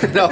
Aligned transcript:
Genau, 0.00 0.30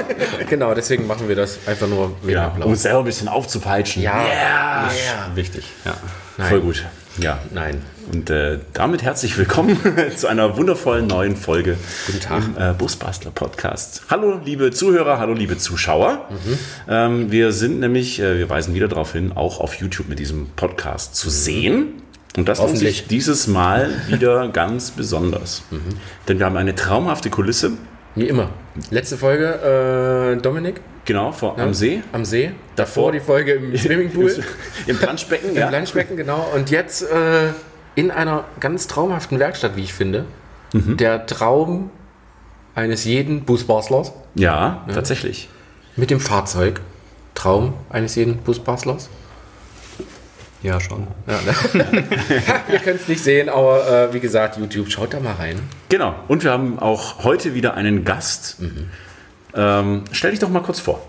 genau, 0.49 0.73
deswegen 0.73 1.07
machen 1.07 1.27
wir 1.27 1.35
das 1.35 1.59
einfach 1.67 1.87
nur 1.87 2.15
wegen 2.21 2.33
Ja, 2.33 2.45
um 2.47 2.51
Applaus. 2.53 2.67
uns 2.69 2.81
selber 2.83 2.99
ein 2.99 3.05
bisschen 3.05 3.27
aufzupeitschen. 3.27 4.01
Ja. 4.01 4.13
Yeah. 4.17 4.83
Yeah. 4.83 5.35
Wichtig. 5.35 5.65
Ja. 5.85 5.95
Nein. 6.37 6.49
Voll 6.49 6.61
gut. 6.61 6.85
Ja. 7.17 7.39
Nein. 7.51 7.81
Und 8.11 8.29
äh, 8.29 8.59
damit 8.73 9.01
herzlich 9.03 9.37
willkommen 9.37 9.79
zu 10.15 10.27
einer 10.27 10.57
wundervollen 10.57 11.07
neuen 11.07 11.35
Folge 11.35 11.77
Guten 12.07 12.19
Tag. 12.19 12.43
im 12.43 12.61
äh, 12.61 12.73
Busbastler 12.73 13.31
Podcast. 13.31 14.03
Hallo 14.09 14.39
liebe 14.43 14.71
Zuhörer, 14.71 15.17
hallo 15.17 15.33
liebe 15.33 15.57
Zuschauer. 15.57 16.27
Mhm. 16.29 16.59
Ähm, 16.89 17.31
wir 17.31 17.51
sind 17.51 17.79
nämlich, 17.79 18.19
äh, 18.19 18.37
wir 18.37 18.49
weisen 18.49 18.73
wieder 18.75 18.87
darauf 18.89 19.13
hin, 19.13 19.31
auch 19.33 19.59
auf 19.59 19.75
YouTube 19.75 20.09
mit 20.09 20.19
diesem 20.19 20.49
Podcast 20.55 21.15
zu 21.15 21.29
sehen. 21.29 22.01
Und 22.37 22.49
das 22.49 22.57
lohnt 22.59 22.71
Hoffentlich. 22.71 22.97
sich 22.97 23.07
dieses 23.07 23.47
Mal 23.47 23.89
wieder 24.07 24.47
ganz 24.53 24.91
besonders. 24.91 25.63
Mhm. 25.71 25.79
Denn 26.27 26.37
wir 26.39 26.45
haben 26.45 26.57
eine 26.57 26.75
traumhafte 26.75 27.29
Kulisse, 27.29 27.71
Wie 28.15 28.27
immer. 28.27 28.49
Letzte 28.91 29.17
Folge, 29.17 30.35
äh, 30.37 30.41
Dominik 30.41 30.81
genau, 31.05 31.31
vor, 31.31 31.57
am 31.59 31.73
See, 31.73 32.01
am 32.13 32.23
See. 32.25 32.51
Davor 32.75 33.11
die 33.11 33.19
Folge 33.19 33.53
im 33.53 33.77
Swimmingpool. 33.77 34.43
im 34.87 34.97
Planschbecken. 34.97 35.49
Im 35.55 35.67
Planschbecken, 35.67 36.17
genau. 36.17 36.47
Und 36.55 36.69
jetzt 36.71 37.03
äh, 37.03 37.49
in 37.95 38.11
einer 38.11 38.45
ganz 38.59 38.87
traumhaften 38.87 39.39
Werkstatt, 39.39 39.75
wie 39.75 39.83
ich 39.83 39.93
finde. 39.93 40.25
Mhm. 40.73 40.97
Der 40.97 41.25
Traum 41.25 41.89
eines 42.73 43.05
jeden 43.05 43.43
Busbaslers 43.45 44.11
Ja, 44.35 44.85
tatsächlich. 44.93 45.49
mit 45.95 46.09
dem 46.09 46.19
Fahrzeug. 46.19 46.81
Traum 47.33 47.73
eines 47.89 48.15
jeden 48.15 48.37
Busbaslers. 48.37 49.09
Ja, 50.65 50.79
schon. 50.81 51.05
Ja, 51.27 51.39
ne? 51.43 52.03
Ihr 52.73 52.79
könnt 52.79 52.99
es 52.99 53.07
nicht 53.07 53.23
sehen, 53.23 53.49
aber 53.49 53.87
äh, 54.09 54.13
wie 54.15 54.19
gesagt, 54.19 54.57
YouTube, 54.57 54.89
schaut 54.91 55.13
da 55.13 55.19
mal 55.19 55.33
rein. 55.35 55.59
Genau. 55.89 56.15
Und 56.27 56.43
wir 56.43 56.51
haben 56.51 56.79
auch 56.79 57.23
heute 57.23 57.53
wieder 57.53 57.75
einen 57.75 58.03
Gast. 58.03 58.57
Ähm, 59.53 60.03
stell 60.11 60.31
dich 60.31 60.39
doch 60.39 60.49
mal 60.49 60.63
kurz 60.63 60.79
vor. 60.79 61.05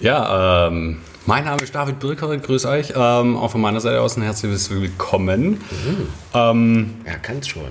Ja, 0.00 0.66
ähm, 0.66 0.98
mein 1.26 1.44
Name 1.44 1.62
ist 1.62 1.76
David 1.76 2.00
Birker, 2.00 2.36
grüß 2.36 2.66
euch. 2.66 2.92
Ähm, 2.96 3.36
auch 3.36 3.52
von 3.52 3.60
meiner 3.60 3.78
Seite 3.80 4.00
aus 4.00 4.16
ein 4.16 4.22
herzliches 4.24 4.68
Willkommen. 4.70 5.60
Ähm, 6.34 6.96
Ja, 7.06 7.12
kann's 7.22 7.46
schon. 7.46 7.68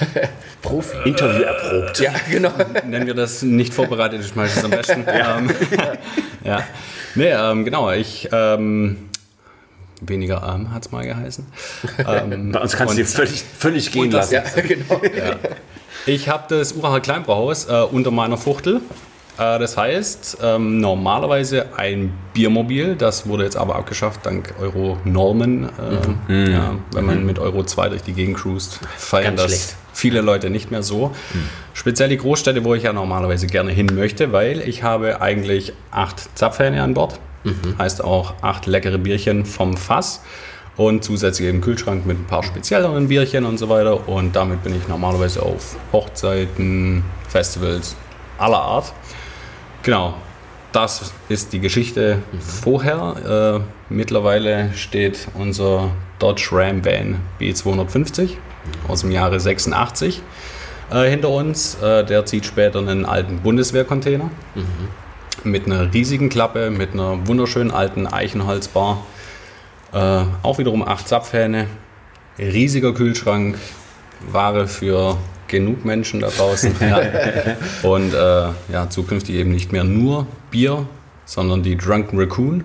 Profi. 0.62 0.96
Interview 1.04 1.42
erprobt. 1.42 2.00
Ja, 2.00 2.12
genau. 2.30 2.50
nennen 2.86 3.06
wir 3.06 3.12
das 3.14 3.42
nicht 3.42 3.74
vorbereitet, 3.74 4.20
ist 4.20 4.34
meistens 4.34 4.64
am 4.64 4.70
besten. 4.70 5.04
ja. 5.06 5.36
Ähm, 5.36 5.50
ja. 6.44 6.62
Nee, 7.14 7.28
ähm, 7.30 7.66
genau, 7.66 7.92
ich, 7.92 8.30
ähm, 8.32 9.10
weniger 10.08 10.42
arm 10.42 10.72
hat 10.72 10.86
es 10.86 10.92
mal 10.92 11.04
geheißen. 11.04 11.46
Ähm, 12.06 12.52
Bei 12.52 12.60
uns 12.60 12.76
kannst 12.76 12.94
du 12.94 12.98
dir 12.98 13.06
völlig, 13.06 13.42
völlig 13.58 13.92
gehen 13.92 14.10
das- 14.10 14.30
lassen. 14.32 14.52
Ja, 14.56 14.62
genau. 14.62 15.00
Ich 16.06 16.28
habe 16.28 16.44
das 16.48 16.72
Uracher 16.72 17.00
Kleinbrauhaus 17.00 17.66
äh, 17.66 17.82
unter 17.90 18.10
meiner 18.10 18.36
Fuchtel. 18.36 18.80
Äh, 19.38 19.58
das 19.58 19.76
heißt, 19.76 20.38
ähm, 20.42 20.80
normalerweise 20.80 21.66
ein 21.76 22.12
Biermobil, 22.34 22.94
das 22.96 23.26
wurde 23.26 23.44
jetzt 23.44 23.56
aber 23.56 23.76
abgeschafft 23.76 24.20
dank 24.26 24.54
Euro-Normen. 24.60 25.68
Äh, 26.28 26.52
ja, 26.52 26.74
wenn 26.92 27.04
man 27.06 27.24
mit 27.24 27.38
Euro 27.38 27.64
2 27.64 27.88
durch 27.88 28.02
die 28.02 28.12
Gegend 28.12 28.36
cruist, 28.36 28.80
feiern 28.96 29.36
Ganz 29.36 29.42
das 29.42 29.50
schlecht. 29.52 29.76
viele 29.92 30.20
Leute 30.20 30.50
nicht 30.50 30.70
mehr 30.70 30.82
so. 30.82 31.12
Speziell 31.72 32.08
die 32.10 32.18
Großstädte, 32.18 32.64
wo 32.64 32.74
ich 32.74 32.82
ja 32.84 32.92
normalerweise 32.92 33.46
gerne 33.46 33.72
hin 33.72 33.86
möchte, 33.94 34.30
weil 34.32 34.60
ich 34.60 34.82
habe 34.82 35.20
eigentlich 35.20 35.72
acht 35.90 36.36
Zapfhähne 36.38 36.82
an 36.82 36.94
Bord. 36.94 37.18
Heißt 37.78 38.02
auch 38.02 38.34
acht 38.42 38.66
leckere 38.66 38.98
Bierchen 38.98 39.44
vom 39.44 39.76
Fass 39.76 40.22
und 40.76 41.04
zusätzlich 41.04 41.48
eben 41.48 41.60
Kühlschrank 41.60 42.06
mit 42.06 42.18
ein 42.18 42.26
paar 42.26 42.42
spezielleren 42.42 43.08
Bierchen 43.08 43.44
und 43.44 43.58
so 43.58 43.68
weiter. 43.68 44.08
Und 44.08 44.34
damit 44.34 44.62
bin 44.62 44.74
ich 44.74 44.88
normalerweise 44.88 45.42
auf 45.42 45.76
Hochzeiten, 45.92 47.04
Festivals 47.28 47.96
aller 48.38 48.60
Art. 48.60 48.92
Genau, 49.82 50.14
das 50.72 51.12
ist 51.28 51.52
die 51.52 51.60
Geschichte 51.60 52.18
vorher. 52.40 53.62
Äh, 53.90 53.94
mittlerweile 53.94 54.72
steht 54.74 55.28
unser 55.34 55.90
Dodge 56.18 56.48
Ram 56.52 56.84
Van 56.84 57.20
B250 57.40 58.30
aus 58.88 59.02
dem 59.02 59.10
Jahre 59.10 59.38
86 59.38 60.22
äh, 60.90 61.08
hinter 61.08 61.28
uns. 61.28 61.76
Äh, 61.80 62.04
der 62.04 62.24
zieht 62.26 62.46
später 62.46 62.80
einen 62.80 63.04
alten 63.04 63.40
Bundeswehrcontainer 63.40 64.30
mit 65.42 65.66
einer 65.66 65.92
riesigen 65.92 66.28
Klappe, 66.28 66.70
mit 66.70 66.92
einer 66.92 67.26
wunderschönen 67.26 67.70
alten 67.70 68.06
Eichenholzbar. 68.06 69.04
Äh, 69.92 70.24
auch 70.42 70.58
wiederum 70.58 70.86
acht 70.86 71.08
Zapfhähne, 71.08 71.66
riesiger 72.38 72.94
Kühlschrank, 72.94 73.56
Ware 74.30 74.66
für 74.68 75.16
genug 75.48 75.84
Menschen 75.84 76.20
da 76.20 76.28
draußen. 76.28 76.74
ja. 76.80 77.00
Und 77.82 78.14
äh, 78.14 78.72
ja, 78.72 78.88
zukünftig 78.88 79.36
eben 79.36 79.50
nicht 79.50 79.72
mehr 79.72 79.84
nur 79.84 80.26
Bier, 80.50 80.86
sondern 81.24 81.62
die 81.62 81.76
Drunken 81.76 82.18
Raccoon 82.18 82.64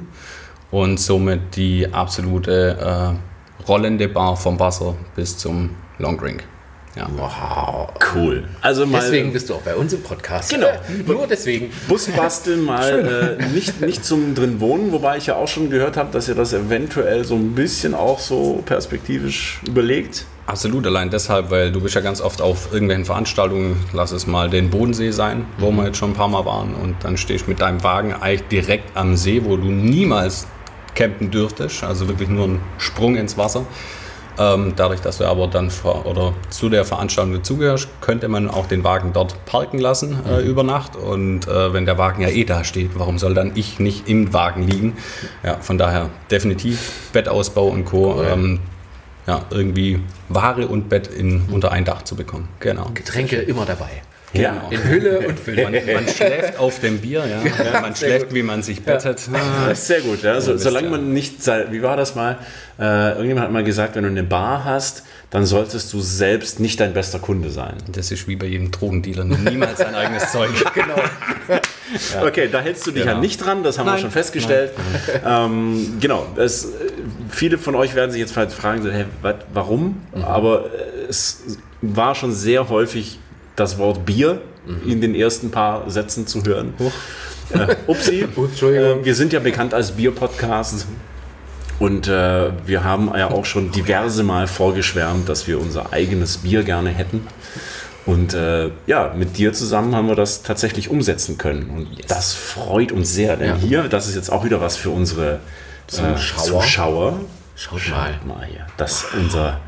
und 0.72 1.00
somit 1.00 1.56
die 1.56 1.92
absolute 1.92 3.16
äh, 3.18 3.66
rollende 3.68 4.08
Bar 4.08 4.38
vom 4.38 4.60
Wasser 4.60 4.96
bis 5.16 5.38
zum 5.38 5.72
Longdrink. 5.98 6.44
Ja. 6.96 7.08
Wow. 7.16 7.90
Cool. 8.14 8.44
Also 8.62 8.86
mal 8.86 9.00
Deswegen 9.02 9.32
bist 9.32 9.50
du 9.50 9.56
auch 9.56 9.62
bei 9.62 9.76
uns 9.76 9.94
im 9.94 10.02
Podcast. 10.02 10.50
Genau. 10.50 10.68
Nur 11.06 11.28
deswegen. 11.28 11.72
Busbasteln 11.88 12.64
mal 12.64 13.38
äh, 13.40 13.46
nicht, 13.54 13.82
nicht 13.82 14.04
zum 14.04 14.36
drin 14.36 14.60
wohnen, 14.60 14.92
wobei 14.92 15.18
ich 15.18 15.28
ja 15.28 15.36
auch 15.36 15.48
schon 15.48 15.70
gehört 15.70 15.98
habe, 15.98 16.12
dass 16.12 16.28
ihr 16.28 16.36
das 16.36 16.54
eventuell 16.54 17.24
so 17.26 17.36
ein 17.36 17.54
bisschen 17.54 17.94
auch 17.94 18.20
so 18.20 18.64
perspektivisch 18.66 19.60
überlegt. 19.66 20.26
Absolut, 20.48 20.88
allein 20.88 21.12
deshalb, 21.12 21.52
weil 21.52 21.72
du 21.72 21.80
bist 21.80 21.94
ja 21.94 22.02
ganz 22.02 22.22
oft 22.22 22.42
auf 22.42 22.74
irgendwelchen 22.74 23.06
Veranstaltungen, 23.06 23.78
lass 23.94 24.12
es 24.12 24.26
mal 24.26 24.50
den 24.50 24.72
Bodensee 24.72 25.12
sein, 25.12 25.46
wo 25.60 25.70
wir 25.70 25.86
jetzt 25.86 25.98
schon 25.98 26.10
ein 26.10 26.16
paar 26.16 26.28
Mal 26.28 26.44
waren 26.44 26.74
und 26.74 26.96
dann 27.04 27.18
stehst 27.18 27.46
du 27.46 27.52
mit 27.52 27.62
deinem 27.62 27.84
Wagen 27.84 28.14
eigentlich 28.14 28.48
direkt 28.48 28.98
am 28.98 29.16
See, 29.16 29.44
wo 29.46 29.58
du 29.58 29.66
niemals 29.66 30.48
campen 30.96 31.30
dürftest, 31.30 31.84
also 31.84 32.08
wirklich 32.08 32.30
nur 32.30 32.48
ein 32.48 32.62
Sprung 32.80 33.16
ins 33.16 33.38
Wasser. 33.38 33.68
Ähm, 34.40 34.74
dadurch, 34.76 35.02
dass 35.02 35.18
du 35.18 35.26
aber 35.26 35.48
dann 35.48 35.70
vor, 35.70 36.06
oder 36.06 36.34
zu 36.50 36.70
der 36.70 36.86
Veranstaltung 36.86 37.34
dazugehörst, 37.34 37.90
könnte 38.00 38.30
man 38.30 38.50
auch 38.50 38.68
den 38.68 38.86
Wagen 38.86 39.12
dort 39.12 39.46
parken 39.46 39.80
lassen 39.80 40.18
äh, 40.26 40.42
über 40.42 40.64
Nacht. 40.64 40.96
Und 40.96 41.48
äh, 41.48 41.74
wenn 41.74 41.86
der 41.86 41.98
Wagen 41.98 42.22
ja 42.22 42.30
eh 42.30 42.46
da 42.46 42.64
steht, 42.64 42.92
warum 42.96 43.20
soll 43.20 43.34
dann 43.34 43.52
ich 43.56 43.80
nicht 43.80 44.08
im 44.08 44.34
Wagen 44.34 44.64
liegen? 44.64 44.98
Ja, 45.44 45.58
von 45.58 45.78
daher 45.78 46.10
definitiv 46.32 47.10
Bettausbau 47.12 47.68
und 47.68 47.84
Co. 47.84 48.24
Ähm, 48.24 48.60
ja, 49.28 49.42
irgendwie 49.52 50.00
Ware 50.30 50.68
und 50.68 50.90
Bett 50.90 51.08
in, 51.08 51.44
unter 51.52 51.72
ein 51.72 51.86
Dach 51.86 52.04
zu 52.04 52.16
bekommen. 52.16 52.48
Genau. 52.62 52.90
Getränke 52.94 53.36
immer 53.36 53.66
dabei. 53.66 54.02
Ja. 54.34 54.68
In 54.70 54.84
Hülle 54.84 55.20
und 55.28 55.40
Fülle. 55.40 55.64
Man, 55.64 55.74
man 55.94 56.08
schläft 56.08 56.60
auf 56.60 56.80
dem 56.80 57.00
Bier, 57.00 57.24
ja. 57.26 57.82
man 57.82 57.96
schläft, 57.96 58.28
gut. 58.28 58.36
wie 58.36 58.44
man 58.44 58.62
sich 58.62 58.84
bettet. 58.84 59.22
Ah, 59.34 59.70
Das 59.70 59.80
ist 59.80 59.88
sehr 59.88 60.02
gut, 60.02 60.22
ja. 60.22 60.40
So, 60.40 60.52
Mist, 60.54 60.64
solange 60.64 60.86
ja. 60.86 60.92
man 60.92 61.14
nicht, 61.14 61.36
wie 61.72 61.82
war 61.82 61.98
das 61.98 62.16
mal? 62.16 62.38
Äh, 62.80 63.12
irgendjemand 63.14 63.46
hat 63.48 63.52
mal 63.52 63.64
gesagt, 63.64 63.96
wenn 63.96 64.04
du 64.04 64.10
eine 64.10 64.24
Bar 64.24 64.64
hast, 64.66 65.04
dann 65.32 65.46
solltest 65.46 65.92
du 65.94 66.00
selbst 66.02 66.60
nicht 66.60 66.80
dein 66.80 66.94
bester 66.94 67.20
Kunde 67.20 67.50
sein. 67.50 67.74
Das 67.92 68.12
ist 68.12 68.28
wie 68.28 68.36
bei 68.36 68.46
jedem 68.48 68.72
Drogendealer. 68.72 69.24
Niemals 69.26 69.80
sein 69.80 69.94
eigenes 69.96 70.32
Zeug. 70.32 70.50
Genau. 70.74 70.96
Okay, 72.24 72.50
da 72.52 72.62
hältst 72.62 72.86
du 72.88 72.92
dich 72.92 73.04
Genau. 73.04 73.16
ja 73.16 73.20
nicht 73.20 73.38
dran, 73.44 73.64
das 73.64 73.80
haben 73.80 73.88
wir 73.88 73.94
Nein. 73.94 74.02
schon 74.02 74.12
festgestellt. 74.12 74.72
Ähm, 75.26 75.98
genau, 76.00 76.28
es, 76.36 76.68
viele 77.30 77.58
von 77.58 77.76
euch 77.76 77.96
werden 77.96 78.12
sich 78.12 78.20
jetzt 78.22 78.34
vielleicht 78.34 78.52
fragen, 78.52 78.84
so, 78.84 78.92
hey, 78.92 79.06
wat, 79.22 79.46
warum? 79.54 80.02
Mhm. 80.14 80.24
Aber 80.24 80.66
es 81.10 81.42
war 81.82 82.14
schon 82.16 82.32
sehr 82.32 82.70
häufig 82.70 83.20
das 83.60 83.78
Wort 83.78 84.06
Bier 84.06 84.42
Mhm. 84.66 84.92
in 84.92 85.02
den 85.02 85.16
ersten 85.16 85.52
paar 85.52 85.90
Sätzen 85.90 86.28
zu 86.28 86.44
hören. 86.44 86.74
Äh, 87.52 87.76
upsi, 87.88 88.22
äh, 88.62 89.06
wir 89.06 89.16
sind 89.16 89.34
ja 89.34 89.40
bekannt 89.40 89.74
als 89.74 89.92
Bier-Podcast. 89.92 90.86
Und 91.80 92.08
äh, 92.10 92.52
wir 92.66 92.84
haben 92.84 93.10
ja 93.18 93.32
auch 93.32 93.46
schon 93.46 93.72
diverse 93.72 94.22
Mal 94.24 94.48
vorgeschwärmt, 94.48 95.30
dass 95.30 95.48
wir 95.48 95.60
unser 95.60 95.94
eigenes 95.94 96.40
Bier 96.40 96.64
gerne 96.64 96.90
hätten. 96.90 97.26
Und 98.06 98.34
äh, 98.34 98.70
ja, 98.86 99.14
mit 99.16 99.38
dir 99.38 99.54
zusammen 99.54 99.96
haben 99.96 100.08
wir 100.08 100.16
das 100.16 100.44
tatsächlich 100.44 100.90
umsetzen 100.90 101.38
können. 101.38 101.70
Und 101.70 101.88
das 102.12 102.34
freut 102.34 102.92
uns 102.92 103.14
sehr. 103.14 103.38
Denn 103.38 103.48
Ja. 103.50 103.56
hier, 103.56 103.84
das 103.84 104.08
ist 104.08 104.16
jetzt 104.16 104.30
auch 104.32 104.44
wieder 104.44 104.60
was 104.62 104.76
für 104.76 104.90
unsere 104.90 105.36
äh, 105.36 105.38
Zuschauer. 105.88 106.62
Zuschauer. 106.62 107.20
Schaut 107.56 107.90
mal. 107.90 108.20
Mal 108.28 108.46
hier. 108.46 108.66
Das 108.78 109.04
ist 109.04 109.14
unser. 109.14 109.60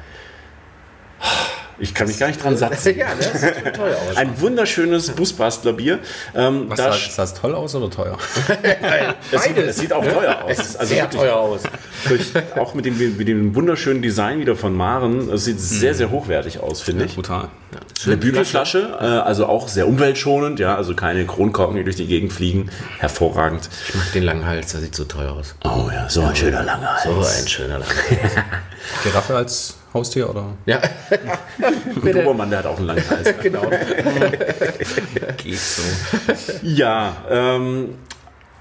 Ich 1.79 1.93
kann 1.93 2.07
mich 2.07 2.19
gar 2.19 2.27
nicht 2.27 2.43
dran 2.43 2.57
satzen. 2.57 2.95
Ja, 3.01 3.07
das 3.17 3.41
sieht 3.41 3.75
teuer 3.75 3.95
aus. 4.09 4.17
Ein 4.17 4.39
wunderschönes 4.39 5.11
Busbastler-Bier. 5.11 5.99
Ähm, 6.35 6.65
Was 6.67 6.77
da 6.77 6.91
sah, 6.91 6.97
sah 6.97 7.21
das 7.23 7.33
toll 7.33 7.55
aus 7.55 7.73
oder 7.75 7.89
teuer? 7.89 8.17
es, 9.31 9.43
sieht, 9.43 9.57
es 9.57 9.77
sieht 9.77 9.93
auch 9.93 10.03
teuer 10.03 10.43
aus. 10.43 10.51
Es 10.51 10.57
sieht 10.71 10.79
Also 10.79 10.93
sehr 10.93 11.03
wirklich. 11.03 11.21
teuer 11.21 11.35
aus. 11.35 11.61
Durch, 12.07 12.31
auch 12.57 12.73
mit 12.73 12.85
dem, 12.85 13.17
mit 13.17 13.27
dem 13.27 13.55
wunderschönen 13.55 14.01
Design 14.01 14.39
wieder 14.39 14.55
von 14.55 14.73
Maren. 14.75 15.29
Es 15.31 15.45
sieht 15.45 15.59
sehr, 15.59 15.93
sehr 15.95 16.11
hochwertig 16.11 16.59
aus, 16.59 16.81
finde 16.81 17.05
ich. 17.05 17.15
Brutal. 17.15 17.49
Eine 18.05 18.17
Bügelflasche, 18.17 18.97
äh, 18.99 19.05
also 19.05 19.45
auch 19.45 19.67
sehr 19.67 19.87
umweltschonend, 19.87 20.59
ja, 20.59 20.75
also 20.75 20.95
keine 20.95 21.25
Kronkorken, 21.25 21.77
die 21.77 21.83
durch 21.83 21.95
die 21.95 22.07
Gegend 22.07 22.33
fliegen. 22.33 22.69
Hervorragend. 22.99 23.69
Ich 23.87 23.95
mag 23.95 24.11
den 24.13 24.23
langen 24.23 24.45
Hals, 24.45 24.71
der 24.71 24.81
sieht 24.81 24.95
so 24.95 25.05
teuer 25.05 25.31
aus. 25.33 25.55
Oh 25.63 25.89
ja, 25.93 26.09
so 26.09 26.21
ein 26.21 26.35
schöner 26.35 26.63
langer 26.63 26.95
Hals. 26.95 27.03
So 27.03 27.41
ein 27.41 27.47
schöner 27.47 27.79
langer 27.79 27.85
Hals. 27.85 28.31
Giraffe 29.03 29.35
als 29.35 29.75
Haustier 29.93 30.29
oder? 30.29 30.45
Ja, 30.65 30.79
Ein 31.59 32.13
Dobermann, 32.13 32.49
der 32.49 32.59
hat 32.59 32.65
auch 32.65 32.77
einen 32.77 32.87
langen 32.87 33.09
Hals. 33.09 33.33
genau. 33.41 33.61
Geht 35.37 35.57
so. 35.59 35.81
Ja, 36.63 37.17
ähm, 37.29 37.95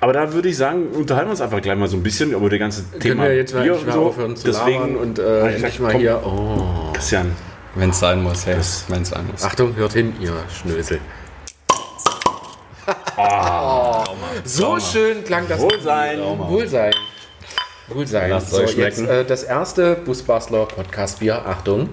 aber 0.00 0.12
da 0.12 0.32
würde 0.32 0.48
ich 0.48 0.56
sagen, 0.56 0.88
unterhalten 0.88 1.28
wir 1.28 1.32
uns 1.32 1.40
einfach 1.40 1.60
gleich 1.60 1.76
mal 1.76 1.86
so 1.88 1.96
ein 1.96 2.02
bisschen 2.02 2.32
über 2.32 2.48
das 2.50 2.58
ganze 2.58 2.82
Können 2.84 3.00
Thema 3.00 3.24
wir 3.24 3.36
jetzt 3.36 3.54
mal, 3.54 3.62
Bier 3.62 3.74
und 3.74 3.86
mal 3.86 3.92
so. 3.92 4.06
aufhören 4.06 4.34
zu 4.34 4.46
Deswegen, 4.46 4.96
und 4.96 5.18
äh, 5.18 5.48
ich 5.50 5.54
endlich 5.56 5.78
mal 5.80 5.92
komm. 5.92 6.00
hier. 6.00 6.20
Oh. 6.24 6.92
Christian, 6.94 7.36
Wenn 7.76 7.90
es 7.90 8.00
sein 8.00 8.22
muss, 8.22 8.46
hey. 8.46 8.56
Wenn 8.88 9.02
es 9.02 9.08
sein 9.10 9.26
muss. 9.30 9.44
Achtung, 9.44 9.76
hört 9.76 9.92
hin, 9.92 10.14
ihr 10.20 10.32
Schnösel. 10.60 10.98
so 14.44 14.62
Trauma. 14.62 14.80
schön 14.80 15.24
klang 15.24 15.46
das. 15.48 15.60
Wohlsein. 15.60 16.18
Wohlsein. 16.20 16.92
Wohlsein. 17.94 18.30
Lasst 18.30 18.50
so, 18.50 18.58
euch 18.58 18.76
jetzt 18.76 18.98
schmecken. 18.98 19.12
äh, 19.12 19.24
das 19.24 19.42
erste 19.42 19.94
Busbastler 19.96 20.66
Podcast 20.66 21.20
Bier. 21.20 21.44
Achtung. 21.46 21.90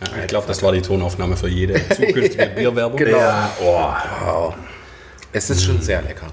Ja, 0.00 0.22
ich 0.22 0.28
glaube, 0.28 0.46
das 0.46 0.62
war 0.62 0.72
die 0.72 0.82
Tonaufnahme 0.82 1.36
für 1.36 1.48
jede 1.48 1.74
zukünftige 1.88 2.46
Bierwerbung. 2.54 2.96
Genau. 2.98 3.18
ja, 3.18 3.50
oh, 3.60 3.92
Wow. 4.24 4.54
Es 5.32 5.50
ist 5.50 5.64
schon 5.64 5.80
sehr 5.82 6.00
lecker. 6.02 6.28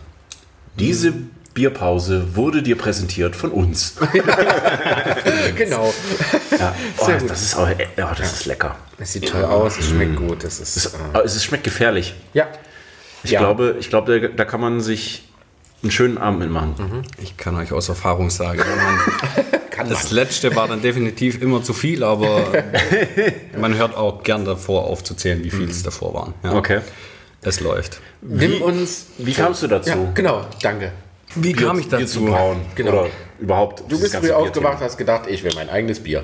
diese 0.75 1.13
Bierpause 1.53 2.35
wurde 2.35 2.61
dir 2.61 2.77
präsentiert 2.77 3.33
von 3.35 3.51
uns. 3.51 3.95
genau. 5.55 5.93
Ja, 6.57 6.75
oh, 6.97 7.05
Sehr 7.05 7.19
gut. 7.19 7.29
das 7.29 7.41
ist 7.43 7.55
auch, 7.55 7.69
ja, 7.97 8.13
das 8.13 8.33
ist 8.33 8.45
lecker. 8.45 8.75
Es 8.97 9.13
sieht 9.13 9.29
toll 9.29 9.45
aus, 9.45 9.77
es 9.77 9.87
schmeckt 9.89 10.17
gut. 10.17 10.43
Es 10.43 10.59
ist. 10.59 10.75
Es, 10.75 10.85
Äh, 10.87 10.97
aber 11.13 11.23
es 11.23 11.41
schmeckt 11.43 11.63
gefährlich. 11.63 12.13
ja. 12.33 12.47
Ich 13.25 13.31
Ja. 13.31 13.39
glaube, 13.39 13.75
ich 13.79 13.89
glaube 13.89 14.19
da, 14.19 14.27
da 14.27 14.45
kann 14.45 14.61
man 14.61 14.79
sich 14.81 15.27
einen 15.81 15.91
schönen 15.91 16.17
Abend 16.17 16.39
mitmachen. 16.39 17.03
Ich 17.21 17.37
kann 17.37 17.55
euch 17.57 17.71
aus 17.73 17.89
Erfahrung 17.89 18.29
sagen, 18.29 18.59
man, 18.59 19.45
Kann 19.71 19.89
das 19.89 20.11
letzte 20.11 20.55
war 20.55 20.69
dann 20.69 20.81
definitiv 20.81 21.41
immer 21.41 21.61
zu 21.61 21.73
viel, 21.73 22.01
aber 22.03 22.45
man 23.59 23.75
hört 23.75 23.93
auch 23.97 24.23
gern 24.23 24.45
davor 24.45 24.85
aufzuzählen, 24.85 25.43
wie 25.43 25.49
viel 25.51 25.69
es 25.69 25.83
davor 25.83 26.13
waren. 26.13 26.33
Ja. 26.43 26.53
Okay. 26.53 26.79
Es 27.41 27.59
läuft. 27.59 27.99
Nimm 28.21 28.61
uns. 28.61 29.07
Wie 29.17 29.33
kamst 29.33 29.63
du 29.63 29.67
dazu? 29.67 29.89
Ja, 29.89 29.97
genau, 30.13 30.45
danke. 30.61 30.91
Wie 31.35 31.51
kam 31.53 31.77
ich 31.79 31.89
Bier 31.89 32.07
zu 32.07 32.23
brauen? 32.23 32.61
Genau. 32.75 32.91
Oder 33.01 33.09
überhaupt? 33.39 33.83
Du 33.89 33.99
bist 33.99 34.15
früh 34.15 34.31
aufgewacht, 34.31 34.79
hast 34.81 34.97
gedacht, 34.97 35.23
ich 35.27 35.43
will 35.43 35.51
mein 35.55 35.69
eigenes 35.69 35.99
Bier. 35.99 36.23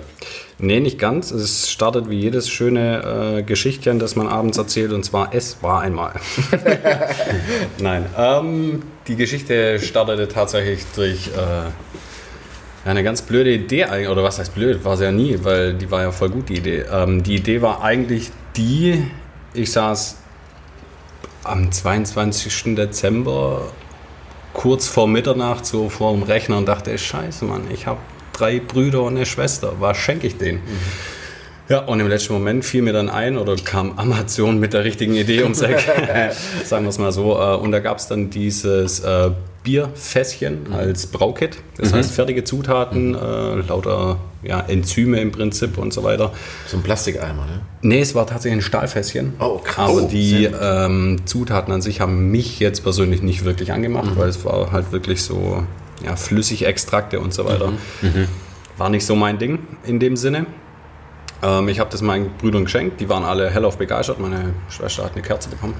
Nee, 0.57 0.79
nicht 0.79 0.99
ganz. 0.99 1.31
Es 1.31 1.69
startet 1.71 2.09
wie 2.09 2.19
jedes 2.19 2.49
schöne 2.49 3.37
äh, 3.39 3.43
Geschichtchen, 3.43 3.99
das 3.99 4.15
man 4.15 4.27
abends 4.27 4.57
erzählt, 4.57 4.91
und 4.91 5.03
zwar 5.03 5.33
es 5.33 5.61
war 5.63 5.81
einmal. 5.81 6.13
Nein, 7.79 8.05
ähm, 8.17 8.83
die 9.07 9.15
Geschichte 9.15 9.79
startete 9.79 10.27
tatsächlich 10.27 10.85
durch 10.95 11.27
äh, 11.27 12.87
eine 12.87 13.03
ganz 13.03 13.21
blöde 13.21 13.51
Idee, 13.51 13.85
eigentlich- 13.85 14.09
oder 14.09 14.23
was 14.23 14.39
heißt 14.39 14.53
blöd, 14.53 14.83
war 14.85 14.97
sie 14.97 15.05
ja 15.05 15.11
nie, 15.11 15.39
weil 15.41 15.73
die 15.73 15.89
war 15.89 16.01
ja 16.01 16.11
voll 16.11 16.29
gut, 16.29 16.49
die 16.49 16.57
Idee. 16.57 16.85
Ähm, 16.91 17.23
die 17.23 17.35
Idee 17.35 17.61
war 17.61 17.83
eigentlich 17.83 18.29
die, 18.55 19.03
ich 19.53 19.71
saß 19.71 20.17
am 21.43 21.71
22. 21.71 22.75
Dezember 22.75 23.71
kurz 24.53 24.87
vor 24.87 25.07
Mitternacht 25.07 25.65
so 25.65 25.89
vor 25.89 26.13
dem 26.13 26.23
Rechner 26.23 26.57
und 26.57 26.67
dachte, 26.67 26.97
scheiße 26.97 27.45
Mann, 27.45 27.63
ich 27.73 27.87
habe 27.87 27.99
drei 28.33 28.59
Brüder 28.59 29.01
und 29.03 29.15
eine 29.15 29.25
Schwester, 29.25 29.73
was 29.79 29.97
schenke 29.97 30.27
ich 30.27 30.37
denen? 30.37 30.61
Ja, 31.69 31.79
und 31.79 31.99
im 31.99 32.07
letzten 32.07 32.33
Moment 32.33 32.65
fiel 32.65 32.81
mir 32.81 32.91
dann 32.91 33.09
ein 33.09 33.37
oder 33.37 33.55
kam 33.55 33.97
Amazon 33.97 34.59
mit 34.59 34.73
der 34.73 34.83
richtigen 34.83 35.15
Idee 35.15 35.43
ums 35.43 35.61
Eck, 35.61 35.79
sagen 36.65 36.83
wir 36.85 36.89
es 36.89 36.97
mal 36.97 37.11
so. 37.11 37.39
äh, 37.39 37.55
Und 37.55 37.71
da 37.71 37.79
gab 37.79 37.97
es 37.97 38.07
dann 38.07 38.29
dieses 38.29 39.01
Bierfässchen 39.63 40.73
als 40.73 41.07
Braukit, 41.07 41.57
das 41.77 41.93
heißt 41.93 42.11
fertige 42.11 42.43
Zutaten, 42.43 43.13
äh, 43.15 43.55
lauter 43.67 44.17
ja, 44.43 44.59
Enzyme 44.61 45.19
im 45.21 45.31
Prinzip 45.31 45.77
und 45.77 45.93
so 45.93 46.03
weiter. 46.03 46.31
So 46.67 46.77
ein 46.77 46.83
Plastikeimer, 46.83 47.45
ne? 47.45 47.61
Nee, 47.83 47.99
es 48.01 48.15
war 48.15 48.25
tatsächlich 48.25 48.59
ein 48.59 48.63
Stahlfässchen. 48.63 49.33
Oh, 49.39 49.59
krass. 49.59 49.89
Aber 49.89 50.01
Oh, 50.03 50.07
die 50.07 50.45
ähm, 50.45 51.21
Zutaten 51.25 51.71
an 51.73 51.81
sich 51.81 52.01
haben 52.01 52.31
mich 52.31 52.59
jetzt 52.59 52.81
persönlich 52.81 53.21
nicht 53.21 53.45
wirklich 53.45 53.71
angemacht, 53.71 54.11
weil 54.15 54.29
es 54.29 54.43
war 54.43 54.71
halt 54.71 54.91
wirklich 54.91 55.21
so 55.21 55.63
ja, 56.03 56.15
Flüssigextrakte 56.15 57.19
und 57.19 57.33
so 57.33 57.45
weiter. 57.45 57.71
War 58.77 58.89
nicht 58.89 59.05
so 59.05 59.15
mein 59.15 59.37
Ding 59.37 59.59
in 59.85 59.99
dem 59.99 60.15
Sinne. 60.15 60.47
Ähm, 61.43 61.69
ich 61.69 61.79
habe 61.79 61.89
das 61.89 62.01
meinen 62.01 62.31
Brüdern 62.37 62.65
geschenkt, 62.65 62.99
die 62.99 63.09
waren 63.09 63.23
alle 63.23 63.49
hellauf 63.49 63.77
begeistert. 63.77 64.19
Meine 64.19 64.53
Schwester 64.69 65.05
hat 65.05 65.13
eine 65.13 65.21
Kerze 65.21 65.49
bekommen. 65.49 65.75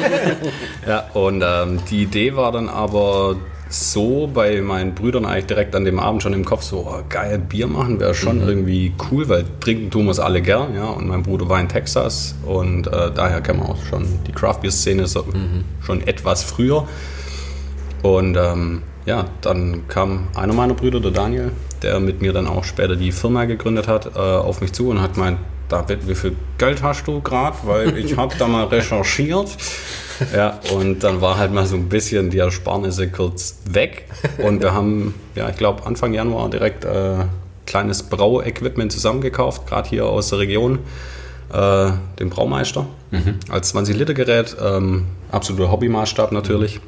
ja, 0.86 1.08
und 1.14 1.42
ähm, 1.44 1.80
die 1.90 2.02
Idee 2.02 2.36
war 2.36 2.52
dann 2.52 2.68
aber 2.68 3.36
so 3.70 4.26
bei 4.32 4.62
meinen 4.62 4.94
Brüdern 4.94 5.26
eigentlich 5.26 5.46
direkt 5.46 5.74
an 5.74 5.84
dem 5.84 5.98
Abend 5.98 6.22
schon 6.22 6.32
im 6.32 6.44
Kopf 6.44 6.62
so, 6.62 6.86
oh, 6.88 7.02
geil, 7.08 7.38
Bier 7.38 7.66
machen 7.66 8.00
wäre 8.00 8.14
schon 8.14 8.40
irgendwie 8.40 8.94
cool, 9.10 9.28
weil 9.28 9.44
trinken 9.60 9.90
tun 9.90 10.06
wir 10.06 10.12
es 10.12 10.20
alle 10.20 10.40
gern, 10.40 10.74
ja. 10.74 10.86
Und 10.86 11.06
mein 11.06 11.22
Bruder 11.22 11.48
war 11.48 11.60
in 11.60 11.68
Texas 11.68 12.34
und 12.46 12.86
äh, 12.86 13.10
daher 13.14 13.40
kennen 13.42 13.60
wir 13.60 13.68
auch 13.68 13.84
schon 13.90 14.06
die 14.26 14.32
Craft 14.32 14.60
Beer 14.62 14.70
Szene 14.70 15.06
so, 15.06 15.24
schon 15.82 16.06
etwas 16.06 16.42
früher. 16.42 16.88
Und 18.02 18.36
ähm, 18.36 18.82
ja, 19.08 19.24
dann 19.40 19.88
kam 19.88 20.28
einer 20.34 20.52
meiner 20.52 20.74
Brüder, 20.74 21.00
der 21.00 21.12
Daniel, 21.12 21.52
der 21.80 21.98
mit 21.98 22.20
mir 22.20 22.34
dann 22.34 22.46
auch 22.46 22.62
später 22.62 22.94
die 22.94 23.10
Firma 23.10 23.46
gegründet 23.46 23.88
hat, 23.88 24.14
äh, 24.14 24.18
auf 24.18 24.60
mich 24.60 24.74
zu 24.74 24.90
und 24.90 25.00
hat 25.00 25.14
gemeint, 25.14 25.38
David, 25.70 26.06
wie 26.06 26.14
viel 26.14 26.36
Geld 26.58 26.82
hast 26.82 27.06
du 27.06 27.22
gerade? 27.22 27.56
Weil 27.64 27.96
ich 27.96 28.18
habe 28.18 28.34
da 28.38 28.46
mal 28.46 28.66
recherchiert. 28.66 29.56
Ja, 30.34 30.58
und 30.74 31.04
dann 31.04 31.20
war 31.20 31.38
halt 31.38 31.54
mal 31.54 31.64
so 31.64 31.76
ein 31.76 31.88
bisschen 31.88 32.28
die 32.28 32.38
Ersparnisse 32.38 33.08
kurz 33.08 33.60
weg. 33.70 34.06
Und 34.38 34.60
wir 34.60 34.74
haben, 34.74 35.14
ja, 35.36 35.48
ich 35.48 35.56
glaube, 35.56 35.86
Anfang 35.86 36.12
Januar 36.12 36.50
direkt 36.50 36.84
äh, 36.84 37.24
kleines 37.66 38.02
Brauequipment 38.02 38.90
zusammengekauft, 38.92 39.66
gerade 39.66 39.88
hier 39.88 40.06
aus 40.06 40.30
der 40.30 40.40
Region. 40.40 40.80
Äh, 41.52 41.92
den 42.18 42.28
Braumeister 42.28 42.86
als 43.48 43.74
20-Liter-Gerät, 43.74 44.56
ähm, 44.62 45.06
absoluter 45.30 45.70
Hobbymaßstab 45.70 46.32
natürlich 46.32 46.80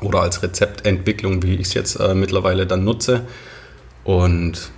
oder 0.00 0.22
als 0.22 0.42
Rezeptentwicklung, 0.42 1.42
wie 1.42 1.54
ich 1.54 1.68
es 1.68 1.74
jetzt 1.74 1.96
äh, 1.96 2.14
mittlerweile 2.14 2.66
dann 2.66 2.84
nutze. 2.84 3.22
Und 4.04 4.70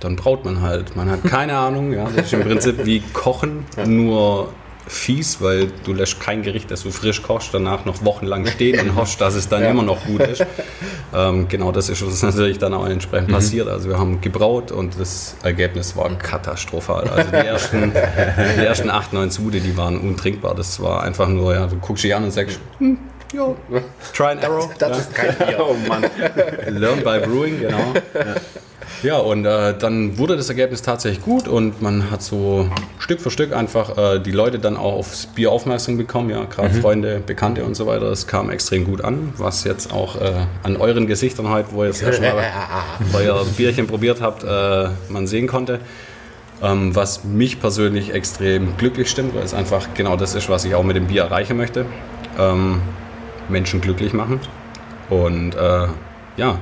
dann 0.00 0.16
braut 0.16 0.44
man 0.44 0.62
halt. 0.62 0.96
Man 0.96 1.10
hat 1.10 1.24
keine 1.24 1.56
Ahnung, 1.58 1.92
ja. 1.92 2.08
Das 2.14 2.26
ist 2.26 2.32
im 2.32 2.42
Prinzip 2.42 2.84
wie 2.84 3.00
Kochen, 3.12 3.64
nur 3.86 4.52
fies, 4.90 5.40
weil 5.40 5.68
du 5.84 5.92
lässt 5.92 6.20
kein 6.20 6.42
Gericht, 6.42 6.70
das 6.70 6.82
du 6.82 6.90
frisch 6.90 7.22
kochst, 7.22 7.54
danach 7.54 7.84
noch 7.84 8.04
wochenlang 8.04 8.44
stehen 8.46 8.80
und 8.80 8.96
hoffst, 8.96 9.20
dass 9.20 9.34
es 9.34 9.48
dann 9.48 9.62
immer 9.62 9.84
noch 9.84 10.04
gut 10.04 10.22
ist. 10.22 10.44
Ähm, 11.14 11.46
genau 11.48 11.70
das 11.70 11.88
ist 11.88 12.02
uns 12.02 12.22
natürlich 12.22 12.58
dann 12.58 12.74
auch 12.74 12.86
entsprechend 12.86 13.30
passiert. 13.30 13.68
Also 13.68 13.88
wir 13.88 13.98
haben 13.98 14.20
gebraut 14.20 14.72
und 14.72 14.98
das 14.98 15.36
Ergebnis 15.44 15.96
war 15.96 16.08
katastrophal. 16.18 17.08
Also 17.08 17.30
die 17.30 17.36
ersten, 17.36 17.92
die 17.92 18.64
ersten 18.64 18.90
acht, 18.90 19.12
neun 19.12 19.30
Sude, 19.30 19.60
die 19.60 19.76
waren 19.76 19.98
untrinkbar. 19.98 20.56
Das 20.56 20.80
war 20.80 21.04
einfach 21.04 21.28
nur, 21.28 21.54
ja, 21.54 21.66
du 21.66 21.76
guckst 21.76 22.02
dich 22.02 22.14
an 22.14 22.24
und 22.24 22.32
sagst, 22.32 22.58
hm, 22.78 22.98
ja, 23.32 23.54
try 24.14 24.32
and 24.32 24.42
error. 24.42 24.70
Das 24.78 24.90
ja. 24.90 24.96
ist 24.96 25.14
kein 25.14 25.36
Bier. 25.36 25.58
Oh 25.60 25.76
Mann. 25.88 26.04
Learn 26.68 26.98
by 26.98 27.20
Brewing, 27.20 27.60
genau. 27.60 27.94
Ja, 29.02 29.16
und 29.16 29.46
äh, 29.46 29.74
dann 29.78 30.18
wurde 30.18 30.36
das 30.36 30.48
Ergebnis 30.50 30.82
tatsächlich 30.82 31.24
gut 31.24 31.48
und 31.48 31.80
man 31.80 32.10
hat 32.10 32.22
so 32.22 32.68
Stück 32.98 33.20
für 33.20 33.30
Stück 33.30 33.54
einfach 33.54 33.96
äh, 33.96 34.18
die 34.18 34.30
Leute 34.30 34.58
dann 34.58 34.76
auch 34.76 34.94
aufs 34.94 35.26
Bier 35.26 35.52
aufmerksam 35.52 35.96
bekommen, 35.96 36.28
ja, 36.28 36.44
gerade 36.44 36.70
Freunde, 36.74 37.22
Bekannte 37.24 37.64
und 37.64 37.74
so 37.74 37.86
weiter. 37.86 38.06
Es 38.06 38.26
kam 38.26 38.50
extrem 38.50 38.84
gut 38.84 39.02
an, 39.02 39.32
was 39.38 39.64
jetzt 39.64 39.92
auch 39.92 40.20
äh, 40.20 40.32
an 40.64 40.76
euren 40.76 41.06
Gesichtern 41.06 41.48
heute, 41.48 41.68
wo 41.72 41.82
ihr 41.82 41.88
jetzt 41.88 42.02
erstmal 42.02 42.34
euer 43.14 43.44
Bierchen 43.56 43.86
probiert 43.86 44.20
habt, 44.20 44.44
äh, 44.44 44.90
man 45.08 45.26
sehen 45.26 45.46
konnte. 45.46 45.80
Ähm, 46.62 46.94
was 46.94 47.24
mich 47.24 47.58
persönlich 47.58 48.12
extrem 48.12 48.76
glücklich 48.76 49.08
stimmt, 49.08 49.34
weil 49.34 49.44
es 49.44 49.54
einfach 49.54 49.88
genau 49.94 50.16
das 50.16 50.34
ist, 50.34 50.50
was 50.50 50.66
ich 50.66 50.74
auch 50.74 50.82
mit 50.82 50.94
dem 50.94 51.06
Bier 51.06 51.22
erreichen 51.22 51.56
möchte. 51.56 51.86
Ähm, 52.38 52.82
Menschen 53.50 53.80
glücklich 53.80 54.12
machen. 54.12 54.40
Und 55.08 55.54
äh, 55.54 55.88
ja, 56.36 56.58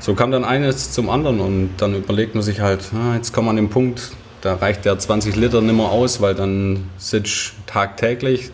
so 0.00 0.14
kam 0.14 0.30
dann 0.30 0.44
eines 0.44 0.92
zum 0.92 1.10
anderen 1.10 1.40
und 1.40 1.70
dann 1.78 1.94
überlegt 1.94 2.34
man 2.34 2.42
sich 2.42 2.60
halt, 2.60 2.90
ah, 2.94 3.14
jetzt 3.16 3.32
kommt 3.32 3.46
man 3.46 3.58
an 3.58 3.64
den 3.64 3.70
Punkt, 3.70 4.12
da 4.40 4.54
reicht 4.54 4.86
der 4.86 4.98
20 4.98 5.36
Liter 5.36 5.60
nicht 5.60 5.76
mehr 5.76 5.90
aus, 5.90 6.22
weil 6.22 6.34
dann 6.34 6.84
sitzt 6.96 7.52
tagtäglich 7.66 8.50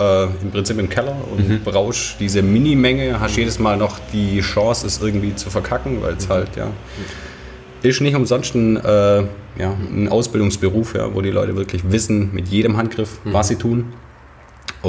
äh, 0.00 0.24
im 0.24 0.50
Prinzip 0.50 0.78
im 0.78 0.88
Keller 0.88 1.16
und 1.30 1.64
brauchst 1.64 2.18
diese 2.20 2.42
Minimenge, 2.42 3.20
hast 3.20 3.36
jedes 3.36 3.58
Mal 3.58 3.76
noch 3.76 3.98
die 4.12 4.40
Chance, 4.40 4.86
es 4.86 5.02
irgendwie 5.02 5.34
zu 5.34 5.50
verkacken, 5.50 6.02
weil 6.02 6.14
es 6.14 6.28
halt, 6.30 6.56
ja, 6.56 6.70
ist 7.82 8.00
nicht 8.00 8.16
umsonst 8.16 8.54
ein, 8.54 8.76
äh, 8.76 9.18
ja, 9.58 9.76
ein 9.92 10.08
Ausbildungsberuf, 10.08 10.94
ja, 10.94 11.14
wo 11.14 11.20
die 11.20 11.30
Leute 11.30 11.54
wirklich 11.56 11.90
wissen, 11.90 12.30
mit 12.32 12.48
jedem 12.48 12.78
Handgriff, 12.78 13.20
was 13.24 13.48
sie 13.48 13.56
tun. 13.56 13.92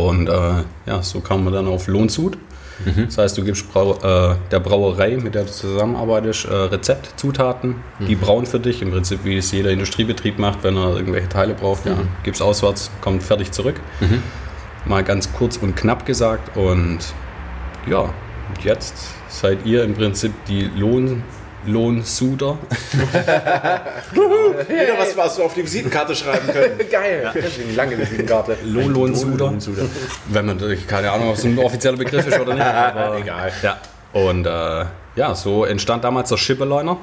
Und 0.06 0.30
äh, 0.30 0.64
ja, 0.86 1.02
so 1.02 1.20
kam 1.22 1.44
man 1.44 1.54
dann 1.54 1.68
auf 1.68 1.88
Lohnsud. 1.88 2.38
Das 3.08 3.18
heißt, 3.18 3.36
du 3.38 3.44
gibst 3.44 3.72
Brau 3.74 3.96
äh, 3.96 4.36
der 4.52 4.60
Brauerei, 4.60 5.18
mit 5.18 5.34
der 5.34 5.46
du 5.46 5.52
zusammenarbeitest, 5.52 6.46
äh, 6.46 6.54
Rezeptzutaten, 6.54 7.76
die 8.08 8.16
brauen 8.16 8.46
für 8.46 8.60
dich, 8.60 8.84
im 8.84 8.92
Prinzip 8.92 9.22
wie 9.24 9.38
es 9.38 9.52
jeder 9.52 9.72
Industriebetrieb 9.72 10.38
macht, 10.38 10.64
wenn 10.64 10.78
er 10.78 10.96
irgendwelche 10.96 11.28
Teile 11.28 11.56
braucht. 11.56 11.88
Ja, 11.88 11.98
gibst 12.24 12.40
auswärts, 12.40 12.92
kommt 13.02 13.24
fertig 13.24 13.52
zurück. 13.52 13.80
Mal 14.86 15.04
ganz 15.04 15.34
kurz 15.34 15.58
und 15.58 15.76
knapp 15.76 16.06
gesagt. 16.06 16.56
Und 16.56 17.00
ja, 17.90 18.14
jetzt 18.64 18.94
seid 19.28 19.66
ihr 19.66 19.84
im 19.84 19.96
Prinzip 19.96 20.32
die 20.48 20.70
Lohn, 20.78 21.24
Lohnsuder. 21.68 22.58
Wieder 24.12 24.98
was, 24.98 25.16
was 25.18 25.38
wir 25.38 25.46
auf 25.46 25.54
die 25.54 25.64
Visitenkarte 25.64 26.16
schreiben 26.16 26.48
können. 26.48 26.80
Geil. 26.92 27.32
Eine 27.34 27.74
lange 27.76 27.98
Visitenkarte. 27.98 28.58
Lohnlohnsuder. 28.64 29.54
Wenn 30.30 30.46
man, 30.46 30.60
keine 30.88 31.12
Ahnung, 31.12 31.30
ob 31.30 31.36
es 31.36 31.44
ein 31.44 31.60
offizieller 31.60 31.98
Begriff 31.98 32.26
ist 32.26 32.40
oder 32.40 32.54
nicht. 32.54 32.64
Aber 32.66 33.18
Egal. 33.18 33.52
Ja. 33.62 33.78
Und 34.14 34.46
äh, 34.46 34.86
ja, 35.16 35.36
so 35.36 35.66
entstand 35.66 36.04
damals 36.04 36.30
der 36.30 36.38
Schippeleuner. 36.38 36.98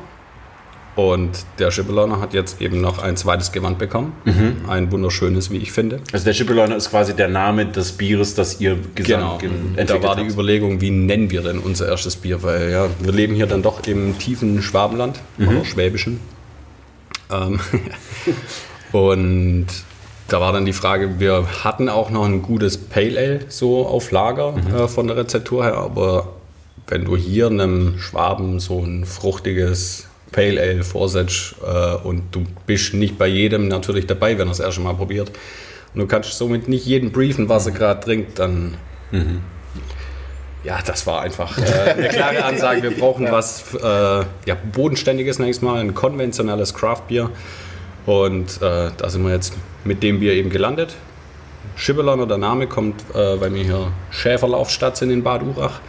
Und 0.97 1.31
der 1.59 1.73
Schippeleuner 1.73 2.21
hat 2.21 2.35
jetzt 2.35 2.61
eben 2.61 2.81
noch 2.81 3.03
ein 3.03 3.17
zweites 3.17 3.51
Gewand 3.51 3.79
bekommen. 3.79 4.13
Ein 4.69 4.93
wunderschönes, 4.93 5.51
wie 5.51 5.57
ich 5.57 5.73
finde. 5.73 6.01
Also 6.13 6.25
der 6.25 6.35
Schippeleuner 6.35 6.77
ist 6.77 6.91
quasi 6.91 7.15
der 7.17 7.27
Name 7.29 7.67
des 7.67 7.91
Bieres, 7.93 8.37
das 8.37 8.61
ihr 8.61 8.77
Genau. 8.95 9.39
gesamt 9.39 9.41
ge- 9.41 9.51
Da 9.75 9.81
entwickelt 9.81 10.03
war 10.05 10.17
die. 10.17 10.23
Überlegung, 10.29 10.81
wie 10.81 10.91
nennen 10.91 11.33
wir 11.33 11.43
denn 11.43 11.59
unser 11.59 11.89
erstes 11.89 12.15
Bier? 12.15 12.45
Weil 12.45 12.71
ja, 12.71 12.87
wir 13.01 13.11
leben 13.13 13.35
hier 13.35 13.47
dann 13.47 13.61
doch 13.63 13.85
im 13.89 14.17
tiefen 14.19 14.63
Schwabenland 14.63 15.19
oder 15.39 15.65
Schwäbischen. 15.65 16.21
Ähm, 17.33 17.59
und 18.93 19.67
da 20.29 20.41
war 20.41 20.53
dann 20.53 20.65
die 20.65 20.73
Frage, 20.73 21.19
wir 21.19 21.47
hatten 21.65 21.89
auch 21.89 22.11
noch 22.11 22.25
ein 22.25 22.43
gutes 22.43 22.79
Pale 22.79 23.19
Ale 23.19 23.41
so 23.49 23.87
auf 23.87 24.11
Lager 24.11 24.55
äh, 24.75 24.89
von 24.89 25.07
der 25.09 25.17
Rezeptur 25.17 25.65
her, 25.65 25.75
aber 25.77 26.35
wenn 26.87 27.05
du 27.05 27.17
hier 27.17 27.49
einem 27.49 27.99
Schwaben 27.99 28.61
so 28.61 28.81
ein 28.83 29.05
fruchtiges 29.05 30.07
Pale 30.35 30.61
Ale 30.61 30.85
vorsetzt 30.85 31.57
äh, 31.65 31.95
und 32.07 32.35
du 32.35 32.45
bist 32.67 32.95
nicht 32.95 33.17
bei 33.19 33.29
jedem 33.29 33.69
natürlich 33.69 34.07
dabei, 34.07 34.39
wenn 34.39 34.49
er 34.49 34.53
es 34.53 34.61
erst 34.61 34.81
mal 34.81 34.95
probiert 34.95 35.31
und 35.95 36.01
du 36.01 36.07
kannst 36.07 36.37
somit 36.37 36.69
nicht 36.69 36.87
jeden 36.87 37.13
briefen, 37.13 37.49
was 37.49 37.67
er 37.67 37.73
gerade 37.73 38.01
trinkt, 38.01 38.39
dann 38.39 38.77
ja, 40.65 40.79
das 40.85 41.07
war 41.07 41.21
einfach 41.21 41.59
äh, 41.59 41.91
eine 41.91 42.09
klare 42.09 42.45
Ansage. 42.45 42.83
Wir 42.83 42.91
brauchen 42.93 43.31
was 43.31 43.75
äh, 43.75 43.85
ja, 43.85 44.57
Bodenständiges 44.73 45.39
nächstes 45.39 45.63
Mal, 45.63 45.81
ein 45.81 45.95
konventionelles 45.95 46.75
Craftbier. 46.75 47.31
Und 48.07 48.61
äh, 48.63 48.91
da 48.97 49.09
sind 49.09 49.25
wir 49.25 49.33
jetzt 49.33 49.55
mit 49.85 50.03
dem 50.03 50.21
Bier 50.21 50.33
eben 50.33 50.51
gelandet. 50.51 50.97
Schibbelerner, 51.77 52.27
der 52.27 52.39
Name 52.39 52.67
kommt, 52.67 53.03
äh, 53.15 53.41
weil 53.41 53.53
wir 53.55 53.63
hier 53.63 53.93
Schäferlaufstadt 54.11 54.97
sind 54.97 55.11
in 55.11 55.23
Bad 55.23 55.43
Urach. 55.43 55.81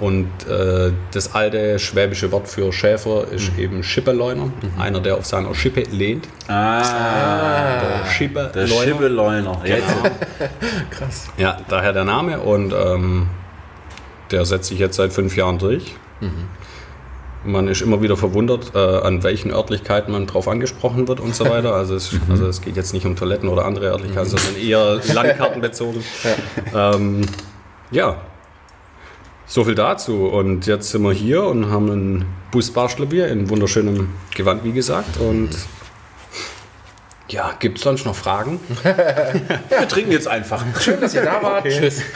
Und 0.00 0.28
äh, 0.48 0.92
das 1.12 1.34
alte 1.34 1.78
schwäbische 1.78 2.32
Wort 2.32 2.48
für 2.48 2.72
Schäfer 2.72 3.28
ist 3.30 3.52
eben 3.58 3.82
Schippeleuner, 3.82 4.50
einer, 4.78 5.00
der 5.00 5.16
auf 5.16 5.26
seiner 5.26 5.54
Schippe 5.54 5.82
lehnt. 5.90 6.26
Ah, 6.48 7.80
Der 8.04 8.10
Schippeleuner. 8.10 8.52
der 8.52 8.66
Schippeleuner. 8.66 9.60
Jetzt. 9.64 9.84
Krass. 10.90 11.28
Ja, 11.36 11.58
daher 11.68 11.92
der 11.92 12.04
Name 12.04 12.40
und 12.40 12.72
ähm, 12.72 13.28
der 14.30 14.46
setzt 14.46 14.68
sich 14.68 14.78
jetzt 14.78 14.96
seit 14.96 15.12
fünf 15.12 15.36
Jahren 15.36 15.58
durch. 15.58 15.94
Man 17.44 17.68
ist 17.68 17.80
immer 17.80 18.02
wieder 18.02 18.16
verwundert, 18.16 18.72
äh, 18.74 18.78
an 18.78 19.22
welchen 19.22 19.50
Örtlichkeiten 19.50 20.12
man 20.12 20.26
drauf 20.26 20.46
angesprochen 20.48 21.08
wird 21.08 21.20
und 21.20 21.34
so 21.34 21.48
weiter. 21.48 21.74
Also 21.74 21.94
es, 21.94 22.14
also 22.28 22.46
es 22.46 22.60
geht 22.60 22.76
jetzt 22.76 22.92
nicht 22.92 23.06
um 23.06 23.16
Toiletten 23.16 23.48
oder 23.48 23.64
andere 23.64 23.86
Örtlichkeiten, 23.86 24.28
sondern 24.30 24.56
eher 24.56 25.00
landkartenbezogen. 25.14 26.02
Ja. 26.72 26.94
Ähm, 26.94 27.22
ja, 27.90 28.16
so 29.50 29.64
viel 29.64 29.74
dazu. 29.74 30.26
Und 30.26 30.66
jetzt 30.66 30.90
sind 30.90 31.02
wir 31.02 31.12
hier 31.12 31.42
und 31.42 31.70
haben 31.70 31.88
ein 31.88 32.26
Busbarschlerbier 32.52 33.28
in 33.28 33.50
wunderschönem 33.50 34.08
Gewand, 34.34 34.64
wie 34.64 34.72
gesagt. 34.72 35.18
Und 35.18 35.50
ja, 37.28 37.52
gibt 37.58 37.78
es 37.78 37.84
sonst 37.84 38.06
noch 38.06 38.14
Fragen? 38.16 38.58
Wir 38.82 39.86
trinken 39.88 40.10
jetzt 40.10 40.26
einfach. 40.26 40.64
Schön, 40.80 41.00
dass 41.00 41.14
ihr 41.14 41.22
da 41.22 41.40
wart. 41.42 41.64
Tschüss. 41.64 42.02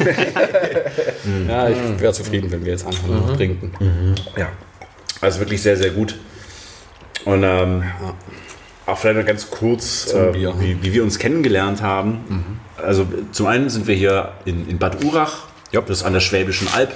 Ja, 1.48 1.68
ich 1.68 1.76
wäre 2.00 2.12
zufrieden, 2.12 2.50
wenn 2.50 2.64
wir 2.64 2.72
jetzt 2.72 2.86
einfach 2.86 3.06
nur 3.06 3.16
noch 3.20 3.36
trinken. 3.36 3.72
Ja. 4.36 4.48
Also 5.20 5.38
wirklich 5.40 5.62
sehr, 5.62 5.76
sehr 5.76 5.90
gut. 5.90 6.16
Und 7.24 7.42
ähm, 7.44 7.84
auch 8.86 8.98
vielleicht 8.98 9.18
noch 9.20 9.26
ganz 9.26 9.48
kurz, 9.50 10.12
äh, 10.12 10.34
wie, 10.34 10.82
wie 10.82 10.92
wir 10.92 11.02
uns 11.02 11.18
kennengelernt 11.18 11.80
haben. 11.80 12.60
Also 12.76 13.06
zum 13.32 13.46
einen 13.46 13.70
sind 13.70 13.86
wir 13.86 13.94
hier 13.94 14.32
in, 14.44 14.68
in 14.68 14.78
Bad 14.78 15.02
Urach, 15.04 15.44
Ja. 15.72 15.80
das 15.80 15.98
ist 15.98 16.04
an 16.04 16.12
der 16.12 16.20
Schwäbischen 16.20 16.68
Alb, 16.74 16.92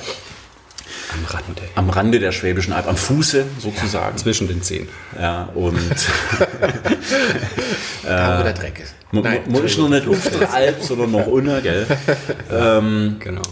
Am 1.13 1.25
Rande. 1.25 1.63
am 1.75 1.91
Rande 1.91 2.19
der 2.19 2.33
Schwäbischen 2.33 2.73
Alb, 2.73 2.87
am 2.87 2.97
Fuße 2.97 3.45
sozusagen. 3.59 4.17
Zwischen 4.19 4.49
den 4.49 4.63
Zehen. 4.63 4.89
Ja, 5.19 5.49
und 5.55 5.79
Da, 8.05 8.39
wo 8.39 8.43
der 8.43 8.53
Dreck 8.53 8.81
ist. 8.81 8.95
Nein, 9.13 9.41
man 9.51 9.65
ist 9.65 9.79
noch 9.79 9.89
nicht 9.89 10.07
auf 10.07 10.29
der 10.39 10.53
Alp, 10.53 10.83
sondern 10.83 11.11
noch 11.13 11.27
unter, 11.27 11.61
gell? 11.61 11.87
Genau. 13.19 13.43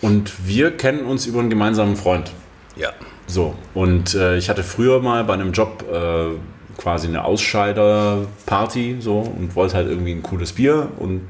Und 0.00 0.46
wir 0.46 0.76
kennen 0.76 1.06
uns 1.06 1.26
über 1.26 1.40
einen 1.40 1.50
gemeinsamen 1.50 1.96
Freund. 1.96 2.30
Ja. 2.76 2.90
So, 3.26 3.54
und 3.72 4.14
äh, 4.14 4.36
ich 4.36 4.50
hatte 4.50 4.62
früher 4.62 5.00
mal 5.00 5.24
bei 5.24 5.32
einem 5.34 5.52
Job 5.52 5.84
äh, 5.90 6.36
quasi 6.76 7.08
eine 7.08 7.24
Ausscheiderparty 7.24 8.96
so 9.00 9.20
und 9.20 9.54
wollte 9.56 9.74
halt 9.74 9.88
irgendwie 9.88 10.12
ein 10.12 10.22
cooles 10.22 10.52
Bier 10.52 10.88
und 10.98 11.22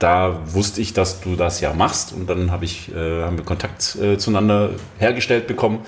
da 0.00 0.40
wusste 0.46 0.80
ich, 0.80 0.94
dass 0.94 1.20
du 1.20 1.36
das 1.36 1.60
ja 1.60 1.74
machst. 1.74 2.12
Und 2.12 2.28
dann 2.28 2.50
habe 2.50 2.64
ich, 2.64 2.90
äh, 2.92 3.22
haben 3.22 3.36
wir 3.36 3.44
Kontakt 3.44 3.96
äh, 3.96 4.16
zueinander 4.16 4.70
hergestellt 4.98 5.46
bekommen. 5.46 5.80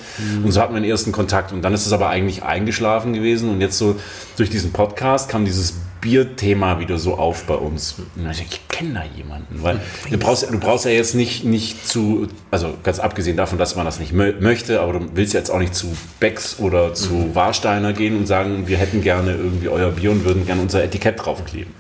Und 0.45 0.53
so 0.53 0.61
hatten 0.61 0.75
wir 0.75 0.81
den 0.81 0.89
ersten 0.89 1.13
Kontakt. 1.13 1.51
Und 1.51 1.63
dann 1.63 1.73
ist 1.73 1.87
es 1.87 1.93
aber 1.93 2.09
eigentlich 2.09 2.43
eingeschlafen 2.43 3.15
gewesen. 3.15 3.49
Und 3.49 3.63
jetzt 3.63 3.79
so 3.79 3.97
durch 4.37 4.51
diesen 4.51 4.71
Podcast 4.73 5.31
kam 5.31 5.47
dieses 5.47 5.75
Bierthema 6.03 6.79
wieder 6.81 6.99
so 6.99 7.15
auf 7.15 7.45
bei 7.45 7.55
uns. 7.55 7.95
Und 8.17 8.27
hab 8.27 8.33
ich, 8.33 8.43
ich 8.43 8.69
kenne 8.69 8.95
da 8.95 9.05
jemanden, 9.17 9.63
weil 9.63 9.81
du 10.11 10.19
brauchst, 10.19 10.51
du 10.51 10.59
brauchst 10.59 10.85
ja 10.85 10.91
jetzt 10.91 11.15
nicht, 11.15 11.45
nicht 11.45 11.89
zu, 11.89 12.27
also 12.51 12.75
ganz 12.83 12.99
abgesehen 12.99 13.37
davon, 13.37 13.57
dass 13.57 13.77
man 13.77 13.85
das 13.85 14.01
nicht 14.01 14.13
mö 14.13 14.35
möchte, 14.41 14.81
aber 14.81 14.95
du 14.95 15.07
willst 15.15 15.33
jetzt 15.33 15.51
auch 15.51 15.61
nicht 15.61 15.75
zu 15.75 15.97
Becks 16.19 16.59
oder 16.59 16.93
zu 16.93 17.35
Warsteiner 17.35 17.93
gehen 17.93 18.17
und 18.17 18.27
sagen, 18.27 18.67
wir 18.67 18.79
hätten 18.79 19.01
gerne 19.01 19.31
irgendwie 19.33 19.69
euer 19.69 19.93
Bier 19.93 20.11
und 20.11 20.25
würden 20.25 20.45
gerne 20.45 20.61
unser 20.61 20.83
Etikett 20.83 21.25
draufkleben. 21.25 21.73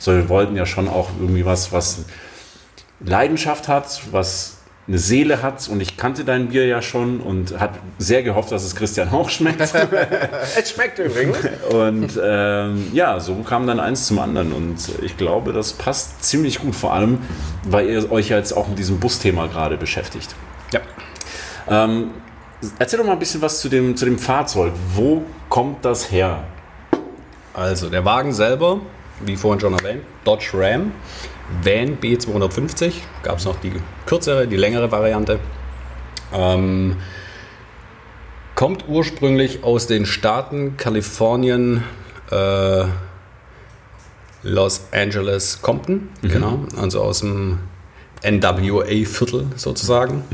Sondern 0.00 0.24
wir 0.24 0.28
wollten 0.28 0.56
ja 0.56 0.66
schon 0.66 0.88
auch 0.88 1.10
irgendwie 1.20 1.44
was, 1.44 1.70
was 1.70 2.06
Leidenschaft 2.98 3.68
hat, 3.68 4.02
was 4.10 4.56
eine 4.90 4.98
Seele 4.98 5.40
hat 5.40 5.68
und 5.68 5.80
ich 5.80 5.96
kannte 5.96 6.24
dein 6.24 6.48
Bier 6.48 6.66
ja 6.66 6.82
schon 6.82 7.20
und 7.20 7.60
hat 7.60 7.70
sehr 7.98 8.24
gehofft, 8.24 8.50
dass 8.50 8.64
es 8.64 8.74
Christian 8.74 9.08
auch 9.10 9.28
schmeckt. 9.28 9.60
Es 10.56 10.70
schmeckt 10.72 10.98
übrigens. 10.98 11.38
Und 11.70 12.20
ähm, 12.20 12.88
ja, 12.92 13.20
so 13.20 13.36
kam 13.36 13.68
dann 13.68 13.78
eins 13.78 14.06
zum 14.06 14.18
anderen. 14.18 14.52
Und 14.52 14.78
ich 15.02 15.16
glaube, 15.16 15.52
das 15.52 15.74
passt 15.74 16.24
ziemlich 16.24 16.58
gut, 16.58 16.74
vor 16.74 16.92
allem, 16.92 17.18
weil 17.68 17.88
ihr 17.88 18.10
euch 18.10 18.30
ja 18.30 18.36
jetzt 18.36 18.52
auch 18.52 18.66
mit 18.66 18.80
diesem 18.80 18.98
Busthema 18.98 19.46
gerade 19.46 19.76
beschäftigt. 19.76 20.34
Ja. 20.72 20.80
Ähm, 21.68 22.10
erzähl 22.80 22.98
doch 22.98 23.06
mal 23.06 23.12
ein 23.12 23.18
bisschen 23.20 23.42
was 23.42 23.60
zu 23.60 23.68
dem, 23.68 23.96
zu 23.96 24.06
dem 24.06 24.18
Fahrzeug. 24.18 24.72
Wo 24.94 25.22
kommt 25.48 25.84
das 25.84 26.10
her? 26.10 26.42
Also 27.54 27.90
der 27.90 28.04
Wagen 28.04 28.32
selber, 28.32 28.80
wie 29.24 29.36
vorhin 29.36 29.60
schon 29.60 29.74
erwähnt, 29.74 30.02
Dodge 30.24 30.50
Ram, 30.54 30.92
Van 31.62 31.98
B250, 31.98 32.92
gab 33.22 33.38
es 33.38 33.44
noch 33.44 33.60
die 33.60 33.72
kürzere, 34.06 34.46
die 34.46 34.56
längere 34.56 34.90
Variante. 34.90 35.38
Ähm, 36.32 36.96
kommt 38.54 38.84
ursprünglich 38.88 39.64
aus 39.64 39.86
den 39.86 40.06
Staaten 40.06 40.76
Kalifornien, 40.76 41.82
äh, 42.30 42.84
Los 44.42 44.86
Angeles, 44.92 45.60
Compton, 45.60 46.08
genau, 46.22 46.64
also 46.76 47.02
aus 47.02 47.20
dem 47.20 47.58
NWA-Viertel 48.22 49.46
sozusagen. 49.56 50.24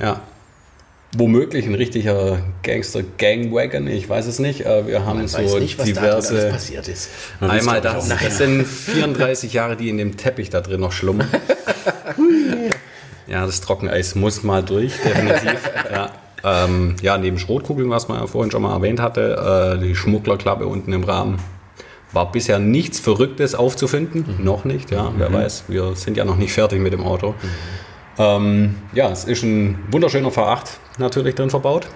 Ja, 0.00 0.20
womöglich 1.16 1.66
ein 1.66 1.74
richtiger 1.74 2.40
Gangster-Gangwagon, 2.62 3.88
ich 3.88 4.08
weiß 4.08 4.26
es 4.26 4.38
nicht. 4.38 4.64
Wir 4.64 5.04
haben 5.06 5.18
Man 5.18 5.28
so 5.28 5.38
weiß 5.38 5.54
nicht, 5.54 5.78
was 5.78 5.86
da 5.86 5.92
diverse. 5.92 6.50
passiert 6.50 6.88
ist. 6.88 7.10
Man 7.40 7.50
Einmal 7.50 7.80
das. 7.80 8.08
Das 8.08 8.38
sind 8.38 8.66
34 8.66 9.52
Jahre, 9.52 9.76
die 9.76 9.88
in 9.88 9.98
dem 9.98 10.16
Teppich 10.16 10.50
da 10.50 10.60
drin 10.60 10.80
noch 10.80 10.92
schlummern. 10.92 11.28
ja, 13.26 13.46
das 13.46 13.60
Trockeneis 13.60 14.14
muss 14.14 14.42
mal 14.42 14.62
durch, 14.62 14.92
definitiv. 15.02 15.70
ja. 15.92 16.10
Ähm, 16.44 16.94
ja, 17.02 17.18
neben 17.18 17.38
Schrotkugeln, 17.38 17.90
was 17.90 18.08
man 18.08 18.20
ja 18.20 18.26
vorhin 18.26 18.50
schon 18.50 18.62
mal 18.62 18.72
erwähnt 18.74 19.00
hatte, 19.00 19.76
äh, 19.76 19.84
die 19.84 19.96
Schmugglerklappe 19.96 20.66
unten 20.66 20.92
im 20.92 21.04
Rahmen. 21.04 21.38
War 22.12 22.32
bisher 22.32 22.58
nichts 22.58 23.00
Verrücktes 23.00 23.54
aufzufinden. 23.54 24.24
Noch 24.42 24.64
nicht, 24.64 24.90
ja, 24.90 25.12
wer 25.16 25.30
weiß. 25.30 25.64
Wir 25.68 25.94
sind 25.94 26.16
ja 26.16 26.24
noch 26.24 26.36
nicht 26.36 26.52
fertig 26.52 26.80
mit 26.80 26.94
dem 26.94 27.02
Auto. 27.02 27.34
Ähm, 28.18 28.76
ja, 28.92 29.10
es 29.10 29.24
ist 29.24 29.42
ein 29.42 29.78
wunderschöner 29.90 30.28
V8 30.30 30.62
natürlich 30.98 31.34
drin 31.34 31.50
verbaut. 31.50 31.86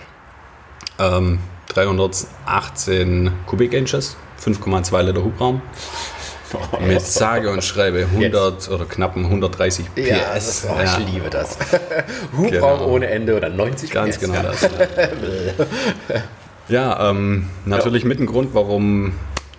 Ähm, 0.99 1.39
318 1.69 3.33
Kubik-Inches, 3.47 4.17
5,2 4.43 5.03
Liter 5.03 5.25
Hubraum. 5.25 5.63
Mit 6.87 7.01
sage 7.01 7.51
und 7.51 7.65
schreibe 7.65 8.01
100 8.15 8.69
oder 8.69 8.85
knappen 8.85 9.25
130 9.25 9.87
PS. 9.95 10.07
Ja, 10.09 10.17
das, 10.35 10.67
oh, 10.69 10.75
Ja, 10.77 10.85
ich 10.99 10.99
liebe 11.13 11.31
das. 11.31 11.57
Hubraum 12.37 12.51
Genau. 12.51 12.87
ohne 12.89 13.07
Ende 13.09 13.35
oder 13.37 13.49
90 13.49 13.91
Ganz 13.91 14.17
PS. 14.17 14.21
genau 14.21 14.35
Ja. 14.35 14.43
das. 14.43 14.69
Ja, 16.69 17.11
ähm, 17.11 17.49
natürlich 17.65 18.05
mit 18.05 18.21
ein 18.21 18.27
Grund, 18.27 18.55
warum 18.55 19.15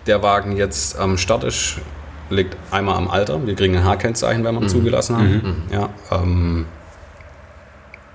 der 0.06 0.22
Wagen 0.22 0.56
jetzt 0.56 0.98
am 0.98 1.18
Start 1.18 1.44
ist, 1.44 1.76
liegt 2.30 2.56
einmal 2.70 2.96
am 2.96 3.08
Alter. 3.08 3.46
Wir 3.46 3.54
kriegen 3.54 3.76
ein 3.76 3.84
H-Kennzeichen, 3.84 4.44
wenn 4.44 4.54
wir 4.54 4.62
ihn 4.62 4.68
zugelassen 4.68 5.16
haben. 5.16 5.62
Ja, 5.72 5.88
ähm, 6.12 6.66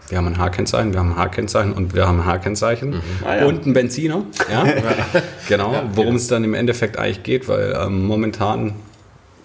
Wir 0.09 0.17
haben 0.17 0.27
ein 0.27 0.37
H-Kennzeichen, 0.39 0.91
wir 0.93 0.99
haben 0.99 1.11
ein 1.13 1.17
H-Kennzeichen 1.17 1.73
und 1.73 1.93
wir 1.93 2.07
haben 2.07 2.21
ein 2.21 2.25
H-Kennzeichen 2.25 3.01
Ah, 3.23 3.37
ja. 3.37 3.45
und 3.45 3.63
einen 3.65 3.73
Benziner. 3.73 4.23
Ja? 4.51 4.65
genau, 5.47 5.73
worum 5.93 6.15
es 6.15 6.27
dann 6.27 6.43
im 6.43 6.53
Endeffekt 6.55 6.97
eigentlich 6.97 7.21
geht, 7.23 7.47
weil 7.47 7.77
ähm, 7.79 8.07
momentan, 8.07 8.73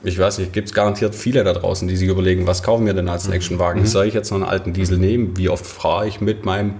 ich 0.02 0.18
weiß 0.18 0.38
nicht, 0.38 0.52
gibt 0.54 0.68
es 0.68 0.74
garantiert 0.74 1.14
viele 1.14 1.44
da 1.44 1.52
draußen, 1.52 1.86
die 1.86 1.96
sich 1.96 2.08
überlegen, 2.08 2.46
was 2.46 2.62
kaufen 2.62 2.86
wir 2.86 2.94
denn 2.94 3.08
als 3.10 3.28
nächsten 3.28 3.58
Wagen? 3.58 3.84
Soll 3.84 4.06
ich 4.06 4.14
jetzt 4.14 4.30
noch 4.30 4.38
einen 4.38 4.46
alten 4.48 4.72
Diesel 4.72 4.96
nehmen? 4.98 5.36
Wie 5.36 5.50
oft 5.50 5.66
fahre 5.66 6.06
ich 6.08 6.20
mit 6.22 6.46
meinem 6.46 6.74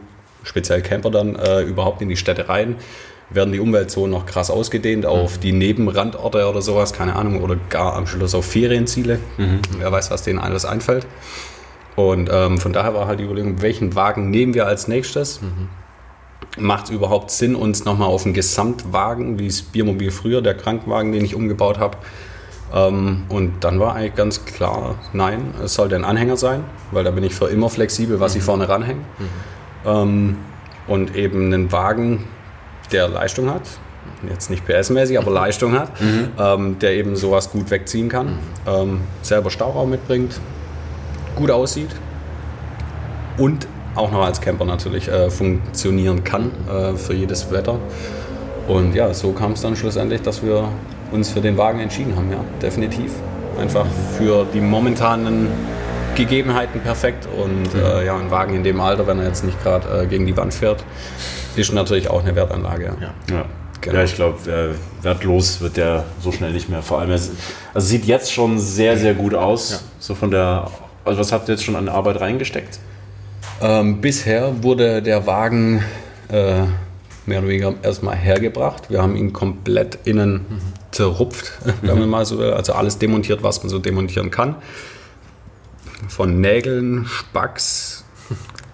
speziell 0.44 0.80
Camper 0.80 1.10
dann 1.10 1.36
äh, 1.36 1.60
überhaupt 1.62 2.00
in 2.00 2.08
die 2.08 2.16
Städte 2.16 2.48
rein? 2.48 2.76
Werden 3.30 3.52
die 3.52 3.60
Umweltzonen 3.60 4.10
noch 4.10 4.26
krass 4.26 4.50
ausgedehnt 4.50 5.06
auf 5.06 5.38
die 5.38 5.52
Nebenrandorte 5.52 6.48
oder 6.48 6.62
sowas, 6.62 6.92
keine 6.92 7.16
Ahnung, 7.16 7.42
oder 7.42 7.56
gar 7.70 7.94
am 7.94 8.06
Schluss 8.06 8.34
auf 8.34 8.44
Ferienziele? 8.44 9.18
Wer 9.78 9.90
weiß, 9.90 10.10
was 10.10 10.22
denen 10.22 10.38
alles 10.38 10.64
einfällt. 10.64 11.06
Und 11.96 12.28
ähm, 12.32 12.58
von 12.58 12.72
daher 12.72 12.94
war 12.94 13.06
halt 13.06 13.20
die 13.20 13.24
Überlegung, 13.24 13.62
welchen 13.62 13.94
Wagen 13.94 14.30
nehmen 14.30 14.52
wir 14.54 14.66
als 14.66 14.88
nächstes? 14.88 15.40
Macht 16.58 16.84
es 16.84 16.90
überhaupt 16.90 17.30
Sinn, 17.30 17.54
uns 17.56 17.84
nochmal 17.84 18.08
auf 18.08 18.24
einen 18.24 18.34
Gesamtwagen, 18.34 19.38
wie 19.38 19.46
das 19.48 19.62
Biermobil 19.62 20.10
früher, 20.10 20.42
der 20.42 20.54
Krankenwagen, 20.54 21.12
den 21.12 21.24
ich 21.24 21.34
umgebaut 21.34 21.78
habe? 21.78 21.96
Ähm, 22.72 23.24
und 23.28 23.64
dann 23.64 23.78
war 23.80 23.94
eigentlich 23.94 24.14
ganz 24.16 24.44
klar, 24.44 24.96
nein, 25.12 25.54
es 25.62 25.74
sollte 25.74 25.94
ein 25.96 26.04
Anhänger 26.04 26.36
sein, 26.36 26.64
weil 26.90 27.04
da 27.04 27.10
bin 27.10 27.24
ich 27.24 27.34
für 27.34 27.46
immer 27.46 27.70
flexibel, 27.70 28.20
was 28.20 28.34
ich 28.34 28.42
vorne 28.42 28.68
ranhänge. 28.68 29.00
Ähm, 29.86 30.36
und 30.86 31.14
eben 31.16 31.46
einen 31.46 31.72
Wagen, 31.72 32.24
der 32.92 33.08
Leistung 33.08 33.50
hat, 33.50 33.62
jetzt 34.28 34.50
nicht 34.50 34.66
PS-mäßig, 34.66 35.18
aber 35.18 35.30
Leistung 35.42 35.72
hat, 35.72 35.90
ähm, 36.38 36.78
der 36.78 36.94
eben 36.94 37.16
sowas 37.16 37.50
gut 37.50 37.70
wegziehen 37.70 38.08
kann, 38.08 38.38
ähm, 38.66 39.00
selber 39.22 39.50
Stauraum 39.50 39.90
mitbringt, 39.90 40.40
gut 41.34 41.50
aussieht 41.50 41.90
und 43.38 43.66
auch 43.94 44.10
noch 44.10 44.24
als 44.24 44.40
Camper 44.40 44.64
natürlich 44.64 45.08
äh, 45.08 45.30
funktionieren 45.30 46.24
kann 46.24 46.50
äh, 46.68 46.96
für 46.96 47.14
jedes 47.14 47.50
Wetter. 47.50 47.78
Und 48.66 48.94
ja, 48.94 49.12
so 49.12 49.32
kam 49.32 49.52
es 49.52 49.60
dann 49.60 49.76
schlussendlich, 49.76 50.22
dass 50.22 50.42
wir 50.42 50.68
uns 51.12 51.30
für 51.30 51.40
den 51.40 51.56
Wagen 51.56 51.80
entschieden 51.80 52.16
haben, 52.16 52.30
ja, 52.30 52.40
definitiv. 52.60 53.12
Einfach 53.60 53.86
für 54.18 54.46
die 54.52 54.60
momentanen 54.60 55.48
Gegebenheiten 56.14 56.80
perfekt 56.80 57.26
und 57.26 57.74
äh, 57.74 58.04
ja, 58.06 58.16
ein 58.16 58.30
Wagen 58.30 58.54
in 58.54 58.62
dem 58.62 58.80
Alter, 58.80 59.06
wenn 59.06 59.18
er 59.18 59.26
jetzt 59.26 59.44
nicht 59.44 59.62
gerade 59.62 60.02
äh, 60.02 60.06
gegen 60.06 60.26
die 60.26 60.36
Wand 60.36 60.54
fährt, 60.54 60.84
ist 61.56 61.72
natürlich 61.72 62.08
auch 62.10 62.22
eine 62.22 62.34
Wertanlage. 62.34 62.96
Ja. 63.00 63.34
Ja, 63.34 63.44
Genau. 63.84 63.98
ja 63.98 64.04
ich 64.04 64.14
glaube, 64.14 64.50
äh, 64.50 65.04
wertlos 65.04 65.60
wird 65.60 65.76
der 65.76 66.04
so 66.20 66.32
schnell 66.32 66.52
nicht 66.52 66.68
mehr. 66.68 66.82
Vor 66.82 67.00
allem, 67.00 67.10
es 67.10 67.30
also 67.74 67.86
sieht 67.86 68.06
jetzt 68.06 68.32
schon 68.32 68.58
sehr, 68.58 68.96
sehr 68.96 69.14
gut 69.14 69.34
aus. 69.34 69.84
So 69.98 70.14
von 70.14 70.30
der, 70.30 70.70
also 71.04 71.20
was 71.20 71.32
habt 71.32 71.48
ihr 71.48 71.54
jetzt 71.54 71.64
schon 71.64 71.76
an 71.76 71.88
Arbeit 71.88 72.20
reingesteckt? 72.20 72.78
Ähm, 73.60 74.00
bisher 74.00 74.62
wurde 74.62 75.02
der 75.02 75.26
Wagen 75.26 75.84
äh, 76.28 76.62
mehr 77.26 77.38
oder 77.38 77.48
weniger 77.48 77.74
erstmal 77.82 78.16
hergebracht. 78.16 78.90
Wir 78.90 79.02
haben 79.02 79.16
ihn 79.16 79.32
komplett 79.32 79.98
innen 80.04 80.46
zerrupft, 80.90 81.52
wenn 81.82 81.98
man 81.98 82.08
mal 82.08 82.24
so 82.24 82.38
will. 82.38 82.52
Also 82.52 82.72
alles 82.72 82.98
demontiert, 82.98 83.42
was 83.42 83.62
man 83.62 83.68
so 83.68 83.78
demontieren 83.78 84.30
kann. 84.30 84.56
Von 86.08 86.40
Nägeln, 86.40 87.06
Spacks, 87.06 88.04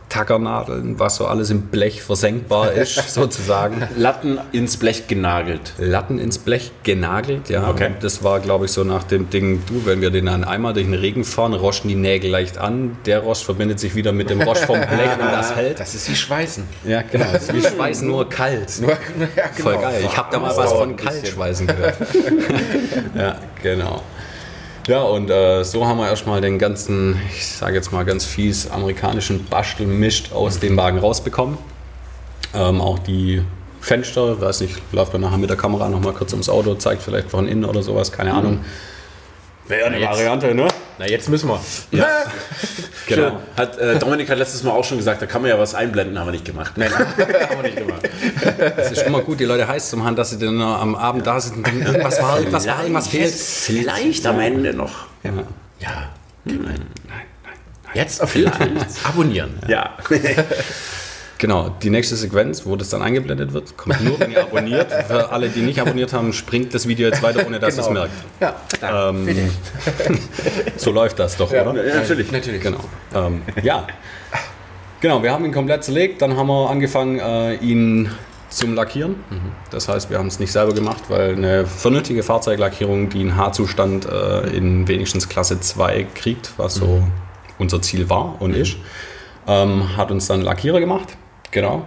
Tackernadeln, 0.09 0.99
was 0.99 1.17
so 1.17 1.27
alles 1.27 1.51
im 1.51 1.63
Blech 1.69 2.03
versenkbar 2.03 2.73
ist, 2.73 2.97
sozusagen. 3.15 3.87
Latten 3.97 4.41
ins 4.51 4.77
Blech 4.77 5.07
genagelt. 5.07 5.73
Latten 5.79 6.19
ins 6.19 6.39
Blech 6.39 6.73
genagelt, 6.83 7.49
ja. 7.49 7.69
Okay. 7.71 7.87
Und 7.87 8.03
Das 8.03 8.25
war, 8.25 8.41
glaube 8.41 8.65
ich, 8.65 8.73
so 8.73 8.83
nach 8.83 9.05
dem 9.05 9.31
Ding, 9.31 9.63
du, 9.67 9.87
wenn 9.87 10.01
wir 10.01 10.11
den 10.11 10.27
dann 10.27 10.43
einmal 10.43 10.73
durch 10.73 10.87
den 10.87 10.95
Regen 10.95 11.23
fahren, 11.23 11.55
rosten 11.55 11.87
die 11.89 11.95
Nägel 11.95 12.29
leicht 12.31 12.59
an. 12.59 12.97
Der 13.07 13.21
Rost 13.21 13.45
verbindet 13.45 13.79
sich 13.79 13.95
wieder 13.95 14.11
mit 14.11 14.31
dem 14.31 14.43
Rost 14.43 14.65
vom 14.65 14.81
Blech 14.81 15.13
und 15.13 15.31
das 15.31 15.55
hält. 15.57 15.79
Das 15.79 15.95
ist 15.95 16.11
wie 16.11 16.17
Schweißen. 16.17 16.65
Ja, 16.85 17.03
genau. 17.03 17.27
Das 17.33 17.45
ist 17.45 17.55
wie 17.55 17.63
Schweißen, 17.63 18.09
nur 18.09 18.29
kalt. 18.29 18.81
Nur, 18.81 18.91
ja, 19.37 19.45
Voll 19.63 19.75
genau. 19.75 19.87
geil. 19.87 20.03
Ich 20.05 20.17
habe 20.17 20.29
da 20.33 20.39
mal 20.41 20.57
was 20.57 20.73
von. 20.73 20.97
Kaltschweißen 20.97 21.69
gehört. 21.69 21.97
ja, 23.17 23.37
genau. 23.63 24.03
Ja, 24.91 25.03
und 25.03 25.31
äh, 25.31 25.63
so 25.63 25.87
haben 25.87 25.99
wir 25.99 26.09
erstmal 26.09 26.41
den 26.41 26.59
ganzen, 26.59 27.17
ich 27.29 27.47
sage 27.47 27.77
jetzt 27.77 27.93
mal 27.93 28.05
ganz 28.05 28.25
fies, 28.25 28.69
amerikanischen 28.69 29.45
Bastelmist 29.45 30.33
aus 30.33 30.59
dem 30.59 30.77
Wagen 30.77 30.99
rausbekommen. 30.99 31.59
Ähm, 32.53 32.81
auch 32.81 32.99
die 32.99 33.41
Fenster, 33.81 34.41
weiß 34.41 34.63
nicht, 34.63 34.83
läuft 34.91 35.13
man 35.13 35.23
nachher 35.23 35.39
mit 35.39 35.49
der 35.49 35.57
Kamera 35.57 35.89
nochmal 35.89 36.13
kurz 36.13 36.33
ums 36.33 36.49
Auto, 36.49 36.75
zeigt 36.75 37.03
vielleicht 37.03 37.31
von 37.31 37.47
innen 37.47 37.67
oder 37.67 37.85
sowas, 37.85 38.11
keine 38.11 38.35
Ahnung. 38.35 38.65
Wäre 39.71 39.87
eine 39.87 39.99
jetzt- 39.99 40.11
Variante, 40.11 40.55
ne? 40.55 40.69
Na, 40.99 41.07
jetzt 41.07 41.29
müssen 41.29 41.49
wir. 41.49 41.61
Genau. 43.07 43.41
Hat, 43.57 43.77
äh, 43.79 43.99
Dominik 43.99 44.31
hat 44.31 44.39
letztes 44.39 44.63
Mal 44.63 44.71
auch 44.71 44.85
schon 44.85 44.97
gesagt, 44.97 45.21
da 45.21 45.27
kann 45.27 45.43
man 45.43 45.51
ja 45.51 45.59
was 45.59 45.75
einblenden, 45.75 46.17
haben 46.17 46.29
wir 46.29 46.33
nicht 46.33 46.45
gemacht. 46.45 46.75
Nein, 46.77 46.93
haben 46.97 47.09
wir 47.57 47.63
nicht 47.63 47.77
gemacht. 47.77 48.09
Es 48.77 48.93
ist 48.93 49.03
immer 49.03 49.21
gut, 49.23 49.41
die 49.41 49.47
Leute 49.47 49.67
heiß 49.67 49.91
zum 49.91 50.05
haben, 50.05 50.15
dass 50.15 50.31
sie 50.31 50.39
dann 50.39 50.59
noch 50.59 50.81
am 50.81 50.95
Abend 50.95 51.27
da 51.27 51.41
sind 51.41 51.57
und 51.57 51.67
denken, 51.67 51.87
irgendwas 51.87 52.23
war, 52.23 52.39
irgendwas 52.39 52.69
war, 52.69 52.83
irgendwas 52.83 53.09
fehlt. 53.09 53.35
Vielleicht 53.35 54.25
am 54.27 54.39
Ende 54.39 54.75
noch. 54.75 55.07
Ja. 55.25 55.33
Ja. 55.81 56.11
Jetzt 57.95 58.23
auf 58.23 58.37
jeden 58.37 58.53
Fall 58.53 58.71
abonnieren. 59.03 59.59
Ja. 59.67 59.97
Genau, 61.41 61.71
die 61.83 61.89
nächste 61.89 62.17
Sequenz, 62.17 62.67
wo 62.67 62.77
das 62.77 62.91
dann 62.91 63.01
eingeblendet 63.01 63.55
wird, 63.55 63.75
kommt 63.79 63.99
nur, 64.05 64.21
wenn 64.21 64.31
ihr 64.31 64.43
abonniert. 64.43 64.93
Für 65.07 65.33
alle, 65.33 65.49
die 65.49 65.63
nicht 65.63 65.81
abonniert 65.81 66.13
haben, 66.13 66.35
springt 66.35 66.75
das 66.75 66.87
Video 66.87 67.09
jetzt 67.09 67.23
weiter, 67.23 67.47
ohne 67.47 67.59
dass 67.59 67.79
ihr 67.79 67.83
es 67.83 67.89
merkt. 67.89 68.13
Ja, 68.41 68.57
Ähm, 69.09 69.27
so 70.77 70.91
läuft 70.93 71.19
das 71.19 71.39
doch, 71.39 71.51
oder? 71.51 71.83
Ja, 71.83 71.95
natürlich. 71.95 72.31
natürlich. 72.31 72.61
Genau. 72.61 72.81
Ähm, 73.15 73.41
ja. 73.63 73.87
Genau, 75.01 75.23
wir 75.23 75.33
haben 75.33 75.47
ihn 75.47 75.53
komplett 75.53 75.83
zerlegt, 75.83 76.21
dann 76.21 76.37
haben 76.37 76.49
wir 76.49 76.69
angefangen, 76.69 77.19
äh, 77.19 77.55
ihn 77.55 78.11
zum 78.51 78.75
Lackieren. 78.75 79.15
Das 79.71 79.89
heißt, 79.89 80.11
wir 80.11 80.19
haben 80.19 80.27
es 80.27 80.41
nicht 80.41 80.53
selber 80.53 80.75
gemacht, 80.75 81.05
weil 81.09 81.37
eine 81.37 81.65
vernünftige 81.65 82.23
Fahrzeuglackierung, 82.23 83.09
die 83.09 83.21
einen 83.21 83.37
Haarzustand 83.37 84.05
äh, 84.05 84.55
in 84.55 84.87
wenigstens 84.89 85.31
Klasse 85.31 85.59
2 85.59 86.07
kriegt, 86.15 86.53
was 86.59 86.75
so 86.75 87.03
unser 87.59 87.81
Ziel 87.81 88.11
war 88.11 88.43
und 88.43 88.55
ist, 88.55 88.77
ähm, 89.47 89.97
hat 89.97 90.11
uns 90.11 90.27
dann 90.27 90.43
Lackierer 90.43 90.81
gemacht. 90.81 91.17
Genau. 91.51 91.85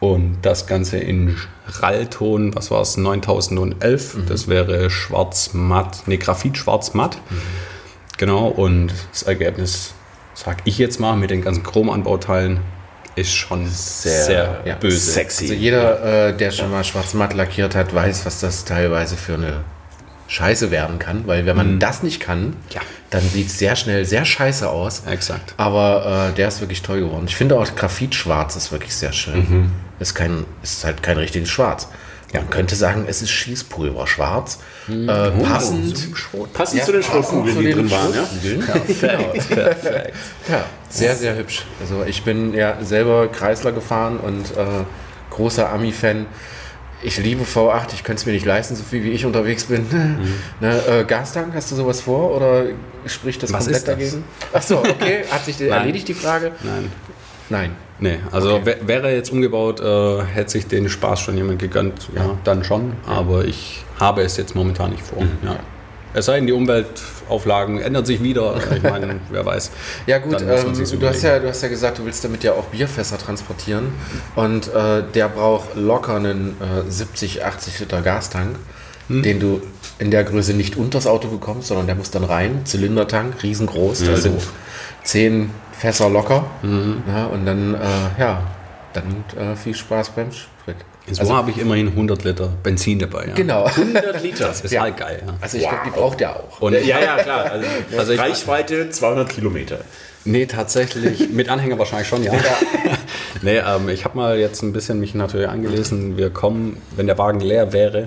Und 0.00 0.38
das 0.42 0.66
Ganze 0.66 0.98
in 0.98 1.36
Rallton, 1.68 2.54
was 2.56 2.70
war 2.70 2.80
es, 2.82 2.96
9011. 2.96 4.16
Das 4.28 4.48
wäre 4.48 4.90
schwarz-matt, 4.90 6.08
ne, 6.08 6.18
Graphit 6.18 6.58
schwarz-matt. 6.58 7.18
Genau, 8.18 8.48
und 8.48 8.92
das 9.12 9.22
Ergebnis, 9.22 9.94
sag 10.34 10.58
ich 10.64 10.78
jetzt 10.78 10.98
mal, 10.98 11.14
mit 11.16 11.30
den 11.30 11.40
ganzen 11.42 11.62
Chromanbauteilen, 11.62 12.60
ist 13.14 13.32
schon 13.34 13.66
sehr, 13.68 14.62
ja, 14.64 14.74
böse. 14.76 14.98
sexy. 15.12 15.44
Also 15.44 15.54
jeder, 15.54 16.28
äh, 16.28 16.36
der 16.36 16.50
schon 16.50 16.70
mal 16.70 16.82
schwarz-matt 16.82 17.34
lackiert 17.34 17.74
hat, 17.74 17.94
weiß, 17.94 18.24
was 18.26 18.40
das 18.40 18.64
teilweise 18.64 19.16
für 19.16 19.34
eine 19.34 19.64
Scheiße 20.28 20.70
werden 20.70 20.98
kann. 20.98 21.26
Weil 21.26 21.44
wenn 21.46 21.56
man 21.56 21.78
das 21.78 22.02
nicht 22.02 22.20
kann, 22.20 22.56
Ja. 22.70 22.80
Dann 23.12 23.22
sieht 23.28 23.48
es 23.48 23.58
sehr 23.58 23.76
schnell 23.76 24.04
sehr 24.04 24.24
scheiße 24.24 24.68
aus. 24.68 25.02
Exakt. 25.06 25.54
Aber 25.58 26.30
äh, 26.30 26.34
der 26.34 26.48
ist 26.48 26.60
wirklich 26.60 26.82
toll 26.82 27.00
geworden. 27.00 27.26
Ich 27.28 27.36
finde 27.36 27.58
auch 27.58 27.76
Graphitschwarz 27.76 28.56
ist 28.56 28.72
wirklich 28.72 28.94
sehr 28.96 29.12
schön. 29.12 29.70
Ist, 30.00 30.14
kein, 30.14 30.44
ist 30.62 30.84
halt 30.84 31.02
kein 31.02 31.18
richtiges 31.18 31.50
Schwarz. 31.50 31.88
Man 32.32 32.48
könnte 32.48 32.74
sagen, 32.74 33.04
es 33.06 33.20
ist 33.20 33.30
Schießpulver 33.30 34.06
schwarz. 34.06 34.60
Äh, 34.88 35.06
passend. 35.44 36.08
Passend 36.54 36.78
Ja, 36.80 36.86
zu 36.86 36.92
den 36.92 37.02
Schrotkugeln, 37.02 37.58
die 37.58 37.72
drin 37.72 37.90
waren. 37.90 38.14
Ja? 38.14 38.26
Genau. 38.42 38.72
Perfekt. 38.72 40.16
Ja, 40.48 40.64
sehr, 40.88 41.14
sehr 41.14 41.36
hübsch. 41.36 41.66
Also 41.82 42.04
ich 42.06 42.22
bin 42.22 42.54
ja 42.54 42.82
selber 42.82 43.28
Kreisler 43.28 43.72
gefahren 43.72 44.16
und 44.16 44.50
äh, 44.56 44.84
großer 45.28 45.70
Ami-Fan. 45.70 46.24
Ich 47.04 47.18
liebe 47.18 47.42
V8, 47.44 47.94
ich 47.94 48.04
könnte 48.04 48.20
es 48.20 48.26
mir 48.26 48.32
nicht 48.32 48.46
leisten, 48.46 48.76
so 48.76 48.84
viel 48.84 49.02
wie 49.02 49.10
ich 49.10 49.26
unterwegs 49.26 49.64
bin. 49.64 49.86
ne, 50.60 50.80
äh, 50.86 51.04
Gastank, 51.04 51.52
hast 51.54 51.70
du 51.72 51.76
sowas 51.76 52.00
vor 52.00 52.36
oder 52.36 52.64
spricht 53.06 53.42
das 53.42 53.52
Was 53.52 53.64
komplett 53.64 53.88
das? 53.88 53.96
dagegen? 53.96 54.24
Achso, 54.52 54.78
okay, 54.78 55.24
hat 55.30 55.44
sich 55.44 55.60
erledigt 55.60 56.06
die 56.08 56.14
Frage? 56.14 56.52
Nein. 56.62 56.92
Nein. 57.48 57.70
Nee, 57.98 58.18
also 58.30 58.64
wär- 58.64 58.86
wäre 58.86 59.08
er 59.10 59.14
jetzt 59.16 59.30
umgebaut, 59.30 59.80
äh, 59.80 60.22
hätte 60.24 60.50
sich 60.50 60.66
den 60.66 60.88
Spaß 60.88 61.20
schon 61.20 61.36
jemand 61.36 61.58
gegönnt. 61.58 62.08
Ja, 62.14 62.36
dann 62.44 62.64
schon. 62.64 62.92
Aber 63.06 63.44
ich 63.44 63.84
habe 64.00 64.22
es 64.22 64.36
jetzt 64.36 64.54
momentan 64.54 64.90
nicht 64.90 65.02
vor. 65.02 65.22
Ja. 65.44 65.56
Es 66.14 66.26
sei 66.26 66.36
denn, 66.36 66.46
die 66.46 66.52
Umweltauflagen 66.52 67.78
ändern 67.80 68.04
sich 68.04 68.22
wieder. 68.22 68.54
Ich 68.76 68.82
meine, 68.82 69.20
wer 69.30 69.44
weiß. 69.44 69.70
Ja 70.06 70.18
gut, 70.18 70.40
ähm, 70.40 70.46
du, 70.98 71.06
hast 71.08 71.22
ja, 71.22 71.38
du 71.38 71.48
hast 71.48 71.62
ja 71.62 71.68
gesagt, 71.68 71.98
du 71.98 72.04
willst 72.04 72.24
damit 72.24 72.42
ja 72.44 72.52
auch 72.52 72.64
Bierfässer 72.64 73.18
transportieren 73.18 73.92
und 74.34 74.68
äh, 74.74 75.02
der 75.14 75.28
braucht 75.28 75.74
locker 75.76 76.16
einen 76.16 76.56
äh, 76.60 76.90
70, 76.90 77.44
80 77.44 77.80
Liter 77.80 78.02
Gastank, 78.02 78.56
Hm. 79.08 79.22
den 79.24 79.40
du 79.40 79.60
in 79.98 80.12
der 80.12 80.22
Größe 80.22 80.54
nicht 80.54 80.76
unters 80.76 81.08
Auto 81.08 81.26
bekommst, 81.28 81.68
sondern 81.68 81.86
der 81.86 81.96
muss 81.96 82.12
dann 82.12 82.22
rein, 82.22 82.60
Zylindertank, 82.64 83.42
riesengroß, 83.42 84.04
da 84.04 84.16
sind 84.16 84.40
10 85.02 85.50
Fässer 85.76 86.08
locker 86.08 86.44
Mhm. 86.62 87.02
ja, 87.08 87.26
und 87.26 87.44
dann, 87.44 87.74
äh, 87.74 87.78
ja, 88.20 88.42
dann 88.92 89.24
äh, 89.36 89.56
viel 89.56 89.74
Spaß 89.74 90.10
beim 90.10 90.28
So 91.10 91.20
Also- 91.22 91.34
habe 91.34 91.50
ich 91.50 91.58
immerhin 91.58 91.88
100 91.94 92.24
Liter 92.24 92.48
Benzin 92.62 92.98
dabei. 93.00 93.26
Ja. 93.26 93.34
Genau. 93.34 93.66
100 93.66 94.22
Liter. 94.22 94.46
Das 94.46 94.60
ist 94.60 94.70
Ja. 94.72 94.82
halt 94.82 94.96
geil. 94.96 95.22
Ja. 95.26 95.34
Also 95.40 95.56
ich 95.58 95.64
glaube, 95.64 95.78
die 95.86 95.90
braucht 95.90 96.20
er 96.20 96.36
auch. 96.36 96.60
Und 96.60 96.74
Ja, 96.74 97.00
ja, 97.00 97.16
klar. 97.16 97.50
Also, 97.50 97.66
Also 97.98 98.12
ich- 98.12 98.20
Reichweite 98.20 98.90
200 98.90 99.28
Kilometer. 99.28 99.78
Nee, 100.24 100.46
tatsächlich. 100.46 101.30
Mit 101.30 101.48
Anhänger 101.48 101.78
wahrscheinlich 101.80 102.06
schon, 102.06 102.22
ja. 102.22 102.32
nee, 103.42 103.58
ähm, 103.58 103.88
ich 103.88 104.04
habe 104.04 104.16
mal 104.16 104.38
jetzt 104.38 104.62
ein 104.62 104.72
bisschen 104.72 105.00
mich 105.00 105.14
natürlich 105.16 105.48
angelesen. 105.48 106.16
Wir 106.16 106.30
kommen, 106.30 106.80
wenn 106.94 107.08
der 107.08 107.18
Wagen 107.18 107.40
leer 107.40 107.72
wäre, 107.72 108.06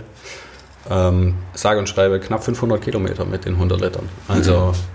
ähm, 0.90 1.36
sage 1.54 1.80
und 1.80 1.90
schreibe 1.90 2.20
knapp 2.22 2.44
500 2.46 2.82
Kilometer 2.82 3.26
mit 3.26 3.44
den 3.44 3.56
100 3.58 3.82
Litern. 3.82 4.08
Also 4.30 4.74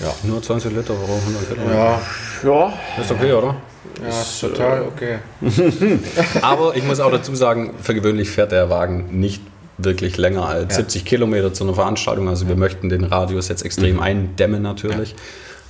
Ja. 0.00 0.14
nur 0.22 0.42
20 0.42 0.74
Liter 0.74 0.94
pro 0.94 1.14
100 1.14 1.48
Kilometer. 1.48 1.74
Ja, 1.74 2.00
Ja. 2.42 2.72
Ist 3.00 3.10
okay, 3.10 3.32
oder? 3.32 3.56
ja, 4.02 4.08
ist 4.08 4.40
total 4.40 4.82
okay. 4.82 5.18
Aber 6.42 6.74
ich 6.76 6.84
muss 6.84 7.00
auch 7.00 7.10
dazu 7.10 7.34
sagen, 7.34 7.74
für 7.82 7.94
gewöhnlich 7.94 8.30
fährt 8.30 8.52
der 8.52 8.70
Wagen 8.70 9.20
nicht 9.20 9.42
wirklich 9.78 10.16
länger 10.18 10.46
als 10.46 10.76
70 10.76 11.04
Kilometer 11.04 11.52
zu 11.52 11.64
einer 11.64 11.74
Veranstaltung. 11.74 12.28
Also 12.28 12.48
wir 12.48 12.56
möchten 12.56 12.88
den 12.88 13.04
Radius 13.04 13.48
jetzt 13.48 13.62
extrem 13.64 14.00
eindämmen 14.00 14.62
natürlich. 14.62 15.14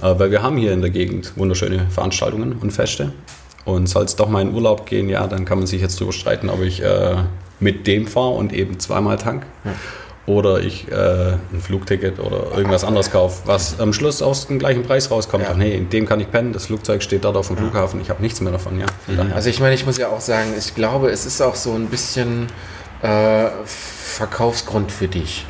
Äh, 0.03 0.19
Weil 0.19 0.31
wir 0.31 0.43
haben 0.43 0.57
hier 0.57 0.73
in 0.73 0.81
der 0.81 0.91
Gegend 0.91 1.33
wunderschöne 1.37 1.87
Veranstaltungen 1.91 2.55
und 2.61 2.73
Feste. 2.73 3.13
Und 3.65 3.89
soll 3.89 4.05
es 4.05 4.17
doch 4.17 4.29
mal 4.29 4.43
in 4.43 4.55
Urlaub 4.55 4.87
gehen, 4.87 5.09
ja, 5.09 5.27
dann 5.27 5.45
kann 5.45 5.59
man 5.59 5.67
sich 5.67 5.81
jetzt 5.81 5.97
darüber 6.01 6.13
streiten, 6.13 6.49
ob 6.49 6.63
ich 6.63 6.83
äh, 6.83 7.17
mit 7.61 7.87
dem 7.87 8.07
fahre 8.07 8.31
und 8.31 8.53
eben 8.53 8.79
zweimal 8.81 9.17
tank. 9.19 9.45
Oder 10.31 10.61
ich 10.61 10.87
äh, 10.89 11.33
ein 11.53 11.61
Flugticket 11.61 12.21
oder 12.21 12.57
irgendwas 12.57 12.85
anderes 12.85 13.11
kaufe, 13.11 13.43
was 13.47 13.81
am 13.81 13.93
Schluss 13.93 14.23
aus 14.23 14.47
dem 14.47 14.61
gleichen 14.61 14.85
Preis 14.85 15.11
rauskommt. 15.11 15.43
Ja. 15.43 15.51
Ach 15.53 15.57
nee, 15.57 15.75
in 15.75 15.91
dem 15.91 16.07
kann 16.07 16.21
ich 16.21 16.31
pennen, 16.31 16.53
das 16.53 16.67
Flugzeug 16.67 17.03
steht 17.03 17.25
dort 17.25 17.37
auf 17.37 17.49
dem 17.49 17.57
Flughafen, 17.57 18.01
ich 18.01 18.11
habe 18.11 18.23
nichts 18.23 18.41
mehr 18.41 18.53
davon. 18.53 18.79
Ja. 18.79 18.87
Daher. 19.09 19.35
Also 19.35 19.51
ich 19.51 19.59
meine, 19.59 19.75
ich 19.75 19.85
muss 19.87 19.99
ja 19.99 20.09
auch 20.09 20.21
sagen, 20.21 20.51
ich 20.57 20.77
glaube, 20.77 21.11
es 21.11 21.27
ist 21.27 21.41
auch 21.41 21.57
so 21.57 21.73
ein 21.73 21.87
bisschen 21.87 22.47
äh, 23.03 23.47
Verkaufsgrund 23.65 24.93
für 24.93 25.09
dich. 25.09 25.47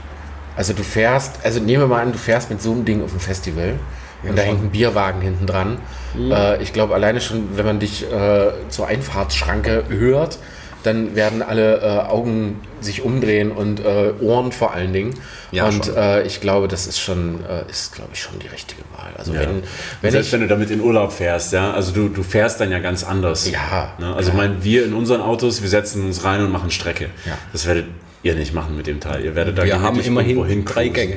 Also 0.57 0.73
du 0.73 0.83
fährst, 0.83 1.45
also 1.45 1.61
nehmen 1.61 1.83
wir 1.83 1.87
mal 1.87 2.01
an, 2.01 2.13
du 2.13 2.19
fährst 2.19 2.49
mit 2.49 2.63
so 2.63 2.73
einem 2.73 2.87
Ding 2.87 3.05
auf 3.05 3.13
ein 3.13 3.21
Festival 3.21 3.75
und 4.23 4.39
da 4.39 4.43
hängt 4.43 4.63
ein 4.63 4.71
Bierwagen 4.71 5.21
hinten 5.21 5.47
dran. 5.47 5.79
Äh, 6.19 6.63
ich 6.63 6.73
glaube, 6.73 6.95
alleine 6.95 7.21
schon, 7.21 7.57
wenn 7.57 7.67
man 7.67 7.81
dich 7.81 8.11
äh, 8.11 8.53
zur 8.71 8.87
Einfahrtsschranke 8.87 9.85
hört, 9.89 10.39
dann 10.83 11.15
werden 11.17 11.43
alle 11.43 11.81
äh, 11.81 12.11
Augen 12.11 12.61
sich 12.81 13.03
umdrehen 13.03 13.53
und 13.53 13.81
äh, 13.81 14.13
Ohren 14.21 14.53
vor 14.53 14.73
allen 14.73 14.93
Dingen. 14.93 15.15
Ja, 15.53 15.67
und 15.67 15.89
äh, 15.95 16.23
ich 16.23 16.41
glaube, 16.41 16.69
das 16.69 16.87
ist 16.87 16.99
schon, 16.99 17.41
äh, 17.45 17.69
ist 17.71 17.95
glaube 17.95 18.11
ich 18.15 18.21
schon 18.23 18.39
die 18.39 18.47
richtige 18.47 18.83
Wahl. 18.97 19.13
Also 19.17 19.33
Ja. 19.35 19.41
wenn, 19.41 19.63
wenn 20.01 20.11
Selbst 20.13 20.29
ich, 20.29 20.33
wenn 20.33 20.41
du 20.41 20.47
damit 20.49 20.71
in 20.71 20.81
Urlaub 20.81 21.13
fährst, 21.13 21.53
ja, 21.53 21.73
also 21.73 21.93
du, 21.93 22.09
du 22.09 22.23
fährst 22.23 22.61
dann 22.61 22.71
ja 22.71 22.79
ganz 22.79 23.05
anders. 23.05 23.51
Ja. 23.51 23.93
Ne? 23.99 24.15
Also 24.15 24.33
mein, 24.33 24.63
wir 24.65 24.85
in 24.85 24.95
unseren 24.95 25.21
Autos, 25.21 25.63
wir 25.63 25.69
setzen 25.69 26.05
uns 26.07 26.25
rein 26.25 26.43
und 26.43 26.51
machen 26.51 26.71
Strecke. 26.71 27.07
Ja. 27.27 27.37
Das 27.53 27.67
werdet 27.67 27.87
ihr 28.23 28.35
nicht 28.35 28.55
machen 28.55 28.77
mit 28.77 28.87
dem 28.87 29.01
Teil. 29.01 29.25
Ihr 29.25 29.35
werdet 29.35 29.59
da 29.59 29.65
Wir 29.65 29.81
haben 29.81 30.01
immerhin 30.01 30.39
irgendwo 30.39 30.73
drei. 30.73 30.89
Gänge. 30.89 31.17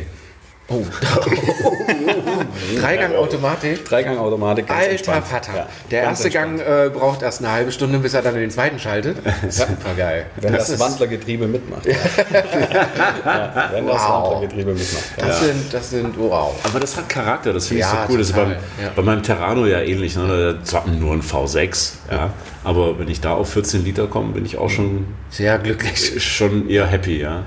Oh, 0.70 0.82
Dreigang-Automatik. 2.80 3.86
Dreigang-Automatik. 3.86 4.70
Alter 4.70 4.90
entspannt. 4.92 5.26
Vater. 5.28 5.56
Ja, 5.56 5.68
Der 5.92 6.04
erste 6.04 6.30
Gang 6.30 6.60
äh, 6.60 6.90
braucht 6.94 7.22
erst 7.22 7.40
eine 7.40 7.52
halbe 7.52 7.72
Stunde, 7.72 8.00
bis 8.00 8.14
er 8.14 8.22
dann 8.22 8.36
in 8.36 8.42
den 8.42 8.52
zweiten 8.52 8.80
schaltet. 8.80 9.18
Super 9.50 9.94
geil. 9.96 10.26
Wenn 10.38 10.54
das, 10.54 10.70
ist- 10.70 10.80
Wandlergetriebe 10.80 11.48
mitmacht. 11.48 11.86
ja, 11.86 13.70
wenn 13.72 13.88
das 13.88 14.02
Wow. 14.02 14.24
Wandlergetriebe 14.32 14.74
mitmacht. 14.74 15.04
Ja. 15.18 15.28
Das, 15.28 15.40
sind, 15.42 15.74
das 15.74 15.90
sind, 15.90 16.18
wow. 16.18 16.54
Aber 16.64 16.80
das 16.80 16.98
hat 16.98 17.10
Charakter, 17.10 17.54
das 17.54 17.68
finde 17.68 17.82
ich 17.84 17.88
Ja, 17.88 18.06
so 18.08 18.14
cool. 18.14 18.18
Das 18.20 18.28
ist 18.30 18.34
total, 18.36 18.46
beim, 18.54 18.86
ja. 18.86 18.92
bei 18.96 19.02
meinem 19.02 19.24
Terrano 19.24 19.66
ja 19.66 19.80
ähnlich. 19.82 20.16
Ne? 20.16 20.60
Zwar 20.64 20.88
nur 20.88 21.14
ein 21.14 21.22
V6, 21.22 21.92
ja. 22.12 22.30
aber 22.64 22.98
wenn 23.00 23.08
ich 23.08 23.22
da 23.22 23.34
auf 23.34 23.50
14 23.52 23.84
Liter 23.84 24.08
komme, 24.08 24.34
bin 24.34 24.46
ich 24.46 24.58
auch 24.58 24.70
schon, 24.70 25.06
Sehr 25.30 25.58
glücklich. 25.60 26.24
schon 26.24 26.70
eher 26.70 26.86
happy. 26.88 27.20
Ja? 27.22 27.44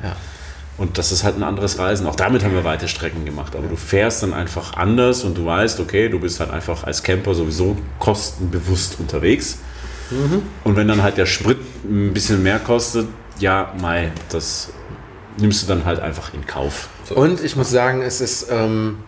Und 0.79 0.99
das 0.99 1.11
ist 1.11 1.25
halt 1.25 1.37
ein 1.37 1.43
anderes 1.43 1.79
Reisen. 1.79 2.07
Auch 2.07 2.17
damit 2.17 2.45
haben 2.45 2.53
wir 2.53 2.65
weite 2.65 2.87
Strecken 2.87 3.25
gemacht. 3.25 3.57
Aber 3.57 3.67
du 3.67 3.77
fährst 3.77 4.23
dann 4.23 4.35
einfach 4.35 4.75
anders 4.75 5.25
und 5.25 5.37
du 5.39 5.47
weißt, 5.47 5.81
okay, 5.81 6.09
du 6.09 6.21
bist 6.21 6.39
halt 6.41 6.51
einfach 6.51 6.85
als 6.85 7.03
Camper 7.03 7.35
sowieso 7.35 7.77
kostenbewusst 7.99 9.01
unterwegs. 9.01 9.59
Und 10.65 10.77
wenn 10.77 10.87
dann 10.87 11.03
halt 11.03 11.17
der 11.17 11.27
Sprit 11.27 11.59
ein 11.85 12.13
bisschen 12.13 12.43
mehr 12.43 12.59
kostet, 12.59 13.09
ja, 13.39 13.73
Mai, 13.81 14.13
das 14.31 14.71
nimmst 15.39 15.63
du 15.63 15.67
dann 15.67 15.85
halt 15.85 16.01
einfach 16.01 16.33
in 16.33 16.47
Kauf. 16.47 16.89
Und 17.11 17.43
ich 17.43 17.57
muss 17.57 17.71
sagen, 17.71 18.03
es 18.03 18.21
ist 18.21 18.47
ähm, 18.51 18.99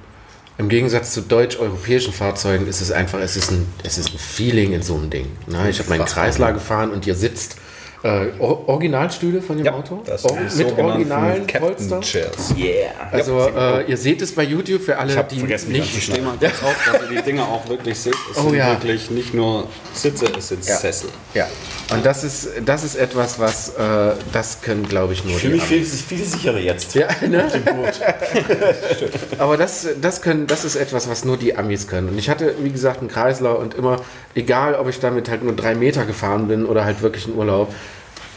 im 0.58 0.68
Gegensatz 0.68 1.12
zu 1.12 1.22
deutsch-europäischen 1.22 2.12
Fahrzeugen, 2.12 2.66
ist 2.66 2.80
es 2.80 2.90
einfach, 2.90 3.20
es 3.20 3.36
ist 3.36 3.50
ein, 3.50 3.66
es 3.84 3.96
ist 3.96 4.12
ein 4.12 4.18
Feeling 4.18 4.72
in 4.72 4.82
so 4.82 4.96
einem 4.96 5.08
Ding. 5.08 5.26
Ne? 5.46 5.70
Ich 5.70 5.78
habe 5.78 5.88
meinen 5.88 6.04
Kreisler 6.04 6.52
gefahren 6.52 6.90
und 6.90 7.06
ihr 7.06 7.14
sitzt 7.14 7.56
äh, 8.02 8.26
Or 8.38 8.68
Originalstühle 8.68 9.42
von 9.42 9.58
dem 9.58 9.68
Auto? 9.74 10.02
das 10.06 10.24
Or 10.24 10.36
die 10.38 10.62
mit 10.64 10.78
originalen 10.78 11.46
Captain 11.46 11.60
Polster? 11.76 12.00
Chairs. 12.00 12.54
Yeah. 12.56 12.90
Also 13.10 13.40
äh, 13.40 13.90
ihr 13.90 13.96
seht 13.96 14.22
es 14.22 14.34
bei 14.34 14.44
YouTube 14.44 14.82
für 14.82 14.98
alle, 14.98 15.24
die 15.30 15.38
vergessen, 15.40 15.72
nicht 15.72 15.96
Ich 15.96 16.04
stehe 16.04 16.22
mal 16.22 16.36
kurz 16.38 16.62
auf, 16.62 16.76
dass 16.92 17.02
ihr 17.10 17.16
die 17.16 17.22
Dinger 17.22 17.42
auch 17.48 17.68
wirklich 17.68 17.98
seht. 17.98 18.14
Es 18.30 18.38
Oh 18.38 18.42
sind 18.48 18.54
ja. 18.58 18.70
wirklich 18.70 19.10
nicht 19.10 19.34
nur 19.34 19.66
Sitze, 19.94 20.26
es 20.38 20.48
sind 20.48 20.64
Ja. 20.66 20.76
Sessel. 20.76 21.10
Ja, 21.34 21.46
und 21.92 22.04
das 22.06 22.22
ist, 22.24 22.48
das 22.64 22.84
ist 22.84 22.94
etwas, 22.96 23.38
was, 23.38 23.70
äh, 23.70 24.12
das 24.32 24.60
können, 24.62 24.88
glaube 24.88 25.12
ich, 25.14 25.24
nur 25.24 25.34
Ich 25.34 25.40
fühle 25.40 25.54
mich 25.54 25.62
Amis. 25.64 26.02
viel, 26.02 26.18
viel 26.18 26.26
sicherer 26.26 26.58
jetzt. 26.58 26.94
Ja, 26.94 27.08
ne? 27.26 27.48
Aber 29.38 29.56
das, 29.56 29.86
das, 30.00 30.22
können, 30.22 30.46
das 30.46 30.64
ist 30.64 30.76
etwas, 30.76 31.08
was 31.08 31.24
nur 31.24 31.36
die 31.36 31.56
Amis 31.56 31.86
können. 31.88 32.08
Und 32.10 32.18
ich 32.18 32.28
hatte, 32.30 32.54
wie 32.60 32.70
gesagt, 32.70 33.00
einen 33.00 33.08
Kreisler 33.08 33.58
und 33.58 33.74
immer, 33.74 34.00
egal 34.34 34.74
ob 34.74 34.88
ich 34.88 35.00
damit 35.00 35.28
halt 35.28 35.42
nur 35.42 35.54
drei 35.54 35.74
Meter 35.74 36.04
gefahren 36.04 36.48
bin 36.48 36.66
oder 36.66 36.84
halt 36.84 37.02
wirklich 37.02 37.26
in 37.26 37.34
Urlaub, 37.34 37.72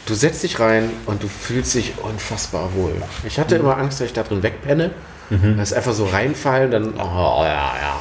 du 0.06 0.14
setzt 0.14 0.42
dich 0.42 0.60
rein 0.60 0.90
und 1.06 1.22
du 1.22 1.28
fühlst 1.28 1.74
dich 1.74 1.94
unfassbar 1.98 2.74
wohl. 2.74 2.94
Ich 3.24 3.38
hatte 3.38 3.56
immer 3.56 3.78
Angst, 3.78 4.00
dass 4.00 4.08
ich 4.08 4.12
da 4.12 4.22
drin 4.22 4.42
wegpenne. 4.42 4.90
Das 5.56 5.70
ist 5.70 5.76
einfach 5.76 5.94
so 5.94 6.04
reinfallen, 6.04 6.70
dann, 6.70 6.94
oh 6.94 7.42
ja, 7.42 7.72
ja. 7.80 8.00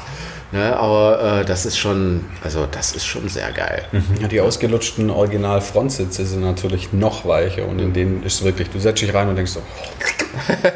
Ne, 0.52 0.76
aber 0.76 1.40
äh, 1.40 1.46
das 1.46 1.66
ist 1.66 1.78
schon, 1.78 2.26
also 2.44 2.68
das 2.70 2.92
ist 2.92 3.06
schon 3.06 3.30
sehr 3.30 3.54
geil. 3.54 3.86
Ja, 4.20 4.28
die 4.28 4.42
ausgelutschten 4.42 5.10
Original-Frontsitze 5.10 6.26
sind 6.26 6.42
natürlich 6.42 6.92
noch 6.92 7.26
weicher 7.26 7.66
und 7.70 7.80
in 7.80 7.94
denen 7.94 8.24
ist 8.24 8.34
es 8.34 8.44
wirklich, 8.44 8.70
du 8.70 8.80
setzt 8.80 9.02
dich 9.02 9.14
rein 9.14 9.30
und 9.30 9.38
denkst 9.38 9.54
so, 9.54 9.62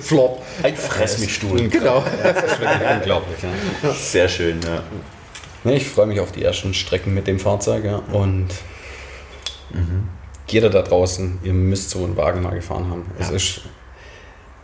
Flop. 0.00 0.42
Ein 0.62 0.76
Fressmichstuhl. 0.76 1.62
Genau. 1.70 2.04
das 2.22 2.44
ist 2.44 2.60
wirklich 2.60 2.90
unglaublich. 2.96 3.38
Ja. 3.82 3.92
Sehr 3.92 4.28
schön, 4.28 4.60
ja. 4.62 5.70
Ich 5.70 5.88
freue 5.88 6.06
mich 6.06 6.20
auf 6.20 6.32
die 6.32 6.44
ersten 6.44 6.74
Strecken 6.74 7.14
mit 7.14 7.26
dem 7.26 7.38
Fahrzeug 7.38 7.84
ja. 7.84 7.96
und 8.12 8.48
jeder 10.46 10.70
da 10.70 10.82
draußen, 10.82 11.38
ihr 11.42 11.52
müsst 11.52 11.90
so 11.90 12.04
einen 12.04 12.16
Wagen 12.16 12.42
mal 12.42 12.54
gefahren 12.54 12.90
haben. 12.90 13.06
Es 13.18 13.30
ist 13.30 13.62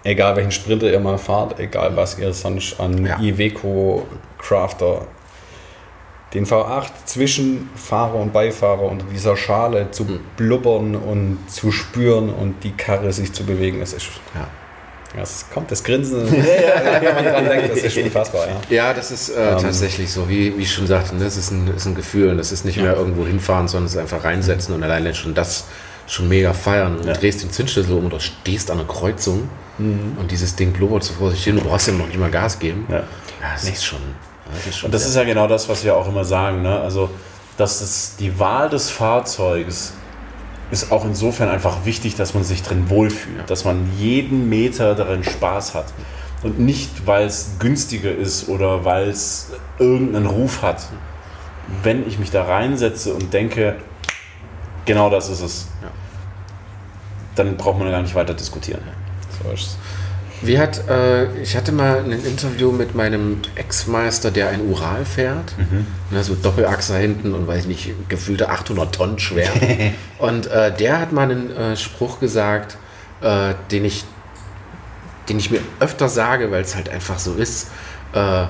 egal 0.02 0.36
welchen 0.36 0.52
Sprinter 0.52 0.90
ihr 0.90 1.00
mal 1.00 1.18
fahrt, 1.18 1.58
egal 1.58 1.96
was 1.96 2.18
ihr 2.18 2.32
sonst 2.32 2.78
an 2.80 3.04
Ja. 3.04 3.18
Iveco 3.20 4.06
Crafter 4.38 5.06
den 6.34 6.46
V8 6.46 6.90
zwischen 7.04 7.70
Fahrer 7.76 8.16
und 8.16 8.32
Beifahrer 8.32 8.82
unter 8.82 9.06
dieser 9.06 9.36
Schale 9.36 9.92
zu 9.92 10.04
blubbern 10.36 10.96
und 10.96 11.38
zu 11.48 11.70
spüren 11.70 12.28
und 12.30 12.64
die 12.64 12.72
Karre 12.72 13.12
sich 13.12 13.32
zu 13.32 13.44
bewegen, 13.44 13.80
es 13.80 13.92
ist 13.92 14.08
Ja. 14.34 14.48
Ja, 15.16 15.22
es 15.22 15.46
kommt 15.52 15.70
das 15.70 15.82
Grinsen, 15.84 16.30
wenn 16.30 17.14
man 17.14 17.24
dran 17.24 17.48
denkt, 17.48 17.70
das 17.72 17.82
ist 17.84 17.96
unfassbar. 18.04 18.46
Ja. 18.70 18.76
Ja, 18.88 18.94
das 18.94 19.10
ist 19.10 19.30
äh, 19.30 19.56
tatsächlich 19.56 20.10
so, 20.12 20.28
wie, 20.28 20.56
wie 20.58 20.62
ich 20.62 20.72
schon 20.72 20.86
sagte, 20.86 21.14
ne, 21.14 21.24
das 21.24 21.36
ist 21.36 21.50
ein, 21.50 21.68
ist 21.68 21.86
ein 21.86 21.94
Gefühl 21.94 22.30
und 22.30 22.38
das 22.38 22.52
ist 22.52 22.64
nicht 22.64 22.76
mehr 22.78 22.96
irgendwo 22.96 23.26
hinfahren, 23.26 23.68
sondern 23.68 23.86
es 23.86 23.92
ist 23.94 24.00
einfach 24.00 24.24
reinsetzen 24.24 24.74
und 24.74 24.82
alleine 24.82 25.14
schon 25.14 25.34
das 25.34 25.64
schon 26.06 26.28
mega 26.28 26.52
feiern. 26.52 26.96
Und 26.98 27.06
Ja. 27.06 27.12
du 27.14 27.20
drehst 27.20 27.42
den 27.42 27.50
Zündschlüssel 27.50 27.94
um 27.96 28.06
oder 28.06 28.20
stehst 28.20 28.70
an 28.70 28.78
einer 28.80 28.88
Kreuzung 28.88 29.48
und 29.78 30.30
dieses 30.30 30.54
Ding 30.54 30.72
blubbert 30.72 31.02
so 31.02 31.14
vor 31.14 31.30
sich 31.32 31.42
hin 31.42 31.56
und 31.56 31.64
du 31.64 31.68
brauchst 31.70 31.88
ja 31.88 31.94
noch 31.94 32.06
nicht 32.06 32.18
mal 32.18 32.30
Gas 32.30 32.58
geben. 32.58 32.86
Ja. 32.88 32.96
Ja, 32.98 33.04
das 33.54 33.64
ist 33.64 33.84
schon. 33.84 33.98
Das 34.54 34.66
ist 34.66 34.78
schon 34.78 34.86
Und 34.88 34.94
das 34.94 35.04
ist 35.06 35.16
ja 35.16 35.24
genau 35.24 35.46
das, 35.48 35.68
was 35.68 35.82
wir 35.84 35.96
auch 35.96 36.06
immer 36.08 36.24
sagen. 36.24 36.62
Ne? 36.62 36.78
Also, 36.80 37.10
dass 37.56 37.80
es 37.80 38.14
die 38.18 38.38
Wahl 38.38 38.68
des 38.68 38.90
Fahrzeugs 38.90 39.94
ist 40.74 40.90
auch 40.90 41.04
insofern 41.04 41.48
einfach 41.48 41.84
wichtig, 41.84 42.16
dass 42.16 42.34
man 42.34 42.42
sich 42.42 42.62
drin 42.62 42.90
wohlfühlt, 42.90 43.48
dass 43.48 43.64
man 43.64 43.88
jeden 43.96 44.48
Meter 44.48 44.94
darin 44.94 45.22
Spaß 45.22 45.74
hat. 45.74 45.86
Und 46.42 46.58
nicht, 46.58 47.06
weil 47.06 47.26
es 47.26 47.52
günstiger 47.60 48.12
ist 48.12 48.48
oder 48.48 48.84
weil 48.84 49.08
es 49.08 49.52
irgendeinen 49.78 50.26
Ruf 50.26 50.62
hat. 50.62 50.88
Wenn 51.82 52.06
ich 52.06 52.18
mich 52.18 52.30
da 52.30 52.44
reinsetze 52.44 53.14
und 53.14 53.32
denke, 53.32 53.76
genau 54.84 55.08
das 55.08 55.30
ist 55.30 55.40
es, 55.40 55.68
dann 57.36 57.56
braucht 57.56 57.78
man 57.78 57.90
gar 57.90 58.02
nicht 58.02 58.14
weiter 58.14 58.34
diskutieren. 58.34 58.82
So 59.42 59.50
ist 59.52 59.60
es. 59.60 59.78
Wie 60.44 60.58
hat, 60.58 60.88
äh, 60.88 61.24
ich 61.40 61.56
hatte 61.56 61.72
mal 61.72 61.98
ein 61.98 62.12
Interview 62.12 62.70
mit 62.70 62.94
meinem 62.94 63.40
Ex-Meister, 63.54 64.30
der 64.30 64.48
ein 64.50 64.60
Ural 64.68 65.04
fährt. 65.04 65.54
Ne, 66.10 66.22
so 66.22 66.34
Doppelachser 66.34 66.96
hinten 66.98 67.34
und 67.34 67.46
weiß 67.46 67.66
nicht, 67.66 67.90
gefühlte 68.08 68.48
800 68.50 68.94
Tonnen 68.94 69.18
schwer. 69.18 69.50
und 70.18 70.46
äh, 70.46 70.74
der 70.74 71.00
hat 71.00 71.12
mal 71.12 71.30
einen 71.30 71.50
äh, 71.56 71.76
Spruch 71.76 72.20
gesagt, 72.20 72.76
äh, 73.22 73.54
den, 73.70 73.84
ich, 73.84 74.04
den 75.28 75.38
ich 75.38 75.50
mir 75.50 75.60
öfter 75.80 76.08
sage, 76.08 76.50
weil 76.50 76.62
es 76.62 76.74
halt 76.76 76.88
einfach 76.88 77.18
so 77.18 77.34
ist. 77.34 77.70
Äh, 78.12 78.44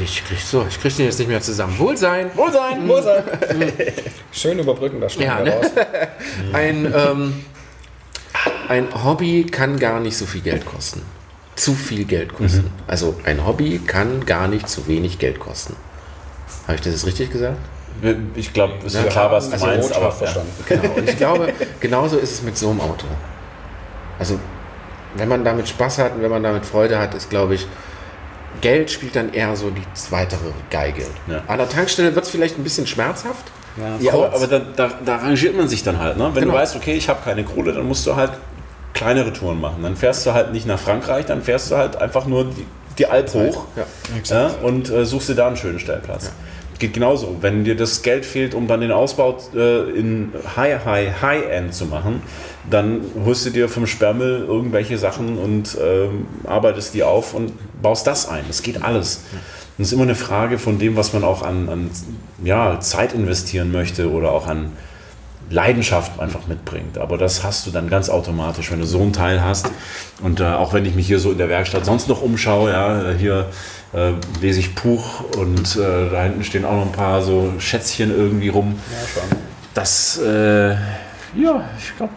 Ich 0.00 0.24
krieg 0.24 0.40
so, 0.40 0.66
ich 0.68 0.80
krieg 0.80 0.96
den 0.96 1.06
jetzt 1.06 1.18
nicht 1.18 1.28
mehr 1.28 1.40
zusammen. 1.40 1.78
Wohlsein! 1.78 2.30
Wohlsein, 2.34 2.88
Wohlsein. 2.88 3.22
Schön 4.32 4.58
überbrücken, 4.58 5.00
das 5.00 5.14
Ja, 5.16 5.38
schneiden 5.38 5.44
wir 5.46 5.52
ne? 5.54 5.60
raus. 5.60 5.72
Ein, 6.52 6.92
ähm, 6.96 7.44
ein 8.68 8.88
Hobby 9.04 9.44
kann 9.50 9.78
gar 9.78 10.00
nicht 10.00 10.16
so 10.16 10.26
viel 10.26 10.40
Geld 10.40 10.66
kosten. 10.66 11.02
Zu 11.56 11.74
viel 11.74 12.04
Geld 12.04 12.34
kosten. 12.34 12.70
Also 12.86 13.18
ein 13.24 13.46
Hobby 13.46 13.80
kann 13.86 14.24
gar 14.26 14.48
nicht 14.48 14.68
zu 14.68 14.86
wenig 14.88 15.18
Geld 15.18 15.38
kosten. 15.38 15.76
Habe 16.64 16.74
ich 16.76 16.80
das 16.80 16.92
jetzt 16.94 17.06
richtig 17.06 17.30
gesagt? 17.30 17.56
Ich 18.34 18.52
glaube, 18.52 18.74
es 18.80 18.94
ist 18.94 19.04
Ja, 19.04 19.08
klar, 19.08 19.30
was 19.30 19.46
du 19.48 19.52
Also 19.54 19.66
meinst. 19.66 19.92
Aber, 19.94 20.10
verstanden. 20.10 20.50
Genau. 20.68 20.94
Und 20.96 21.08
ich 21.08 21.16
glaube, 21.16 21.52
genauso 21.80 22.16
ist 22.18 22.32
es 22.32 22.42
mit 22.42 22.58
so 22.58 22.70
einem 22.70 22.80
Auto. 22.80 23.06
Also, 24.18 24.38
wenn 25.16 25.28
man 25.28 25.44
damit 25.44 25.68
Spaß 25.68 25.98
hat 25.98 26.16
und 26.16 26.22
wenn 26.22 26.30
man 26.30 26.42
damit 26.42 26.66
Freude 26.66 26.98
hat, 26.98 27.14
ist, 27.14 27.30
glaube 27.30 27.54
ich, 27.54 27.66
Geld 28.60 28.90
spielt 28.90 29.14
dann 29.16 29.32
eher 29.32 29.54
so 29.56 29.70
die 29.70 29.82
zweite 29.94 30.36
Geige. 30.70 31.04
Ja. 31.28 31.42
An 31.46 31.58
der 31.58 31.68
Tankstelle 31.68 32.14
wird 32.14 32.24
es 32.24 32.30
vielleicht 32.30 32.58
ein 32.58 32.64
bisschen 32.64 32.86
schmerzhaft. 32.86 33.44
Ja. 33.76 33.96
Ja, 34.00 34.12
aber, 34.12 34.46
da, 34.46 34.58
da, 34.60 34.90
da 35.04 35.16
arrangiert 35.16 35.56
man 35.56 35.68
sich 35.68 35.82
dann 35.82 35.98
halt. 35.98 36.16
Ne? 36.16 36.30
Wenn 36.32 36.42
Genau. 36.42 36.54
du 36.54 36.58
weißt, 36.60 36.76
okay, 36.76 36.94
ich 36.94 37.08
habe 37.08 37.20
keine 37.24 37.44
Kohle, 37.44 37.72
dann 37.72 37.86
musst 37.86 38.06
du 38.06 38.14
halt 38.16 38.32
kleinere 38.94 39.32
Touren 39.32 39.60
machen. 39.60 39.82
Dann 39.82 39.96
fährst 39.96 40.24
du 40.24 40.32
halt 40.32 40.52
nicht 40.52 40.66
nach 40.66 40.78
Frankreich, 40.78 41.26
dann 41.26 41.42
fährst 41.42 41.70
du 41.70 41.76
halt 41.76 41.96
einfach 41.96 42.26
nur 42.26 42.44
die, 42.46 42.64
die 42.98 43.06
Alp 43.06 43.34
hoch 43.34 43.66
Ja. 43.76 44.50
und 44.62 44.88
äh, 44.90 45.04
suchst 45.04 45.28
dir 45.28 45.34
da 45.34 45.48
einen 45.48 45.56
schönen 45.56 45.78
Stellplatz. 45.80 46.30
Geht 46.78 46.94
genauso. 46.94 47.36
Wenn 47.40 47.62
dir 47.64 47.76
das 47.76 48.02
Geld 48.02 48.24
fehlt, 48.24 48.52
um 48.54 48.66
dann 48.66 48.80
den 48.80 48.90
Ausbau 48.90 49.38
äh, 49.54 49.90
in 49.90 50.32
High, 50.56 50.84
High, 50.84 51.22
High-End 51.22 51.72
zu 51.72 51.86
machen, 51.86 52.22
dann 52.68 53.02
holst 53.24 53.46
du 53.46 53.50
dir 53.50 53.68
vom 53.68 53.86
Sperrmüll 53.86 54.44
irgendwelche 54.48 54.98
Sachen 54.98 55.38
und 55.38 55.76
ähm, 55.80 56.26
arbeitest 56.44 56.94
die 56.94 57.02
auf 57.04 57.32
und 57.34 57.52
baust 57.80 58.06
das 58.06 58.28
ein. 58.28 58.44
Das 58.48 58.62
geht 58.62 58.82
alles. 58.82 59.22
Und 59.76 59.82
es 59.82 59.88
ist 59.88 59.92
immer 59.92 60.02
eine 60.02 60.14
Frage 60.16 60.58
von 60.58 60.78
dem, 60.78 60.96
was 60.96 61.12
man 61.12 61.22
auch 61.24 61.42
an, 61.42 61.68
an 61.68 61.90
ja, 62.42 62.80
Zeit 62.80 63.12
investieren 63.12 63.70
möchte 63.70 64.10
oder 64.10 64.32
auch 64.32 64.46
an 64.48 64.72
Leidenschaft 65.50 66.18
einfach 66.20 66.46
mitbringt. 66.46 66.98
Aber 66.98 67.18
das 67.18 67.44
hast 67.44 67.66
du 67.66 67.70
dann 67.70 67.88
ganz 67.88 68.08
automatisch, 68.08 68.70
wenn 68.70 68.80
du 68.80 68.86
so 68.86 69.00
einen 69.00 69.12
Teil 69.12 69.42
hast. 69.42 69.70
Und 70.22 70.40
äh, 70.40 70.44
auch 70.44 70.72
wenn 70.72 70.84
ich 70.84 70.94
mich 70.94 71.06
hier 71.06 71.18
so 71.18 71.32
in 71.32 71.38
der 71.38 71.48
Werkstatt 71.48 71.84
sonst 71.84 72.08
noch 72.08 72.22
umschaue, 72.22 72.70
ja, 72.70 73.12
hier 73.18 73.46
äh, 73.92 74.12
lese 74.40 74.60
ich 74.60 74.74
Puch 74.74 75.20
und 75.36 75.76
äh, 75.76 76.10
da 76.10 76.22
hinten 76.22 76.44
stehen 76.44 76.64
auch 76.64 76.72
noch 76.72 76.86
ein 76.86 76.92
paar 76.92 77.22
so 77.22 77.52
Schätzchen 77.58 78.10
irgendwie 78.10 78.48
rum. 78.48 78.78
Ja, 78.90 79.20
schon. 79.20 79.38
Das, 79.74 80.18
äh, 80.18 80.70
ja, 81.36 81.68
ich 81.78 81.96
glaube, 81.96 82.12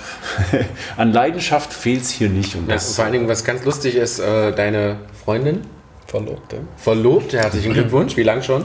an 0.97 1.11
Leidenschaft 1.11 1.73
fehlt 1.73 2.01
es 2.03 2.11
hier 2.11 2.29
nicht. 2.29 2.55
Und 2.55 2.67
Ja, 2.67 2.75
das, 2.75 2.95
vor 2.95 3.03
allen 3.05 3.13
Dingen, 3.13 3.27
was 3.27 3.43
ganz 3.43 3.63
lustig 3.65 3.95
ist, 3.95 4.19
äh, 4.19 4.53
deine 4.53 4.97
Freundin, 5.23 5.61
Verlobte. 6.05 6.57
verlobt, 6.77 7.33
herzlichen 7.33 7.73
Glückwunsch. 7.73 8.15
Wie 8.15 8.23
lang 8.23 8.41
schon? 8.41 8.63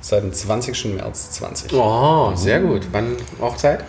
Seit 0.00 0.22
dem 0.22 0.32
20. 0.32 0.94
März 0.94 1.32
20. 1.32 1.72
Oh, 1.72 2.32
sehr 2.36 2.60
gut. 2.60 2.86
Wann 2.92 3.16
Hochzeit? 3.40 3.80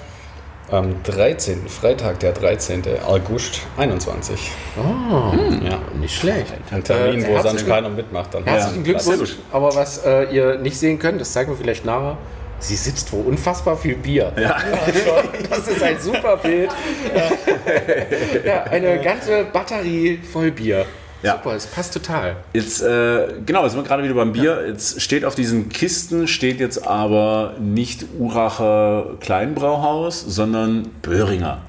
Am 0.69 1.01
13. 1.03 1.69
Freitag, 1.69 2.19
der 2.19 2.33
13. 2.33 2.83
August 3.05 3.61
21. 3.77 4.51
Oh, 4.77 5.33
Ja. 5.63 5.79
nicht 5.97 6.13
schlecht. 6.13 6.53
Ein 6.71 6.83
Termin, 6.83 7.23
Äh, 7.23 7.27
wo 7.29 7.41
sonst 7.41 7.65
keiner 7.65 7.87
mitmacht. 7.89 8.33
Dann 8.33 8.43
Herzlichen 8.43 8.83
Ja, 8.85 8.91
Glückwunsch. 8.91 9.35
Aber 9.51 9.73
was 9.73 9.99
äh, 10.05 10.23
ihr 10.25 10.57
nicht 10.57 10.77
sehen 10.77 10.99
könnt, 10.99 11.21
das 11.21 11.31
zeigen 11.31 11.51
wir 11.51 11.57
vielleicht 11.57 11.85
nachher. 11.85 12.17
Sie 12.59 12.75
sitzt 12.75 13.09
vor 13.09 13.25
unfassbar 13.25 13.77
viel 13.77 13.95
Bier. 13.95 14.33
Ja, 14.37 14.57
Das 15.49 15.67
ist 15.69 15.81
ein 15.81 15.99
super 15.99 16.35
Bild. 16.37 16.69
Ja, 18.45 18.63
eine 18.63 18.99
ganze 19.01 19.45
Batterie 19.45 20.19
voll 20.33 20.51
Bier. 20.51 20.85
Ja. 21.23 21.37
Super, 21.37 21.55
es 21.55 21.65
passt 21.65 21.93
total. 21.93 22.37
Jetzt, 22.53 22.81
äh, 22.81 23.27
genau, 23.45 23.63
jetzt 23.63 23.73
sind 23.73 23.81
wir 23.81 23.87
gerade 23.87 24.03
wieder 24.03 24.13
beim 24.13 24.33
Bier. 24.33 24.65
Jetzt 24.67 25.01
steht 25.01 25.25
auf 25.25 25.35
diesen 25.35 25.69
Kisten, 25.69 26.27
steht 26.27 26.59
jetzt 26.59 26.87
aber 26.87 27.55
nicht 27.59 28.05
Uracher 28.19 29.15
Kleinbrauhaus, 29.19 30.21
sondern 30.21 30.89
Böhringer. 31.01 31.61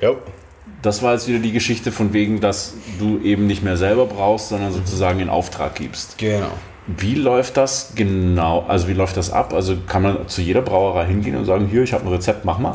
Jo. 0.00 0.16
Das 0.80 1.02
war 1.02 1.14
jetzt 1.14 1.28
wieder 1.28 1.40
die 1.40 1.52
Geschichte 1.52 1.90
von 1.90 2.12
wegen, 2.12 2.40
dass 2.40 2.74
du 2.98 3.18
eben 3.18 3.46
nicht 3.46 3.62
mehr 3.62 3.76
selber 3.76 4.06
brauchst, 4.06 4.48
sondern 4.48 4.72
sozusagen 4.72 5.20
in 5.20 5.28
Auftrag 5.28 5.74
gibst. 5.74 6.18
Genau. 6.18 6.50
Wie 6.86 7.16
läuft 7.16 7.56
das 7.56 7.92
genau? 7.96 8.64
Also 8.66 8.88
wie 8.88 8.94
läuft 8.94 9.16
das 9.16 9.30
ab? 9.30 9.52
Also 9.52 9.76
kann 9.86 10.02
man 10.02 10.28
zu 10.28 10.40
jeder 10.40 10.62
Brauerei 10.62 11.04
hingehen 11.04 11.36
und 11.36 11.44
sagen, 11.44 11.66
hier, 11.66 11.82
ich 11.82 11.92
habe 11.92 12.06
ein 12.06 12.12
Rezept, 12.12 12.44
mach 12.44 12.58
mal. 12.58 12.72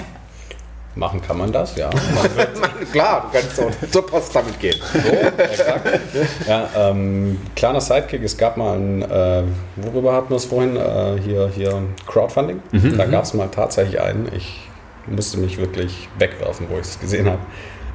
Machen 0.96 1.22
kann 1.22 1.38
man 1.40 1.52
das, 1.52 1.76
ja. 1.76 1.90
Man 2.62 2.92
Klar, 2.92 3.28
du 3.32 3.40
kannst 3.40 3.60
auch 3.60 3.90
zur 3.90 4.06
Post 4.06 4.36
damit 4.36 4.60
gehen. 4.60 4.76
so, 4.92 5.44
exakt. 5.44 6.00
Ja, 6.48 6.70
ähm, 6.76 7.40
kleiner 7.56 7.82
Sidekick, 7.82 8.24
es 8.24 8.38
gab 8.38 8.58
mal 8.58 8.78
ein, 8.78 9.02
äh, 9.02 9.44
worüber 9.78 10.14
hatten 10.14 10.30
wir 10.30 10.38
es 10.38 10.46
vorhin? 10.46 10.76
Äh, 10.76 11.20
hier, 11.24 11.50
hier 11.54 11.82
Crowdfunding. 12.06 12.62
Da 12.96 13.06
gab 13.06 13.24
es 13.24 13.34
mal 13.34 13.48
tatsächlich 13.48 14.00
einen. 14.00 14.30
Ich 14.36 14.70
musste 15.08 15.40
mich 15.40 15.58
wirklich 15.58 16.08
wegwerfen, 16.20 16.68
wo 16.70 16.76
ich 16.76 16.82
es 16.82 17.00
gesehen 17.00 17.28
habe. 17.28 17.42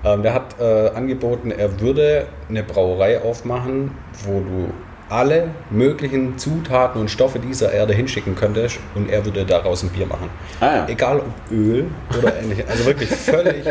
Ähm, 0.05 0.23
der 0.23 0.35
hat 0.35 0.61
äh, 0.61 0.91
angeboten, 0.91 1.51
er 1.51 1.81
würde 1.81 2.27
eine 2.49 2.63
Brauerei 2.63 3.21
aufmachen, 3.23 3.93
wo 4.25 4.41
du 4.41 4.73
alle 5.09 5.51
möglichen 5.71 6.39
Zutaten 6.39 7.01
und 7.01 7.11
Stoffe 7.11 7.39
dieser 7.39 7.73
Erde 7.73 7.95
hinschicken 7.95 8.35
könntest 8.35 8.79
und 8.95 9.09
er 9.09 9.25
würde 9.25 9.45
daraus 9.45 9.83
ein 9.83 9.89
Bier 9.91 10.07
machen. 10.07 10.29
Ah 10.61 10.67
ja. 10.67 10.89
Egal 10.89 11.21
ob 11.21 11.27
Öl 11.51 11.87
oder 12.19 12.39
ähnliches. 12.39 12.69
Also 12.69 12.85
wirklich 12.85 13.09
völlig 13.09 13.65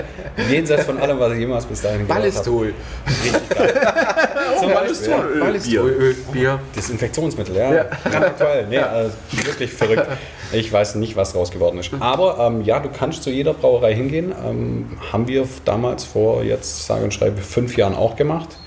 jenseits 0.50 0.86
von 0.86 0.98
allem, 0.98 1.20
was 1.20 1.34
ich 1.34 1.40
jemals 1.40 1.66
bis 1.66 1.82
dahin 1.82 2.08
gehört 2.08 2.12
habe. 2.12 2.32
Ballistol. 2.32 2.74
Richtig 3.08 3.50
geil. 3.50 3.74
Zum 4.60 4.74
Beispiel, 4.74 5.10
ja. 5.10 5.40
Ballistol, 5.40 5.90
Öl, 5.90 6.16
Bier. 6.32 6.60
Desinfektionsmittel, 6.76 7.56
ja. 7.56 7.86
Brandaktuell. 8.04 8.68
Nee, 8.68 8.80
also 8.80 9.12
wirklich 9.32 9.72
verrückt. 9.72 10.08
Ich 10.52 10.72
weiß 10.72 10.96
nicht, 10.96 11.16
was 11.16 11.34
draus 11.34 11.52
geworden 11.52 11.78
ist. 11.78 11.92
Aber 12.00 12.38
ähm, 12.40 12.62
ja, 12.64 12.80
du 12.80 12.90
kannst 12.90 13.24
zu 13.24 13.30
jeder 13.30 13.54
Brauerei 13.54 13.94
hingehen. 13.94 14.34
Ähm, 14.46 14.98
haben 15.12 15.28
wir 15.28 15.48
damals 15.66 16.04
vor 16.06 16.44
jetzt, 16.44 16.86
sage 16.86 17.04
und 17.04 17.14
schreibe, 17.14 17.42
fünf 17.42 17.78
Jahren 17.78 17.96
auch 17.96 18.16
gemacht. 18.16 18.58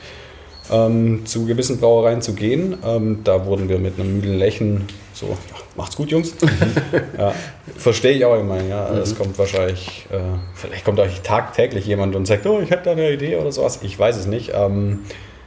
Ähm, 0.71 1.27
zu 1.27 1.47
gewissen 1.47 1.79
Brauereien 1.79 2.23
zu 2.23 2.35
gehen. 2.35 2.77
Ähm, 2.85 3.21
da 3.25 3.45
wurden 3.47 3.69
wir 3.69 3.79
mit 3.79 3.99
einem 3.99 4.15
müden 4.17 4.39
Lächeln 4.39 4.87
so, 5.21 5.27
ja, 5.27 5.57
macht's 5.77 5.97
gut, 5.97 6.11
Jungs. 6.11 6.35
ja, 7.19 7.35
verstehe 7.77 8.13
ich 8.13 8.25
auch 8.25 8.39
immer. 8.39 8.63
Ja, 8.63 8.89
es 8.95 9.17
kommt 9.17 9.39
wahrscheinlich, 9.39 10.07
äh, 10.11 10.19
vielleicht 10.55 10.85
kommt 10.85 10.99
euch 10.99 11.21
tagtäglich 11.21 11.87
jemand 11.87 12.17
und 12.17 12.27
sagt, 12.27 12.47
oh, 12.47 12.61
ich 12.61 12.71
hätte 12.71 12.85
da 12.85 12.93
eine 12.93 13.13
Idee 13.13 13.37
oder 13.37 13.53
sowas. 13.53 13.81
Ich 13.83 13.99
weiß 13.99 14.17
es 14.17 14.27
nicht. 14.27 14.53
Ähm, 14.55 15.01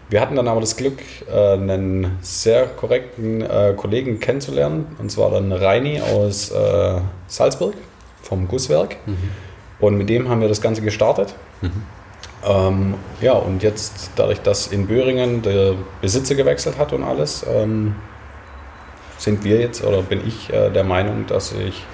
wir 0.10 0.22
hatten 0.22 0.36
dann 0.36 0.48
aber 0.48 0.62
das 0.62 0.78
Glück, 0.78 1.00
äh, 1.28 1.54
einen 1.54 2.18
sehr 2.22 2.68
korrekten 2.68 3.42
äh, 3.42 3.74
Kollegen 3.76 4.20
kennenzulernen. 4.20 4.96
Und 5.00 5.12
zwar 5.12 5.32
dann 5.32 5.52
Reini 5.52 6.02
aus 6.02 6.52
äh, 6.52 7.00
Salzburg 7.28 7.74
vom 8.22 8.48
Gusswerk. 8.48 8.98
Und 9.80 9.98
mit 9.98 10.08
dem 10.08 10.30
haben 10.30 10.40
wir 10.40 10.50
das 10.50 10.62
Ganze 10.62 10.82
gestartet. 10.84 11.34
Ähm, 12.46 12.96
ja, 13.22 13.34
und 13.34 13.64
jetzt, 13.64 14.12
dadurch, 14.16 14.42
dass 14.42 14.68
in 14.68 14.88
Böhringen 14.88 15.42
der 15.42 15.74
Besitzer 16.02 16.36
gewechselt 16.36 16.78
hat 16.78 16.92
und 16.94 17.04
alles, 17.04 17.46
ähm, 17.50 17.96
sind 19.18 19.44
wir 19.44 19.60
jetzt 19.60 19.84
oder 19.84 20.02
bin 20.02 20.22
ich 20.28 20.52
äh, 20.52 20.70
der 20.70 20.84
Meinung, 20.84 21.26
dass 21.28 21.54
ich 21.54 21.86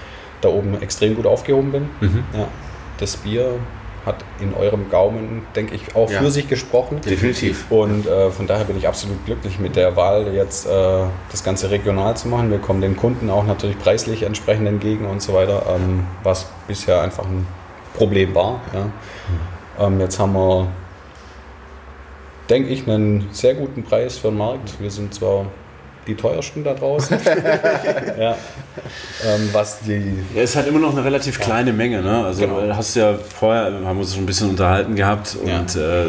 da 0.41 0.49
oben 0.49 0.81
extrem 0.81 1.15
gut 1.15 1.27
aufgehoben 1.27 1.71
bin. 1.71 1.89
Ja, 2.33 2.47
das 2.97 3.17
Bier 3.17 3.51
hat 4.05 4.23
in 4.39 4.53
eurem 4.53 4.89
Gaumen, 4.89 5.43
denke 5.55 5.75
ich, 5.75 5.95
auch 5.95 6.09
Ja. 6.09 6.21
für 6.21 6.31
sich 6.31 6.47
gesprochen. 6.47 7.01
Definitiv. 7.01 7.65
Und 7.69 8.07
äh, 8.07 8.31
von 8.31 8.47
daher 8.47 8.63
bin 8.63 8.77
ich 8.77 8.87
absolut 8.87 9.23
glücklich 9.25 9.59
mit 9.59 9.75
der 9.75 9.95
Wahl, 9.97 10.33
jetzt 10.33 10.65
äh, 10.65 10.69
das 11.29 11.43
Ganze 11.43 11.69
regional 11.69 12.15
zu 12.15 12.29
machen. 12.29 12.49
Wir 12.49 12.59
kommen 12.59 12.81
den 12.81 12.95
Kunden 12.95 13.29
auch 13.29 13.45
natürlich 13.45 13.77
preislich 13.77 14.23
entsprechend 14.23 14.67
entgegen 14.67 15.05
und 15.05 15.21
so 15.21 15.33
weiter, 15.33 15.63
ähm, 15.75 16.05
was 16.23 16.47
bisher 16.67 17.01
einfach 17.01 17.25
ein 17.25 17.45
Problem 17.93 18.33
war. 18.33 18.61
Ja. 18.73 18.85
Ähm, 19.79 19.99
jetzt 19.99 20.19
haben 20.19 20.33
wir, 20.33 20.67
denke 22.49 22.69
ich, 22.69 22.87
einen 22.87 23.29
sehr 23.31 23.53
guten 23.53 23.83
Preis 23.83 24.17
für 24.17 24.27
den 24.29 24.37
Markt. 24.37 24.79
Wir 24.79 24.91
sind 24.91 25.13
zwar 25.13 25.45
die 26.07 26.15
teuersten 26.15 26.63
da 26.63 26.73
draußen, 26.73 27.19
ja. 28.19 28.35
ähm, 29.25 29.49
was 29.51 29.79
die 29.81 30.17
Ja, 30.33 30.41
ist 30.41 30.55
halt 30.55 30.67
immer 30.67 30.79
noch 30.79 30.91
eine 30.91 31.03
relativ 31.03 31.39
kleine 31.39 31.71
Menge. 31.71 32.01
Ne? 32.01 32.25
Also 32.25 32.41
Genau. 32.41 32.61
äh, 32.61 32.73
hast 32.73 32.95
du 32.95 32.99
ja 33.01 33.13
vorher, 33.15 33.65
haben 33.65 33.83
wir 33.83 34.01
uns 34.01 34.13
schon 34.15 34.23
ein 34.23 34.25
bisschen 34.25 34.49
unterhalten 34.49 34.95
gehabt. 34.95 35.37
Ja. 35.45 35.59
Und 35.59 35.75
äh, 35.75 36.05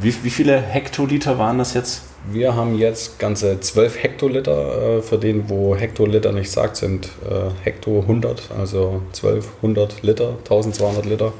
wie, 0.00 0.14
wie 0.22 0.30
viele 0.30 0.60
Hektoliter 0.60 1.38
waren 1.38 1.56
das 1.58 1.72
jetzt? 1.74 2.02
Wir 2.30 2.54
haben 2.56 2.76
jetzt 2.76 3.18
ganze 3.18 3.58
12 3.60 4.02
Hektoliter. 4.02 4.98
Äh, 4.98 5.02
für 5.02 5.16
den, 5.16 5.48
wo 5.48 5.74
Hektoliter 5.76 6.32
nicht 6.32 6.50
sagt, 6.50 6.76
sind 6.76 7.06
äh, 7.24 7.64
Hekto 7.64 8.00
100, 8.00 8.50
also 8.58 9.00
12, 9.12 9.48
100 9.62 10.02
Liter, 10.02 10.30
1200 10.40 11.06
Liter. 11.06 11.32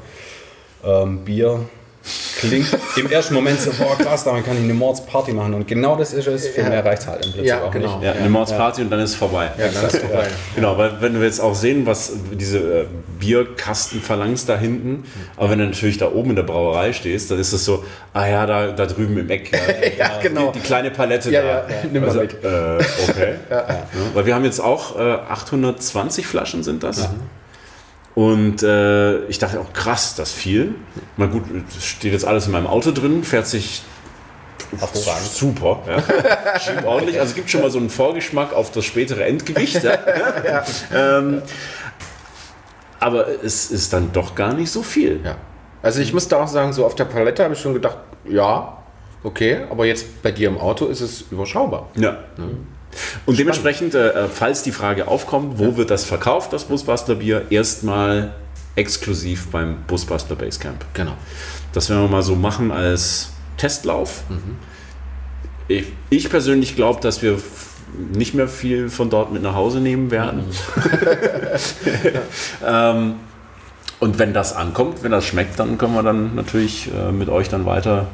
Ähm, 0.85 1.19
Bier 1.25 1.59
klingt 2.39 2.67
im 2.95 3.11
ersten 3.11 3.33
Moment 3.33 3.59
so, 3.59 3.71
boah 3.71 3.97
krass, 3.97 4.23
damit 4.23 4.45
kann 4.45 4.55
ich 4.55 4.63
eine 4.63 4.73
Mordsparty 4.73 5.33
machen. 5.33 5.53
Und 5.55 5.67
genau 5.67 5.97
das 5.97 6.13
ist 6.13 6.25
es. 6.27 6.47
Für 6.47 6.61
Ja. 6.61 6.69
mehr 6.69 6.85
reicht 6.85 7.05
halt 7.05 7.25
im 7.25 7.31
Prinzip 7.33 7.49
Ja, 7.49 7.63
auch 7.63 7.71
genau. 7.71 7.97
nicht. 7.97 8.05
Ja, 8.05 8.13
eine 8.13 8.29
Mordsparty 8.29 8.83
und 8.83 8.89
dann 8.89 9.01
ist 9.01 9.09
es 9.09 9.15
vorbei. 9.17 9.49
Ja, 9.57 9.67
dann 9.67 9.87
ist 9.87 9.97
vorbei. 9.97 10.27
Genau, 10.55 10.77
weil 10.77 11.01
wenn 11.01 11.15
wir 11.19 11.25
jetzt 11.25 11.41
auch 11.41 11.53
sehen, 11.55 11.85
was 11.85 12.13
diese 12.31 12.59
äh, 12.59 12.85
Bierkasten 13.19 13.99
verlangst 14.01 14.47
da 14.47 14.57
hinten, 14.57 15.03
aber 15.35 15.49
wenn 15.49 15.59
du 15.59 15.65
natürlich 15.65 15.97
da 15.97 16.09
oben 16.09 16.29
in 16.29 16.35
der 16.37 16.43
Brauerei 16.43 16.93
stehst, 16.93 17.29
dann 17.29 17.39
ist 17.39 17.51
es 17.51 17.65
so, 17.65 17.83
ah 18.13 18.25
ja, 18.25 18.45
da, 18.45 18.67
da 18.71 18.85
drüben 18.85 19.17
im 19.17 19.29
Eck. 19.29 19.51
Ja, 19.51 19.59
Ja, 19.97 20.19
genau. 20.21 20.51
Die, 20.51 20.59
die 20.59 20.65
kleine 20.65 20.91
Palette 20.91 21.29
Ja, 21.29 21.41
da. 21.41 21.47
ja, 21.49 21.63
nimm 21.91 22.03
mal 22.03 22.07
Also, 22.09 22.21
mit. 22.21 22.33
Äh, 22.41 22.77
okay. 23.09 23.33
Ja, 23.49 23.65
weil 24.13 24.25
wir 24.25 24.33
haben 24.33 24.45
jetzt 24.45 24.61
auch 24.61 24.97
äh, 24.97 25.01
820 25.29 26.25
Flaschen 26.25 26.63
sind 26.63 26.83
das. 26.83 27.09
Und 28.17 28.63
äh, 28.63 29.25
ich 29.25 29.37
dachte 29.37 29.59
auch, 29.59 29.73
krass, 29.73 30.15
das 30.15 30.31
viel. 30.31 30.73
Mal 31.17 31.27
gut, 31.27 31.43
es 31.77 31.85
steht 31.85 32.13
jetzt 32.13 32.25
alles 32.25 32.47
in 32.47 32.51
meinem 32.51 32.65
Auto 32.65 32.89
drin, 32.89 33.23
fährt 33.23 33.45
sich 33.45 33.83
super. 35.31 35.83
Ja. 35.87 36.59
Schiebt 36.59 36.83
ordentlich. 36.83 37.19
Also 37.19 37.29
es 37.29 37.35
gibt 37.35 37.51
schon 37.51 37.61
mal 37.61 37.69
so 37.69 37.77
einen 37.77 37.91
Vorgeschmack 37.91 38.53
auf 38.53 38.71
das 38.71 38.85
spätere 38.85 39.23
Endgewicht. 39.23 39.83
Ja. 39.83 39.99
Ähm, 40.91 41.43
aber 42.99 43.27
es 43.43 43.69
ist 43.69 43.93
dann 43.93 44.11
doch 44.11 44.33
gar 44.33 44.55
nicht 44.55 44.71
so 44.71 44.81
viel. 44.81 45.19
Ja. 45.23 45.35
Also 45.83 46.01
ich 46.01 46.11
musste 46.11 46.39
auch 46.39 46.47
sagen, 46.47 46.73
so 46.73 46.87
auf 46.87 46.95
der 46.95 47.05
Palette 47.05 47.43
habe 47.43 47.53
ich 47.53 47.59
schon 47.59 47.75
gedacht, 47.75 47.99
ja, 48.27 48.79
okay, 49.23 49.59
aber 49.69 49.85
jetzt 49.85 50.23
bei 50.23 50.31
dir 50.31 50.47
im 50.47 50.57
Auto 50.57 50.87
ist 50.87 51.01
es 51.01 51.25
überschaubar. 51.29 51.89
Ja. 51.95 52.17
Und 53.25 53.39
dementsprechend, 53.39 53.95
äh, 53.95 54.27
falls 54.27 54.63
die 54.63 54.71
Frage 54.71 55.07
aufkommt, 55.07 55.59
wo 55.59 55.77
wird 55.77 55.91
das 55.91 56.05
verkauft, 56.05 56.53
das 56.53 56.65
Busbastler 56.65 57.15
Bier, 57.15 57.45
erstmal 57.49 58.33
exklusiv 58.75 59.47
beim 59.47 59.83
Busbastler 59.87 60.35
Basecamp. 60.35 60.85
Genau. 60.93 61.13
Das 61.73 61.89
werden 61.89 62.03
wir 62.03 62.09
mal 62.09 62.23
so 62.23 62.35
machen 62.35 62.71
als 62.71 63.31
Testlauf. 63.57 64.23
Ich, 65.67 65.85
ich 66.09 66.29
persönlich 66.29 66.75
glaube, 66.75 67.01
dass 67.01 67.21
wir 67.21 67.39
nicht 68.13 68.33
mehr 68.33 68.47
viel 68.47 68.89
von 68.89 69.09
dort 69.09 69.31
mit 69.31 69.41
nach 69.41 69.55
Hause 69.55 69.79
nehmen 69.79 70.11
werden. 70.11 70.43
ähm, 72.65 73.15
und 73.99 74.19
wenn 74.19 74.33
das 74.33 74.55
ankommt, 74.55 75.03
wenn 75.03 75.11
das 75.11 75.25
schmeckt, 75.25 75.59
dann 75.59 75.77
können 75.77 75.93
wir 75.93 76.03
dann 76.03 76.35
natürlich 76.35 76.89
äh, 76.93 77.11
mit 77.11 77.29
euch 77.29 77.49
dann 77.49 77.65
weiter 77.65 78.07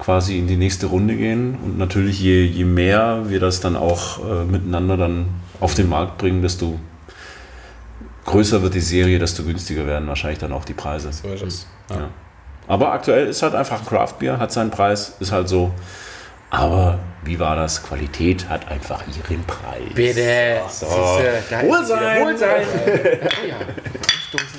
quasi 0.00 0.38
in 0.38 0.48
die 0.48 0.56
nächste 0.56 0.86
Runde 0.86 1.14
gehen. 1.14 1.56
Und 1.62 1.78
natürlich, 1.78 2.20
je, 2.20 2.44
je 2.44 2.64
mehr 2.64 3.24
wir 3.28 3.38
das 3.38 3.60
dann 3.60 3.76
auch 3.76 4.18
äh, 4.18 4.44
miteinander 4.44 4.96
dann 4.96 5.28
auf 5.60 5.74
den 5.74 5.88
Markt 5.88 6.18
bringen, 6.18 6.42
desto 6.42 6.80
größer 8.24 8.62
wird 8.62 8.74
die 8.74 8.80
Serie, 8.80 9.18
desto 9.18 9.44
günstiger 9.44 9.86
werden 9.86 10.08
wahrscheinlich 10.08 10.38
dann 10.38 10.52
auch 10.52 10.64
die 10.64 10.74
Preise. 10.74 11.12
So 11.12 11.28
ist 11.28 11.42
es. 11.42 11.66
Ja. 11.90 11.96
Ja. 11.96 12.08
Aber 12.66 12.92
aktuell 12.92 13.26
ist 13.26 13.42
halt 13.42 13.54
einfach 13.54 13.80
ein 13.80 13.86
Craft 13.86 14.14
Beer, 14.18 14.38
hat 14.38 14.52
seinen 14.52 14.70
Preis, 14.70 15.16
ist 15.20 15.32
halt 15.32 15.48
so. 15.48 15.72
Aber 16.50 16.98
wie 17.24 17.38
war 17.38 17.54
das? 17.54 17.82
Qualität 17.82 18.48
hat 18.48 18.68
einfach 18.68 19.02
ihren 19.06 19.44
Preis. 19.44 19.94
Bitte. 19.94 20.60
So. 20.68 20.86
Siehste, 20.86 21.66
Wohlsein. 21.68 22.24
Wohlsein. 22.24 22.66
oh 22.66 23.46
ja. 23.48 23.56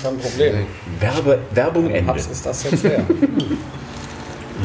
Kein 0.02 0.18
Problem. 0.18 0.66
Werbe, 1.00 1.38
Werbung 1.52 1.90
Ende. 1.90 2.14
Ist 2.14 2.46
das 2.46 2.64
jetzt 2.64 2.82
leer. 2.82 3.04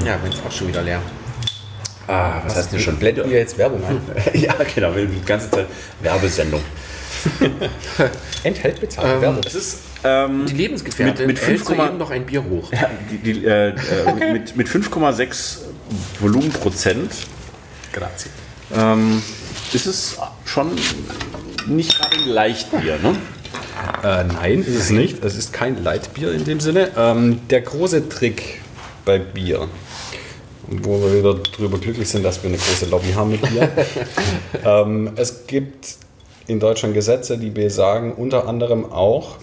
Ja, 0.06 0.18
wenn 0.22 0.32
es 0.32 0.40
auch 0.46 0.52
schon 0.52 0.68
wieder 0.68 0.82
leer. 0.82 1.02
Ah, 2.08 2.42
was 2.46 2.56
heißt 2.56 2.72
denn 2.72 2.80
schon? 2.80 2.98
Blenden 2.98 3.30
wir 3.30 3.38
jetzt 3.40 3.58
Werbung 3.58 3.84
ein? 3.86 4.00
ja, 4.34 4.54
genau, 4.74 4.96
wir 4.96 5.06
die 5.06 5.22
ganze 5.26 5.52
Zeit 5.52 5.68
Werbesendung. 6.02 6.62
Enthält 8.44 8.80
bezahlte 8.80 9.22
Werbung. 9.22 9.42
Es 9.46 9.56
ist 9.56 9.80
ähm, 10.04 10.46
Die 10.46 10.54
Lebensgefährtin 10.54 11.28
Mit- 11.28 11.38
mit 11.38 11.46
hält 11.48 11.62
5,- 11.62 11.66
soeben 11.66 11.98
noch 11.98 12.12
ein 12.12 12.26
Bier 12.26 12.44
hoch. 12.44 12.72
ja, 12.72 12.90
die, 13.12 13.18
die, 13.18 13.46
äh, 13.46 13.70
äh, 13.70 14.32
mit, 14.34 14.56
mit 14.56 14.68
5,6 14.70 15.58
Volumenprozent 16.20 17.12
Grazie. 17.92 18.30
ähm, 18.74 19.22
ist 19.74 19.86
es 19.88 20.18
schon 20.46 20.72
nicht 21.66 22.00
gerade 22.00 22.16
ein 22.16 22.30
Leichtbier, 22.30 23.00
ne? 23.02 23.16
Äh, 24.04 24.24
nein, 24.26 24.62
ist 24.64 24.76
es 24.76 24.90
nicht. 24.92 25.24
Es 25.26 25.36
ist 25.36 25.52
kein 25.52 25.84
Leitbier 25.84 26.32
in 26.32 26.46
dem 26.46 26.60
Sinne. 26.60 26.92
Ähm, 26.96 27.42
der 27.50 27.62
große 27.62 28.08
Trick 28.10 28.62
bei 29.06 29.20
Bier, 29.20 29.68
wo 30.68 31.02
wir 31.02 31.18
wieder 31.18 31.36
darüber 31.58 31.78
glücklich 31.78 32.10
sind, 32.10 32.24
dass 32.24 32.44
wir 32.44 32.50
eine 32.50 32.58
große 32.58 32.88
Lobby 32.88 33.14
haben 33.14 33.32
mit 33.32 33.42
Bier. 33.42 33.70
ähm, 34.66 35.12
es 35.16 35.48
gibt 35.48 35.96
in 36.48 36.60
Deutschland 36.60 36.94
Gesetze, 36.94 37.38
die 37.38 37.50
besagen 37.50 38.14
unter 38.14 38.48
anderem 38.48 38.92
auch, 38.92 39.38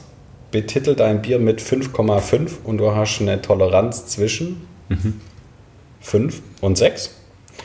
betitel 0.50 0.94
dein 0.94 1.22
Bier 1.22 1.38
mit 1.38 1.60
5,5 1.60 2.50
und 2.64 2.78
du 2.78 2.94
hast 2.94 3.20
eine 3.20 3.42
Toleranz 3.42 4.06
zwischen 4.06 4.66
5 6.00 6.42
und 6.60 6.78
6. 6.78 7.10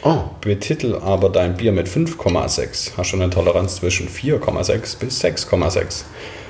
Oh, 0.04 0.20
Betitel 0.42 0.96
aber 0.96 1.30
dein 1.30 1.56
Bier 1.58 1.72
mit 1.72 1.88
5,6, 1.88 2.92
hast 2.98 3.12
du 3.12 3.18
eine 3.18 3.30
Toleranz 3.30 3.76
zwischen 3.78 4.08
4,6 4.08 5.00
bis 5.00 5.24
6,6. 5.24 6.04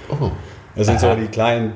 oh. 0.09 0.31
Das 0.75 0.87
sind 0.87 0.99
so 0.99 1.13
die 1.15 1.27
kleinen 1.27 1.73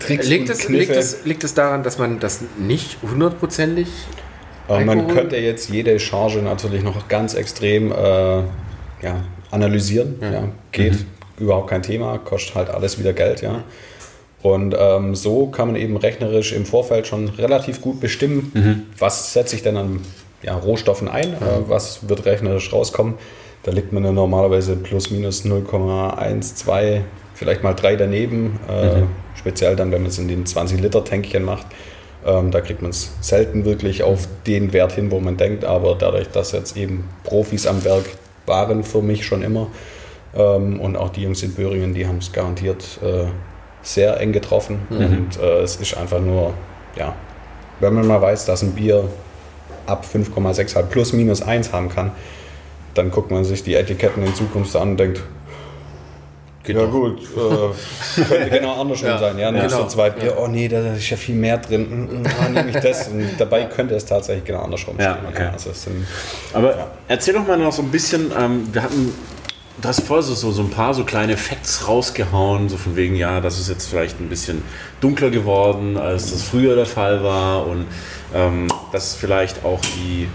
Tricks 0.00 0.28
Liegt 0.28 0.48
es, 0.50 0.68
liegt, 0.68 0.90
es, 0.90 1.24
liegt 1.24 1.44
es 1.44 1.54
daran, 1.54 1.82
dass 1.82 1.98
man 1.98 2.18
das 2.20 2.40
nicht 2.58 2.98
hundertprozentig 3.02 3.88
man 4.68 5.06
könnte 5.06 5.36
jetzt 5.36 5.70
jede 5.70 5.98
Charge 6.00 6.42
natürlich 6.42 6.82
noch 6.82 7.06
ganz 7.06 7.34
extrem 7.34 7.92
äh, 7.92 7.94
ja, 7.96 9.22
analysieren. 9.52 10.16
Ja. 10.20 10.48
geht, 10.72 10.92
Mhm. 10.94 11.04
überhaupt 11.38 11.70
kein 11.70 11.82
Thema, 11.82 12.18
kostet 12.18 12.56
halt 12.56 12.70
alles 12.70 12.98
wieder 12.98 13.12
Geld. 13.12 13.42
Ja. 13.42 13.62
Und 14.42 14.74
ähm, 14.78 15.14
so 15.14 15.46
kann 15.46 15.68
man 15.68 15.76
eben 15.76 15.96
rechnerisch 15.96 16.52
im 16.52 16.66
Vorfeld 16.66 17.06
schon 17.06 17.28
relativ 17.28 17.80
gut 17.80 18.00
bestimmen, 18.00 18.50
Mhm. 18.54 18.82
was 18.98 19.32
setze 19.32 19.54
ich 19.56 19.62
denn 19.62 19.76
an 19.76 20.00
ja, 20.42 20.54
Rohstoffen 20.56 21.08
ein, 21.08 21.34
äh, 21.34 21.36
was 21.68 22.08
wird 22.08 22.24
rechnerisch 22.26 22.72
rauskommen. 22.72 23.14
Da 23.62 23.72
liegt 23.72 23.92
man 23.92 24.02
dann 24.02 24.14
normalerweise 24.16 24.76
plus 24.76 25.10
minus 25.10 25.44
0,1, 25.44 26.54
2, 26.56 27.02
vielleicht 27.36 27.62
mal 27.62 27.74
3 27.74 27.96
daneben. 27.96 28.58
Äh, 28.68 29.00
Mhm. 29.00 29.08
Speziell 29.36 29.76
dann, 29.76 29.92
wenn 29.92 30.02
man 30.02 30.10
es 30.10 30.18
in 30.18 30.26
den 30.28 30.44
20-Liter-Tänkchen 30.44 31.44
macht. 31.44 31.66
Ähm, 32.26 32.50
da 32.50 32.60
kriegt 32.60 32.82
man 32.82 32.90
es 32.90 33.12
selten 33.20 33.64
wirklich 33.64 34.02
auf 34.02 34.26
den 34.46 34.72
Wert 34.72 34.92
hin, 34.92 35.10
wo 35.12 35.20
man 35.20 35.36
denkt. 35.36 35.64
Aber 35.64 35.94
dadurch, 35.94 36.28
dass 36.30 36.50
jetzt 36.52 36.76
eben 36.76 37.08
Profis 37.22 37.66
am 37.66 37.84
Werk 37.84 38.06
waren 38.46 38.82
für 38.82 39.02
mich 39.02 39.24
schon 39.26 39.42
immer 39.42 39.68
ähm, 40.34 40.80
und 40.80 40.96
auch 40.96 41.10
die 41.10 41.22
Jungs 41.22 41.42
in 41.42 41.52
Böhringen, 41.54 41.94
die 41.94 42.06
haben 42.06 42.18
es 42.18 42.32
garantiert 42.32 42.82
äh, 43.04 43.26
sehr 43.82 44.18
eng 44.20 44.32
getroffen. 44.32 44.80
Und 44.98 45.40
äh, 45.40 45.60
es 45.60 45.76
ist 45.76 45.96
einfach 45.96 46.20
nur, 46.20 46.54
ja, 46.96 47.14
wenn 47.78 47.94
man 47.94 48.06
mal 48.06 48.20
weiß, 48.22 48.46
dass 48.46 48.62
ein 48.62 48.72
Bier 48.72 49.04
ab 49.86 50.04
5,6 50.12 50.74
halt 50.74 50.90
plus 50.90 51.12
minus 51.12 51.42
1 51.42 51.72
haben 51.72 51.88
kann, 51.90 52.10
dann 52.94 53.10
guckt 53.10 53.30
man 53.30 53.44
sich 53.44 53.62
die 53.62 53.74
Etiketten 53.74 54.24
in 54.24 54.34
Zukunft 54.34 54.74
an 54.74 54.92
und 54.92 54.96
denkt, 54.98 55.22
ja 56.68 56.84
gut, 56.86 57.18
äh, 58.16 58.22
könnte 58.22 58.50
genau 58.50 58.80
andersrum 58.80 59.08
Ja, 59.08 59.18
sein. 59.18 59.38
Ja, 59.38 59.50
nimmst 59.50 59.68
genau. 59.70 59.82
du 59.84 59.88
zwei 59.88 60.10
Bier, 60.10 60.36
oh 60.38 60.46
nee, 60.48 60.68
da 60.68 60.94
ist 60.94 61.08
ja 61.10 61.16
viel 61.16 61.34
mehr 61.34 61.58
drin, 61.58 61.82
mm, 61.88 62.22
mm, 62.22 62.26
ah, 62.44 62.48
nehme 62.48 62.70
ich 62.70 62.76
das. 62.76 63.08
Und 63.08 63.30
dabei 63.38 63.64
könnte 63.64 63.94
es 63.94 64.04
tatsächlich 64.04 64.44
genau 64.44 64.60
andersrum 64.62 64.96
Ja, 64.98 65.14
stehen. 65.14 65.26
okay. 65.28 65.48
Also 65.52 65.72
sind, 65.72 66.06
Aber 66.52 66.90
erzähl 67.08 67.34
doch 67.34 67.46
mal 67.46 67.56
noch 67.58 67.72
so 67.72 67.82
ein 67.82 67.90
bisschen, 67.90 68.32
ähm, 68.38 68.68
wir 68.72 68.82
hatten, 68.82 69.12
du 69.80 69.88
hast 69.88 70.00
vorher 70.02 70.22
so, 70.22 70.34
so, 70.34 70.50
so 70.52 70.62
ein 70.62 70.70
paar 70.70 70.94
so 70.94 71.04
kleine 71.04 71.36
Facts 71.36 71.86
rausgehauen, 71.88 72.68
so 72.68 72.76
von 72.76 72.96
wegen, 72.96 73.14
ja, 73.16 73.40
das 73.40 73.58
ist 73.60 73.68
jetzt 73.68 73.88
vielleicht 73.88 74.20
ein 74.20 74.28
bisschen 74.28 74.62
dunkler 75.00 75.30
geworden, 75.30 75.96
als 75.96 76.30
das 76.32 76.42
früher 76.42 76.74
der 76.76 76.86
Fall 76.86 77.22
war 77.22 77.66
und 77.66 77.86
ähm, 78.34 78.68
dass 78.92 79.14
vielleicht 79.14 79.64
auch 79.64 79.80
die, 79.80 80.28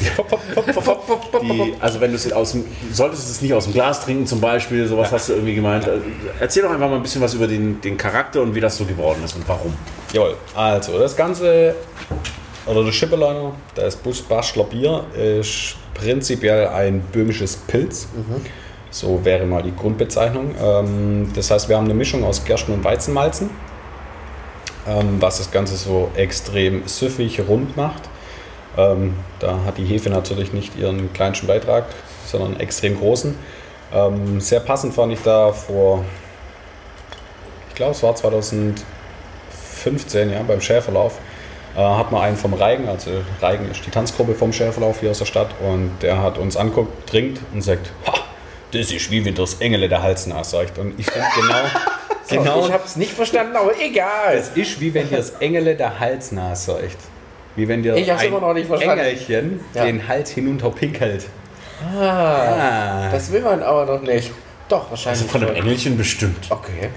die 0.00 1.74
also 1.80 2.00
wenn 2.00 2.10
du 2.10 2.16
es 2.16 2.32
aus 2.32 2.52
dem, 2.52 2.64
solltest 2.92 3.26
du 3.26 3.30
es 3.32 3.42
nicht 3.42 3.52
aus 3.52 3.64
dem 3.64 3.72
Glas 3.72 4.04
trinken 4.04 4.26
zum 4.26 4.40
Beispiel, 4.40 4.86
sowas 4.86 5.12
hast 5.12 5.28
du 5.28 5.34
irgendwie 5.34 5.54
gemeint. 5.54 5.86
Äh, 5.86 5.98
Erzähl 6.40 6.62
doch 6.62 6.70
einfach 6.70 6.88
mal 6.88 6.96
ein 6.96 7.02
bisschen 7.02 7.22
was 7.22 7.34
über 7.34 7.46
den, 7.46 7.80
den 7.80 7.96
Charakter 7.96 8.42
und 8.42 8.54
wie 8.54 8.60
das 8.60 8.76
so 8.76 8.84
geworden 8.84 9.22
ist 9.24 9.36
und 9.36 9.48
warum. 9.48 9.74
Jawohl, 10.12 10.36
also 10.54 10.98
das 10.98 11.16
Ganze, 11.16 11.74
oder 12.66 12.84
der 12.84 12.92
Schipperliner, 12.92 13.52
das 13.74 13.96
Busbastler 13.96 14.64
Bier, 14.64 15.04
ist 15.14 15.76
prinzipiell 15.94 16.68
ein 16.68 17.00
böhmisches 17.00 17.56
Pilz. 17.56 18.08
So 18.90 19.22
wäre 19.24 19.44
mal 19.44 19.62
die 19.62 19.74
Grundbezeichnung. 19.74 20.54
Ähm, 20.60 21.30
das 21.34 21.50
heißt, 21.50 21.68
wir 21.68 21.76
haben 21.76 21.84
eine 21.84 21.94
Mischung 21.94 22.24
aus 22.24 22.44
Gersten 22.44 22.72
und 22.72 22.84
Weizenmalzen, 22.84 23.50
ähm, 24.86 25.16
was 25.20 25.38
das 25.38 25.50
Ganze 25.50 25.76
so 25.76 26.10
extrem 26.14 26.86
süffig 26.86 27.40
rund 27.46 27.76
macht. 27.76 28.02
Ähm, 28.78 29.14
da 29.40 29.58
hat 29.66 29.76
die 29.76 29.84
Hefe 29.84 30.08
natürlich 30.08 30.52
nicht 30.52 30.78
ihren 30.78 31.12
kleinsten 31.12 31.48
Beitrag, 31.48 31.86
sondern 32.24 32.52
einen 32.52 32.60
extrem 32.60 32.98
großen. 32.98 33.36
Ähm, 33.92 34.40
sehr 34.40 34.60
passend 34.60 34.94
fand 34.94 35.12
ich 35.12 35.20
da 35.22 35.52
vor, 35.52 36.04
ich 37.68 37.74
glaube 37.74 37.92
es 37.92 38.02
war 38.02 38.14
2015, 38.14 40.30
ja, 40.30 40.42
beim 40.42 40.60
Schäferlauf, 40.60 41.18
äh, 41.76 41.80
hat 41.80 42.12
man 42.12 42.22
einen 42.22 42.36
vom 42.36 42.54
Reigen, 42.54 42.88
also 42.88 43.10
Reigen 43.40 43.68
ist 43.70 43.84
die 43.84 43.90
Tanzgruppe 43.90 44.34
vom 44.34 44.52
Schäferlauf 44.52 45.00
hier 45.00 45.10
aus 45.10 45.18
der 45.18 45.26
Stadt 45.26 45.50
und 45.60 45.90
der 46.02 46.22
hat 46.22 46.38
uns 46.38 46.56
anguckt, 46.56 47.08
trinkt 47.08 47.40
und 47.52 47.62
sagt, 47.62 47.90
ha, 48.06 48.14
das 48.72 48.92
ist 48.92 49.10
wie 49.10 49.24
wenn 49.24 49.34
das 49.34 49.54
Engele 49.54 49.88
der 49.88 50.02
Hals 50.02 50.26
nachsagt. 50.26 50.78
Und 50.78 51.00
ich 51.00 51.06
finde 51.06 51.26
genau, 51.34 51.54
Genau. 52.28 52.66
Ich 52.66 52.72
hab's 52.72 52.96
nicht 52.96 53.12
verstanden, 53.12 53.56
aber 53.56 53.72
egal. 53.80 54.36
Es 54.36 54.50
ist 54.50 54.80
wie 54.80 54.92
wenn 54.92 55.08
dir 55.08 55.16
das 55.16 55.30
Engele 55.40 55.74
der 55.74 55.98
Hals 55.98 56.30
nachseucht. 56.30 56.98
Wie 57.58 57.66
wenn 57.68 57.82
dir 57.82 57.96
Ich 57.96 58.08
hab's 58.08 58.22
ein 58.22 58.28
immer 58.28 58.40
noch 58.40 58.54
nicht 58.54 58.66
verstanden. 58.68 59.00
Engelchen 59.04 59.60
Ja. 59.74 59.84
den 59.84 60.06
Hals 60.06 60.30
hinunter 60.30 60.70
pinkelt. 60.70 61.26
Ah, 61.94 61.98
Ah. 61.98 63.08
das 63.12 63.30
will 63.32 63.40
man 63.42 63.62
aber 63.62 63.84
noch 63.84 64.00
nicht. 64.02 64.30
Doch, 64.68 64.88
wahrscheinlich. 64.90 65.22
Also 65.22 65.32
Von 65.32 65.42
einem. 65.44 65.56
Engelchen 65.56 65.96
bestimmt. 65.96 66.46
Okay. 66.50 66.90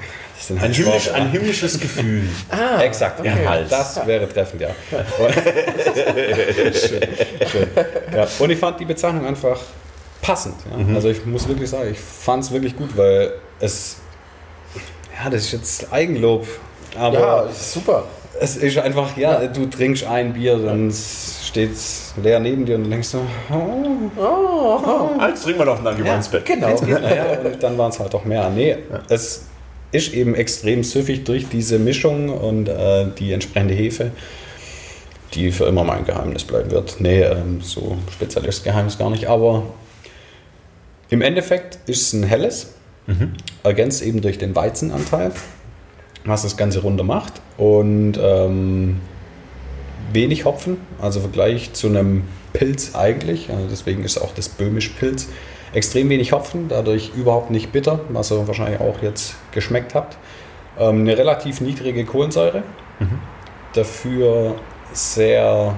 Ein, 0.49 0.59
halt 0.59 0.76
himmlisch, 0.76 1.12
ein 1.14 1.30
himmlisches 1.32 1.80
Gefühl. 1.80 2.24
Ah, 2.49 2.82
Exakt, 2.82 3.20
okay. 3.20 3.30
im 3.30 3.47
Hals. 3.49 3.70
Das 3.70 4.05
wäre 4.07 4.28
treffend, 4.28 4.62
ja. 4.62 4.70
schön, 6.74 7.01
schön. 7.47 7.68
Ja. 8.16 8.28
Und 8.39 8.49
ich 8.49 8.57
fand 8.59 8.80
die 8.80 8.86
Bezeichnung 8.86 9.26
einfach 9.26 9.59
passend. 10.22 10.55
Ja. 10.70 10.95
Also 10.95 11.09
ich 11.09 11.26
muss 11.26 11.47
wirklich 11.47 11.70
sagen, 11.70 11.89
ich 11.91 11.99
fand 11.99 12.43
es 12.43 12.51
wirklich 12.51 12.76
gut, 12.76 12.95
weil 12.97 13.34
es, 13.59 13.97
ja, 15.24 15.30
das 15.30 15.41
ist 15.43 15.51
jetzt 15.53 15.93
Eigenlob, 15.93 16.47
aber 16.97 17.20
Ja, 17.20 17.41
ist 17.43 17.74
super. 17.74 18.05
Es 18.41 18.57
ist 18.57 18.79
einfach, 18.79 19.15
ja, 19.17 19.45
du 19.45 19.67
trinkst 19.67 20.03
ein 20.03 20.33
Bier, 20.33 20.57
dann 20.57 20.91
steht 20.91 21.73
es 21.73 22.15
leer 22.21 22.39
neben 22.39 22.65
dir 22.65 22.75
und 22.75 22.89
denkst 22.89 23.09
so, 23.09 23.21
oh, 23.51 25.19
Als 25.19 25.43
trinken 25.43 25.59
wir 25.59 25.65
doch 25.67 25.83
dann 25.83 26.03
ja. 26.03 26.15
ins 26.15 26.27
Bett. 26.27 26.43
Genau. 26.45 26.75
naja, 26.81 27.39
und 27.45 27.61
dann 27.61 27.77
waren 27.77 27.91
es 27.91 27.99
halt 27.99 28.11
doch 28.11 28.25
mehr. 28.25 28.49
Nee, 28.49 28.77
es 29.09 29.45
ist 29.91 30.13
eben 30.15 30.33
extrem 30.33 30.83
süffig 30.83 31.23
durch 31.23 31.49
diese 31.49 31.77
Mischung 31.77 32.29
und 32.29 32.67
äh, 32.67 33.05
die 33.19 33.31
entsprechende 33.31 33.75
Hefe, 33.75 34.09
die 35.35 35.51
für 35.51 35.65
immer 35.65 35.83
mein 35.83 36.03
Geheimnis 36.03 36.43
bleiben 36.43 36.71
wird. 36.71 36.95
Nee, 36.97 37.21
ähm, 37.21 37.61
so 37.61 37.99
speziell 38.11 38.45
ist 38.45 38.59
das 38.59 38.63
Geheimnis 38.63 38.97
gar 38.97 39.11
nicht, 39.11 39.27
aber 39.27 39.65
im 41.11 41.21
Endeffekt 41.21 41.77
ist 41.87 42.01
es 42.07 42.13
ein 42.13 42.23
helles, 42.23 42.73
ergänzt 43.63 44.01
eben 44.01 44.21
durch 44.21 44.37
den 44.37 44.55
Weizenanteil, 44.55 45.31
was 46.26 46.43
das 46.43 46.57
Ganze 46.57 46.82
runter 46.82 47.03
macht 47.03 47.41
und 47.57 48.13
ähm, 48.22 49.01
wenig 50.13 50.45
Hopfen, 50.45 50.78
also 51.01 51.19
im 51.19 51.24
Vergleich 51.24 51.74
zu 51.74 51.88
einem 51.88 52.24
Pilz 52.53 52.95
eigentlich, 52.95 53.49
also 53.49 53.65
deswegen 53.69 54.03
ist 54.03 54.17
auch 54.19 54.34
das 54.34 54.49
böhmisch 54.49 54.89
Pilz, 54.89 55.30
extrem 55.74 56.09
wenig 56.09 56.32
Hopfen, 56.32 56.67
dadurch 56.67 57.11
überhaupt 57.15 57.49
nicht 57.49 57.72
bitter, 57.72 58.01
was 58.09 58.32
ihr 58.32 58.47
wahrscheinlich 58.47 58.82
auch 58.82 59.01
jetzt 59.01 59.36
geschmeckt 59.51 59.95
habt. 59.95 60.17
Ähm, 60.78 61.01
eine 61.01 61.17
relativ 61.17 61.61
niedrige 61.61 62.05
Kohlensäure, 62.05 62.63
dafür 63.74 64.55
sehr, 64.93 65.76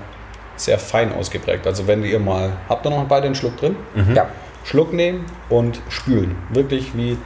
sehr 0.55 0.79
fein 0.79 1.13
ausgeprägt. 1.13 1.67
Also 1.67 1.87
wenn 1.87 2.03
ihr 2.03 2.19
mal, 2.19 2.53
habt 2.67 2.85
ihr 2.85 2.89
noch 2.89 3.05
beide 3.05 3.27
einen 3.27 3.35
Schluck 3.35 3.57
drin? 3.57 3.75
Ja. 4.15 4.27
Schluck 4.63 4.93
nehmen 4.93 5.25
und 5.49 5.81
spülen. 5.89 6.35
Wirklich 6.51 6.95
wie 6.95 7.17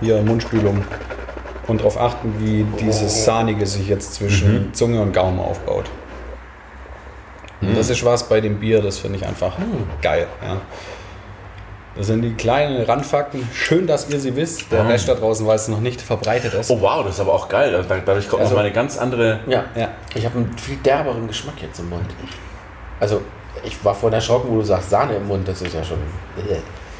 hier 0.00 0.22
Mundspülung. 0.22 0.84
Und 1.68 1.80
darauf 1.80 2.00
achten, 2.00 2.34
wie 2.38 2.64
dieses 2.80 3.24
Sahnige 3.24 3.66
sich 3.66 3.88
jetzt 3.88 4.14
zwischen 4.14 4.72
Zunge 4.74 5.00
und 5.02 5.12
Gaumen 5.12 5.38
aufbaut. 5.38 5.84
Und 7.60 7.76
das 7.76 7.90
ist 7.90 8.04
was 8.04 8.28
bei 8.28 8.40
dem 8.40 8.58
Bier, 8.58 8.80
das 8.82 8.98
finde 8.98 9.18
ich 9.18 9.26
einfach 9.26 9.52
geil. 10.02 10.26
Ja. 10.42 10.56
Das 11.96 12.06
sind 12.06 12.22
die 12.22 12.32
kleinen 12.34 12.82
Randfakten. 12.84 13.48
Schön, 13.52 13.86
dass 13.88 14.08
ihr 14.08 14.20
sie 14.20 14.36
wisst. 14.36 14.70
Der 14.70 14.88
Rest 14.88 15.08
da 15.08 15.14
draußen 15.14 15.44
weiß 15.44 15.62
es 15.62 15.68
noch 15.68 15.80
nicht 15.80 16.00
verbreitet 16.00 16.54
ist. 16.54 16.70
Oh 16.70 16.80
wow, 16.80 17.04
das 17.04 17.14
ist 17.14 17.20
aber 17.20 17.34
auch 17.34 17.48
geil. 17.48 17.72
Da- 17.88 17.96
Dadurch 18.06 18.28
kommt 18.28 18.42
Also- 18.42 18.54
noch 18.54 18.60
mal 18.60 18.64
eine 18.64 18.72
ganz 18.74 18.96
andere. 18.96 19.40
Ja. 19.48 19.64
Ja. 19.74 19.88
Ich 20.14 20.24
habe 20.24 20.38
einen 20.38 20.56
viel 20.56 20.76
derberen 20.76 21.26
Geschmack 21.26 21.60
jetzt 21.60 21.80
im 21.80 21.88
Mund. 21.90 22.06
Also, 23.00 23.20
ich 23.64 23.84
war 23.84 23.94
vorhin 23.94 24.14
erschrocken, 24.14 24.48
wo 24.50 24.56
du 24.56 24.62
sagst 24.62 24.90
Sahne 24.90 25.16
im 25.16 25.26
Mund, 25.26 25.46
das 25.48 25.60
ist 25.60 25.74
ja 25.74 25.82
schon. 25.82 25.98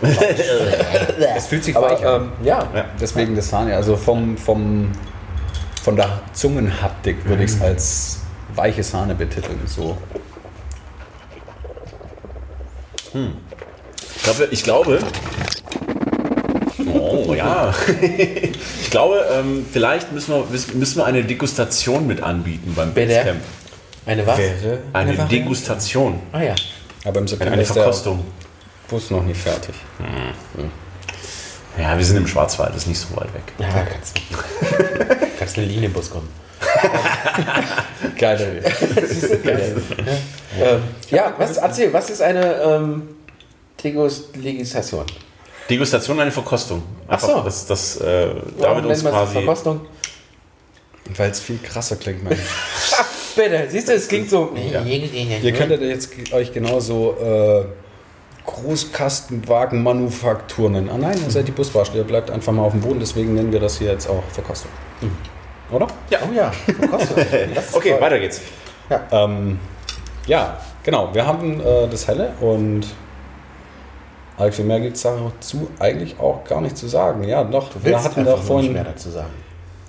Es 1.36 1.46
fühlt 1.46 1.64
sich 1.64 1.76
Aber 1.76 1.90
weich 1.90 2.06
an. 2.06 2.22
ähm, 2.22 2.32
ja. 2.44 2.68
Ja. 2.74 2.84
Deswegen 3.00 3.34
das 3.34 3.48
Sahne. 3.48 3.74
Also 3.74 3.96
vom, 3.96 4.36
vom, 4.36 4.92
von 5.82 5.96
der 5.96 6.20
Zungenhaptik 6.32 7.24
würde 7.26 7.44
ich 7.44 7.50
es 7.50 7.60
als 7.60 8.20
weiche 8.54 8.82
Sahne 8.82 9.14
betiteln. 9.14 9.60
So. 9.66 9.96
Ich 14.16 14.22
glaube, 14.22 14.48
ich 14.50 14.62
glaube. 14.62 14.98
Oh 16.92 17.34
ja. 17.34 17.74
ich 18.02 18.90
glaube, 18.90 19.24
ähm, 19.32 19.66
vielleicht 19.70 20.12
müssen 20.12 20.34
wir, 20.34 20.44
müssen 20.74 20.96
wir 20.96 21.06
eine 21.06 21.24
Degustation 21.24 22.06
mit 22.06 22.22
anbieten 22.22 22.72
beim? 22.74 22.92
Basecamp. 22.94 23.40
Eine 24.06 24.26
was? 24.26 24.38
Eine 24.92 25.14
Degustation. 25.14 26.20
Ah 26.32 26.42
ja. 26.42 26.54
Aber 27.04 27.20
im 27.20 27.28
September 27.28 27.52
Eine 27.52 27.62
ist 27.62 27.74
der 27.74 27.82
Verkostung. 27.82 28.24
Bus 28.88 29.10
noch 29.10 29.22
nicht 29.22 29.40
fertig. 29.40 29.74
Ja, 31.78 31.96
wir 31.96 32.04
sind 32.04 32.16
im 32.16 32.26
Schwarzwald, 32.26 32.70
das 32.70 32.82
ist 32.82 32.88
nicht 32.88 32.98
so 32.98 33.14
weit 33.16 33.32
weg. 33.34 33.42
Ja, 33.58 33.68
kannst, 33.84 34.16
kannst 35.38 35.58
einen 35.58 35.68
Linienbus 35.68 36.10
kommen. 36.10 36.28
Geil. 38.18 38.62
Ähm, 40.58 40.82
ja, 41.10 41.34
was, 41.38 41.56
erzähl, 41.56 41.92
was 41.92 42.10
ist 42.10 42.20
eine 42.20 42.54
ähm, 42.54 43.08
Degus- 43.82 44.24
Legislation? 44.34 45.04
Degustation, 45.70 46.18
eine 46.18 46.32
Verkostung. 46.32 46.82
Ach 47.06 47.20
so. 47.20 47.42
Das, 47.42 47.66
das, 47.66 47.96
äh, 47.98 48.28
damit 48.60 48.86
uns 48.86 49.02
quasi. 49.02 49.34
Verkostung? 49.34 49.82
Weil 51.16 51.30
es 51.30 51.40
viel 51.40 51.58
krasser 51.58 51.96
klingt, 51.96 52.24
Mensch. 52.24 52.40
Bitte, 53.36 53.68
siehst 53.70 53.88
du, 53.88 53.92
es 53.92 54.08
klingt 54.08 54.28
so. 54.30 54.52
Ihr 54.84 55.52
könntet 55.52 55.80
jetzt 55.82 56.10
euch 56.32 56.52
genauso 56.52 57.16
äh, 57.20 57.64
Großkastenwagenmanufaktur 58.48 60.70
nennen. 60.70 60.88
Ah 60.90 60.96
nein, 60.98 61.18
ihr 61.22 61.30
seid 61.30 61.46
die 61.48 61.52
Busbaustelle. 61.52 62.00
Ihr 62.02 62.06
bleibt 62.06 62.30
einfach 62.30 62.52
mal 62.52 62.62
auf 62.62 62.72
dem 62.72 62.80
Boden. 62.80 62.98
Deswegen 63.00 63.34
nennen 63.34 63.52
wir 63.52 63.60
das 63.60 63.76
hier 63.78 63.92
jetzt 63.92 64.08
auch 64.08 64.22
Verkostung. 64.32 64.70
Oder? 65.70 65.86
Oh 66.12 66.32
ja, 66.34 66.50
Verkostung. 66.50 67.18
Okay, 67.72 67.90
toll. 67.92 68.00
weiter 68.00 68.18
geht's. 68.18 68.40
Ähm, 69.12 69.58
ja, 70.26 70.56
genau. 70.82 71.12
Wir 71.14 71.26
haben 71.26 71.60
äh, 71.60 71.86
das 71.88 72.08
Helle 72.08 72.32
und 72.40 72.86
allzu 74.38 74.56
viel 74.56 74.64
mehr 74.64 74.80
gibt 74.80 74.96
es 74.96 75.02
dazu 75.02 75.68
eigentlich 75.78 76.18
auch 76.18 76.42
gar 76.44 76.62
nicht 76.62 76.76
zu 76.78 76.88
sagen. 76.88 77.22
Ja, 77.24 77.44
doch, 77.44 77.68
Du 77.70 77.84
wir 77.84 78.02
hatten 78.02 78.20
einfach 78.20 78.40
da 78.40 78.46
nur 78.48 78.62
nicht 78.62 78.72
mehr 78.72 78.84
dazu 78.84 79.10
sagen. 79.10 79.28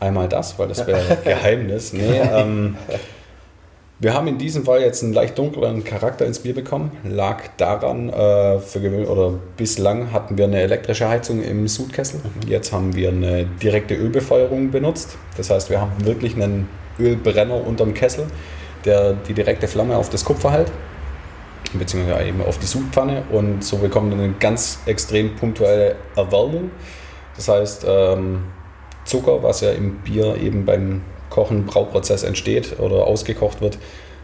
einmal 0.01 0.27
das, 0.27 0.59
weil 0.59 0.67
das 0.67 0.85
wäre 0.87 1.15
Geheimnis. 1.23 1.93
Nee, 1.93 2.19
ähm, 2.19 2.75
wir 4.01 4.13
haben 4.13 4.27
in 4.27 4.37
diesem 4.37 4.63
Fall 4.63 4.81
jetzt 4.81 5.03
einen 5.03 5.11
leicht 5.11 5.37
dunkleren 5.37 5.83
Charakter 5.83 6.25
ins 6.25 6.39
Bier 6.39 6.55
bekommen. 6.55 6.91
Lag 7.03 7.43
daran, 7.57 8.09
äh, 8.09 8.59
für 8.59 8.79
gewöhn- 8.79 9.05
oder 9.05 9.33
bislang 9.57 10.13
hatten 10.13 10.37
wir 10.37 10.45
eine 10.45 10.61
elektrische 10.61 11.09
Heizung 11.09 11.43
im 11.43 11.67
Sudkessel. 11.67 12.21
Jetzt 12.47 12.71
haben 12.71 12.95
wir 12.95 13.09
eine 13.09 13.45
direkte 13.61 13.95
Ölbefeuerung 13.95 14.71
benutzt. 14.71 15.17
Das 15.35 15.49
heißt, 15.49 15.69
wir 15.69 15.81
haben 15.81 15.91
wirklich 16.05 16.35
einen 16.35 16.69
Ölbrenner 16.97 17.65
unterm 17.65 17.93
Kessel, 17.93 18.27
der 18.85 19.13
die 19.13 19.33
direkte 19.33 19.67
Flamme 19.67 19.97
auf 19.97 20.09
das 20.09 20.23
Kupfer 20.23 20.51
hält 20.51 20.71
beziehungsweise 21.73 22.27
eben 22.27 22.41
auf 22.41 22.57
die 22.57 22.65
Sudpfanne 22.65 23.23
und 23.31 23.63
so 23.63 23.77
bekommen 23.77 24.09
wir 24.09 24.23
eine 24.23 24.33
ganz 24.39 24.79
extrem 24.87 25.35
punktuelle 25.35 25.97
Erwärmung. 26.15 26.71
Das 27.35 27.47
heißt, 27.47 27.85
ähm, 27.87 28.45
Zucker, 29.05 29.43
was 29.43 29.61
ja 29.61 29.71
im 29.71 29.97
Bier 29.99 30.35
eben 30.37 30.65
beim 30.65 31.01
Kochen, 31.29 31.65
Brauprozess 31.65 32.23
entsteht 32.23 32.79
oder 32.79 33.05
ausgekocht 33.07 33.61
wird, 33.61 33.77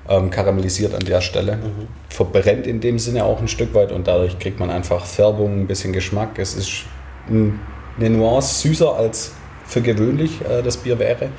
ähm, 0.10 0.30
karamellisiert 0.30 0.94
an 0.94 1.02
der 1.06 1.22
Stelle. 1.22 1.58
Verbrennt 2.10 2.68
in 2.68 2.80
dem 2.80 3.00
Sinne 3.00 3.26
auch 3.26 3.40
ein 3.42 3.48
Stück 3.48 3.74
weit 3.74 3.92
und 3.92 4.08
dadurch 4.08 4.38
kriegt 4.40 4.60
man 4.60 4.70
einfach 4.70 5.06
Färbung, 5.06 5.62
ein 5.62 5.68
bisschen 5.68 5.94
Geschmack. 5.94 6.38
Es 6.40 6.54
ist 6.56 6.84
ein- 7.30 7.60
eine 7.98 8.10
Nuance 8.12 8.62
süßer 8.62 8.96
als 8.96 9.32
für 9.66 9.82
gewöhnlich 9.82 10.42
äh, 10.42 10.62
das 10.62 10.78
Bier 10.78 11.00
wäre, 11.00 11.30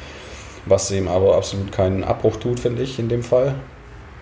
was 0.64 0.90
ihm 0.90 1.06
aber 1.06 1.36
absolut 1.36 1.70
keinen 1.70 2.02
Abbruch 2.02 2.36
tut, 2.38 2.58
finde 2.58 2.82
ich 2.82 2.98
in 2.98 3.08
dem 3.08 3.22
Fall. 3.22 3.54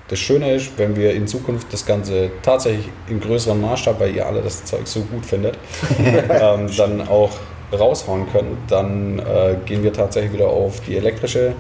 Das 0.09 0.19
Schöne 0.19 0.55
ist, 0.55 0.73
wenn 0.77 0.97
wir 0.97 1.15
in 1.15 1.27
Zukunft 1.27 1.73
das 1.73 1.87
Ganze 1.87 2.31
tatsächlich 2.43 2.91
in 3.09 3.21
größerem 3.21 3.59
Maßstab, 3.59 3.99
weil 4.01 4.15
ihr 4.15 4.27
alle 4.27 4.43
das 4.43 4.63
Zeug 4.67 4.87
so 4.87 5.01
gut 5.01 5.25
findet, 5.25 5.57
ähm, 5.99 6.69
dann 6.77 7.09
auch 7.09 7.31
raushauen 7.73 8.31
können, 8.31 8.57
dann 8.69 9.19
äh, 9.19 9.57
gehen 9.65 9.83
wir 9.83 9.93
tatsächlich 9.93 10.33
wieder 10.33 10.49
auf 10.49 10.81
die 10.81 10.97
elektrische, 10.97 11.55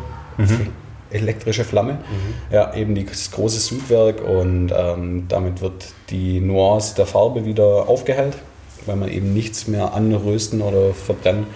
elektrische 1.10 1.64
Flamme. 1.64 1.98
Ja, 2.50 2.74
eben 2.74 2.94
die- 2.94 3.04
das 3.06 3.30
große 3.30 3.60
Südwerk 3.60 4.20
und 4.22 4.72
ähm, 4.76 5.26
damit 5.28 5.60
wird 5.60 5.86
die 6.10 6.40
Nuance 6.40 6.94
der 6.96 7.06
Farbe 7.06 7.44
wieder 7.44 7.88
aufgehellt, 7.88 8.36
weil 8.86 8.96
man 8.96 9.08
eben 9.10 9.32
nichts 9.32 9.66
mehr 9.68 9.94
anrösten 9.94 10.60
oder 10.60 10.92
verbrennen. 10.92 11.46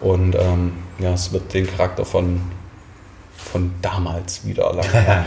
Und 0.00 0.34
ähm, 0.34 0.72
ja, 0.98 1.12
es 1.14 1.32
wird 1.32 1.54
den 1.54 1.66
Charakter 1.66 2.04
von, 2.04 2.40
von 3.36 3.70
damals 3.80 4.44
wieder 4.44 4.64
erlangen. 4.70 5.24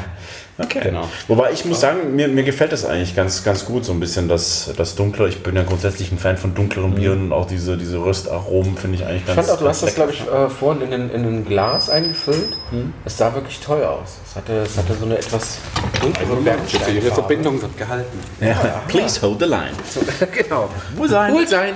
Okay. 0.60 0.82
Genau. 0.84 1.08
Wobei 1.28 1.52
ich 1.52 1.64
muss 1.64 1.80
sagen, 1.80 2.16
mir, 2.16 2.28
mir 2.28 2.44
gefällt 2.44 2.72
das 2.74 2.86
eigentlich 2.86 3.16
ganz, 3.16 3.44
ganz 3.44 3.66
gut, 3.66 3.86
so 3.86 3.94
ein 3.94 4.00
bisschen 4.00 4.28
das, 4.28 4.72
das 4.76 4.96
Dunkle. 4.96 5.30
Ich 5.30 5.42
bin 5.42 5.56
ja 5.56 5.64
grundsätzlich 5.64 6.12
ein 6.12 6.20
Fan 6.20 6.38
von 6.38 6.54
dunkleren 6.54 6.96
Bieren 6.96 7.28
und 7.28 7.34
auch 7.34 7.48
diese, 7.48 7.78
diese 7.78 7.98
Röstaromen 7.98 8.78
finde 8.78 8.98
ich 8.98 9.06
eigentlich 9.06 9.22
Ich 9.22 9.28
ganz 9.28 9.48
fand 9.48 9.50
auch, 9.50 9.60
du 9.60 9.66
ganz 9.66 9.78
hast 9.78 9.88
das, 9.88 9.96
glaube 9.96 10.12
ich, 10.12 10.22
äh, 10.28 10.50
vorhin 10.50 10.82
in 10.82 10.94
ein, 10.94 11.10
in 11.12 11.26
ein 11.26 11.46
Glas 11.46 11.90
eingefüllt. 11.90 12.58
Es 13.06 13.18
sah 13.18 13.34
wirklich 13.34 13.60
toll 13.60 13.84
aus. 13.84 14.18
Es 14.28 14.36
hatte, 14.36 14.54
es 14.64 14.78
hatte 14.78 14.94
so 14.96 15.06
eine 15.06 15.18
etwas 15.18 15.60
dunklere 16.02 16.36
Bernsteinfarbe. 16.36 17.62
wird 17.62 17.78
gehalten. 17.78 18.20
Ja. 18.42 18.84
Please 18.88 19.22
hold 19.22 19.40
the 19.40 19.46
line. 19.46 19.72
genau. 20.44 20.70
Wo 20.96 21.08
sein? 21.08 21.34
Wohl 21.34 21.48
sein. 21.48 21.76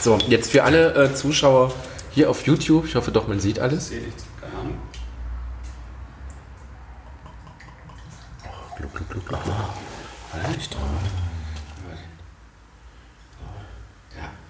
So, 0.00 0.18
jetzt 0.28 0.50
für 0.50 0.62
alle 0.62 0.94
äh, 0.94 1.14
Zuschauer 1.14 1.72
hier 2.12 2.30
auf 2.30 2.46
YouTube, 2.46 2.86
ich 2.86 2.94
hoffe 2.94 3.10
doch, 3.10 3.28
man 3.28 3.40
sieht 3.40 3.58
alles. 3.58 3.92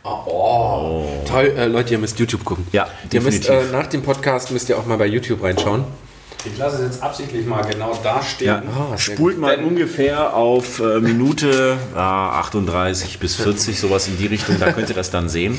Oh, 0.05 1.25
Toll, 1.27 1.53
äh, 1.57 1.67
Leute, 1.67 1.95
ihr 1.95 1.99
müsst 1.99 2.19
YouTube 2.19 2.45
gucken. 2.45 2.67
Ja, 2.71 2.87
Ihr 3.11 3.21
müsst 3.21 3.49
äh, 3.49 3.65
nach 3.73 3.89
dem 3.89 4.03
Podcast 4.03 4.53
müsst 4.53 4.69
ihr 4.69 4.79
auch 4.79 4.87
mal 4.87 4.99
bei 4.99 5.07
YouTube 5.07 5.43
reinschauen. 5.43 5.85
Ich 6.45 6.57
lasse 6.59 6.77
es 6.77 6.83
jetzt 6.83 7.03
absichtlich 7.03 7.45
mal 7.45 7.63
genau 7.63 7.99
da 8.05 8.23
stehen. 8.23 8.47
Ja. 8.47 8.63
Ah, 8.73 8.97
sehr 8.97 8.99
Spult 8.99 9.39
mal 9.39 9.57
ungefähr 9.59 10.35
auf 10.35 10.79
äh, 10.79 11.01
Minute 11.01 11.77
äh, 11.95 11.99
38 11.99 13.19
bis 13.19 13.35
40, 13.35 13.81
sowas 13.81 14.07
in 14.07 14.17
die 14.17 14.27
Richtung. 14.27 14.61
Da 14.61 14.71
könnt 14.73 14.89
ihr 14.89 14.95
das 14.95 15.11
dann 15.11 15.29
sehen. 15.29 15.59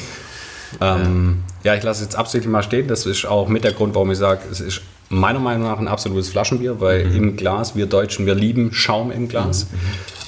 Ähm, 0.80 1.44
ja, 1.64 1.76
ich 1.76 1.84
lasse 1.84 2.04
es 2.04 2.08
jetzt 2.08 2.16
absichtlich 2.16 2.50
mal 2.52 2.64
stehen. 2.64 2.88
Das 2.88 3.06
ist 3.06 3.26
auch 3.26 3.50
mit 3.50 3.66
der 3.66 3.74
Grund, 3.74 3.96
warum 3.96 4.12
ich 4.12 4.18
sage, 4.18 4.42
es 4.50 4.62
ist 4.62 4.82
meiner 5.10 5.40
Meinung 5.40 5.68
nach 5.68 5.80
ein 5.80 5.88
absolutes 5.88 6.30
Flaschenbier, 6.30 6.80
weil 6.82 7.14
im 7.16 7.36
Glas, 7.38 7.76
wir 7.76 7.86
Deutschen, 7.86 8.26
wir 8.26 8.36
lieben 8.36 8.74
Schaum 8.74 9.12
im 9.12 9.28
Glas. 9.28 9.68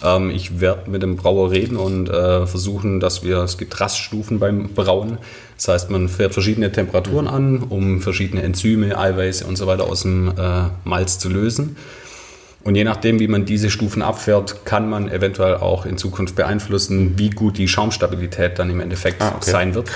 Ähm, 0.03 0.29
ich 0.29 0.61
werde 0.61 0.89
mit 0.89 1.03
dem 1.03 1.17
Brauer 1.17 1.51
reden 1.51 1.75
und 1.77 2.09
äh, 2.09 2.47
versuchen, 2.47 2.99
dass 2.99 3.23
wir, 3.23 3.37
es 3.39 3.57
gibt 3.57 3.79
Raststufen 3.79 4.39
beim 4.39 4.69
Brauen. 4.69 5.17
Das 5.57 5.67
heißt, 5.67 5.89
man 5.89 6.07
fährt 6.07 6.33
verschiedene 6.33 6.71
Temperaturen 6.71 7.27
an, 7.27 7.63
um 7.63 8.01
verschiedene 8.01 8.41
Enzyme, 8.43 8.97
Eiweiße 8.97 9.45
und 9.45 9.57
so 9.57 9.67
weiter 9.67 9.83
aus 9.85 10.03
dem 10.03 10.29
äh, 10.29 10.63
Malz 10.85 11.19
zu 11.19 11.27
lösen. 11.29 11.75
Und 12.63 12.75
je 12.75 12.83
nachdem, 12.83 13.19
wie 13.19 13.27
man 13.27 13.45
diese 13.45 13.69
Stufen 13.69 14.01
abfährt, 14.01 14.65
kann 14.65 14.89
man 14.89 15.09
eventuell 15.09 15.55
auch 15.55 15.85
in 15.85 15.97
Zukunft 15.97 16.35
beeinflussen, 16.35 17.17
wie 17.17 17.29
gut 17.29 17.57
die 17.57 17.67
Schaumstabilität 17.67 18.59
dann 18.59 18.69
im 18.69 18.79
Endeffekt 18.81 19.21
Ah, 19.21 19.33
okay. 19.35 19.51
sein 19.51 19.75
wird. 19.75 19.89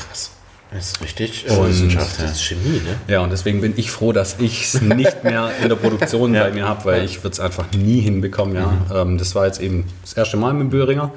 Das 0.73 0.87
ist 0.91 1.01
richtig. 1.01 1.45
Und- 1.49 1.69
Wissenschaft, 1.69 2.21
das 2.21 2.31
ist 2.33 2.43
Chemie, 2.43 2.81
ne? 2.83 2.99
Ja, 3.07 3.21
und 3.21 3.31
deswegen 3.31 3.61
bin 3.61 3.73
ich 3.77 3.91
froh, 3.91 4.11
dass 4.11 4.37
ich 4.39 4.63
es 4.73 4.81
nicht 4.81 5.23
mehr 5.23 5.51
in 5.61 5.69
der 5.69 5.75
Produktion 5.75 6.33
bei 6.33 6.51
mir 6.51 6.67
habe, 6.67 6.85
weil 6.85 7.03
ich 7.05 7.23
würde 7.23 7.33
es 7.33 7.39
einfach 7.39 7.65
nie 7.71 8.01
hinbekommen. 8.01 8.55
Ja. 8.55 9.01
Ähm, 9.01 9.17
das 9.17 9.35
war 9.35 9.45
jetzt 9.45 9.61
eben 9.61 9.85
das 10.01 10.13
erste 10.13 10.37
Mal 10.37 10.53
mit 10.53 10.61
dem 10.63 10.69
Böhringer. 10.69 11.11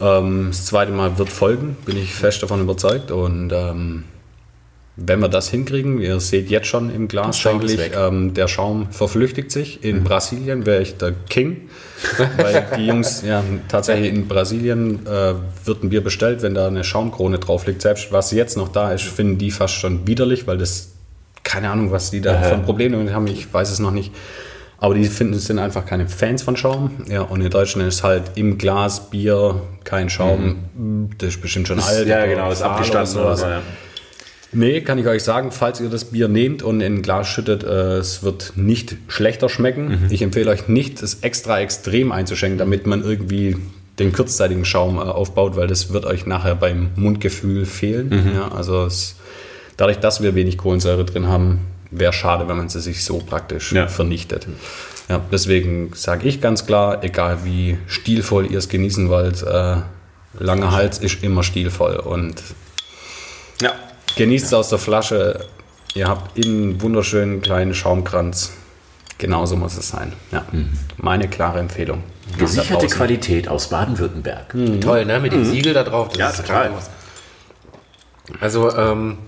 Ähm, 0.00 0.48
das 0.50 0.66
zweite 0.66 0.92
Mal 0.92 1.18
wird 1.18 1.28
folgen, 1.28 1.76
bin 1.84 1.96
ich 1.96 2.14
fest 2.14 2.42
davon 2.42 2.60
überzeugt. 2.60 3.10
Und 3.10 3.52
ähm, 3.52 4.04
wenn 4.96 5.18
wir 5.18 5.28
das 5.28 5.50
hinkriegen, 5.50 6.00
ihr 6.00 6.20
seht 6.20 6.50
jetzt 6.50 6.68
schon 6.68 6.94
im 6.94 7.08
Glas 7.08 7.36
Schaum 7.36 7.60
ist 7.62 7.72
eigentlich, 7.72 7.92
ähm, 7.96 8.32
der 8.32 8.46
Schaum 8.46 8.92
verflüchtigt 8.92 9.50
sich. 9.50 9.82
In 9.82 10.04
Brasilien 10.04 10.66
wäre 10.66 10.82
ich 10.82 10.96
der 10.98 11.12
King, 11.28 11.68
weil 12.36 12.66
die 12.76 12.86
Jungs, 12.86 13.22
ja, 13.22 13.42
tatsächlich 13.68 14.14
in 14.14 14.28
Brasilien 14.28 15.04
äh, 15.04 15.34
wird 15.64 15.82
ein 15.82 15.90
Bier 15.90 16.02
bestellt, 16.02 16.42
wenn 16.42 16.54
da 16.54 16.68
eine 16.68 16.84
Schaumkrone 16.84 17.40
drauf 17.40 17.66
liegt. 17.66 17.82
Selbst 17.82 18.12
was 18.12 18.30
jetzt 18.30 18.56
noch 18.56 18.68
da 18.68 18.92
ist, 18.92 19.02
finden 19.02 19.36
die 19.36 19.50
fast 19.50 19.74
schon 19.74 20.06
widerlich, 20.06 20.46
weil 20.46 20.58
das, 20.58 20.92
keine 21.42 21.70
Ahnung, 21.70 21.90
was 21.90 22.12
die 22.12 22.20
da 22.20 22.40
für 22.42 22.54
ein 22.54 22.62
Problem 22.62 22.92
damit 22.92 23.12
haben, 23.12 23.26
ich 23.26 23.52
weiß 23.52 23.70
es 23.72 23.80
noch 23.80 23.90
nicht. 23.90 24.12
Aber 24.78 24.94
die 24.94 25.06
finden, 25.06 25.38
sind 25.38 25.58
einfach 25.58 25.86
keine 25.86 26.08
Fans 26.08 26.42
von 26.42 26.56
Schaum. 26.56 26.90
Ja, 27.08 27.22
und 27.22 27.40
in 27.40 27.50
Deutschland 27.50 27.88
ist 27.88 28.04
halt 28.04 28.32
im 28.34 28.58
Glas 28.58 29.08
Bier 29.10 29.62
kein 29.82 30.08
Schaum. 30.10 31.08
Das 31.18 31.30
ist 31.30 31.40
bestimmt 31.40 31.66
schon 31.66 31.80
alt. 31.80 32.06
ja, 32.06 32.18
oder 32.18 32.28
genau, 32.28 32.52
ist 32.52 32.60
oder 32.60 32.70
abgestanden 32.70 33.12
sowas. 33.12 33.24
oder 33.24 33.36
so. 33.36 33.46
Ja. 33.46 33.62
Nee, 34.54 34.80
kann 34.80 34.98
ich 34.98 35.06
euch 35.06 35.22
sagen, 35.22 35.50
falls 35.52 35.80
ihr 35.80 35.88
das 35.88 36.04
Bier 36.06 36.28
nehmt 36.28 36.62
und 36.62 36.80
in 36.80 36.96
ein 36.96 37.02
Glas 37.02 37.28
schüttet, 37.28 37.64
äh, 37.64 37.96
es 37.98 38.22
wird 38.22 38.52
nicht 38.56 38.96
schlechter 39.08 39.48
schmecken. 39.48 40.06
Ich 40.10 40.22
empfehle 40.22 40.50
euch 40.50 40.68
nicht, 40.68 41.02
es 41.02 41.20
extra 41.22 41.60
extrem 41.60 42.12
einzuschenken, 42.12 42.58
damit 42.58 42.86
man 42.86 43.02
irgendwie 43.02 43.56
den 43.98 44.12
kurzzeitigen 44.12 44.64
Schaum 44.64 44.96
äh, 44.96 45.00
aufbaut, 45.00 45.56
weil 45.56 45.66
das 45.66 45.92
wird 45.92 46.04
euch 46.04 46.26
nachher 46.26 46.54
beim 46.54 46.90
Mundgefühl 46.96 47.66
fehlen. 47.66 48.32
Ja, 48.34 48.48
also 48.48 48.84
es, 48.84 49.16
dadurch, 49.76 49.98
dass 49.98 50.22
wir 50.22 50.34
wenig 50.34 50.58
Kohlensäure 50.58 51.04
drin 51.04 51.26
haben, 51.28 51.60
wäre 51.90 52.12
schade, 52.12 52.48
wenn 52.48 52.56
man 52.56 52.68
sie 52.68 52.80
sich 52.80 53.04
so 53.04 53.18
praktisch 53.18 53.72
Ja. 53.72 53.86
vernichtet. 53.86 54.48
Ja, 55.08 55.20
deswegen 55.30 55.90
sage 55.94 56.26
ich 56.28 56.40
ganz 56.40 56.66
klar, 56.66 57.04
egal 57.04 57.44
wie 57.44 57.76
stilvoll 57.86 58.50
ihr 58.50 58.58
es 58.58 58.68
genießen 58.68 59.08
wollt, 59.10 59.42
äh, 59.42 59.76
langer 60.38 60.72
Hals 60.72 60.98
ist 60.98 61.22
immer 61.22 61.42
stilvoll 61.42 61.96
und 61.96 62.42
ja. 63.60 63.72
Genießt 64.16 64.46
es 64.46 64.54
aus 64.54 64.68
der 64.68 64.78
Flasche. 64.78 65.46
Ihr 65.94 66.08
habt 66.08 66.36
innen 66.38 66.62
einen 66.70 66.82
wunderschönen 66.82 67.40
kleinen 67.40 67.74
Schaumkranz. 67.74 68.52
Genauso 69.18 69.56
muss 69.56 69.76
es 69.76 69.88
sein. 69.88 70.12
Ja. 70.32 70.44
Meine 70.96 71.28
klare 71.28 71.60
Empfehlung. 71.60 72.02
Gesicherte. 72.38 72.86
Qualität 72.86 73.48
aus 73.48 73.68
Baden-Württemberg. 73.68 74.54
Toll, 74.80 75.04
ne? 75.04 75.20
Mit 75.20 75.32
dem 75.32 75.44
Siegel 75.44 75.72
da 75.72 75.84
drauf. 75.84 76.08
Das 76.08 76.18
Ja, 76.18 76.30
ist 76.30 76.36
total. 76.38 76.72
Also, 78.40 78.74
ähm, 78.76 79.18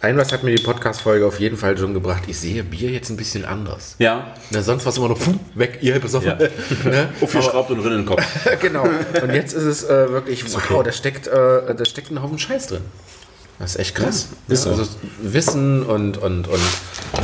ein 0.00 0.16
was 0.16 0.32
hat 0.32 0.44
mir 0.44 0.54
die 0.54 0.62
Podcast-Folge 0.62 1.26
auf 1.26 1.40
jeden 1.40 1.56
Fall 1.56 1.76
schon 1.76 1.92
gebracht. 1.94 2.24
Ich 2.28 2.38
sehe 2.38 2.62
Bier 2.62 2.90
jetzt 2.90 3.10
ein 3.10 3.16
bisschen 3.16 3.44
anders. 3.44 3.96
Ja. 3.98 4.28
Na, 4.50 4.62
sonst 4.62 4.84
war 4.84 4.90
es 4.92 4.98
immer 4.98 5.08
noch 5.08 5.18
puh, 5.18 5.34
weg, 5.54 5.78
ihr 5.80 5.98
besoffen. 5.98 6.34
Ja. 6.38 6.48
ne? 6.88 7.08
Aufgeschraubt 7.20 7.70
und 7.70 7.80
Rinnen 7.80 8.00
im 8.00 8.06
Kopf. 8.06 8.22
genau. 8.60 8.84
Und 9.22 9.32
jetzt 9.32 9.54
ist 9.54 9.64
es 9.64 9.84
äh, 9.84 10.10
wirklich, 10.12 10.44
wow, 10.54 10.82
da 10.84 10.92
steckt, 10.92 11.26
äh, 11.26 11.74
da 11.74 11.84
steckt 11.84 12.10
ein 12.10 12.22
Haufen 12.22 12.38
Scheiß 12.38 12.68
drin. 12.68 12.82
Das 13.58 13.70
ist 13.74 13.80
echt 13.80 13.94
krass. 13.96 14.28
ist 14.46 14.62
so. 14.62 14.70
Also 14.70 14.86
Wissen 15.20 15.82
und, 15.84 16.16
und, 16.18 16.46
und 16.46 16.60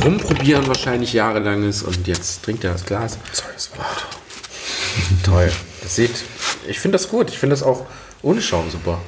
rumprobieren 0.03 0.67
wahrscheinlich 0.67 1.13
jahrelanges 1.13 1.83
und 1.83 2.07
jetzt 2.07 2.43
trinkt 2.43 2.63
er 2.65 2.73
das 2.73 2.85
Glas. 2.85 3.17
Sorry, 3.31 3.53
das 3.53 3.71
war 3.71 3.85
laut. 3.85 5.23
Toll. 5.23 5.51
Das 5.81 5.95
sieht, 5.95 6.11
ich 6.67 6.79
finde 6.79 6.97
das 6.97 7.09
gut. 7.09 7.29
Ich 7.29 7.37
finde 7.37 7.53
das 7.53 7.63
auch 7.63 7.85
ohne 8.21 8.41
Schaum 8.41 8.69
super. 8.69 8.99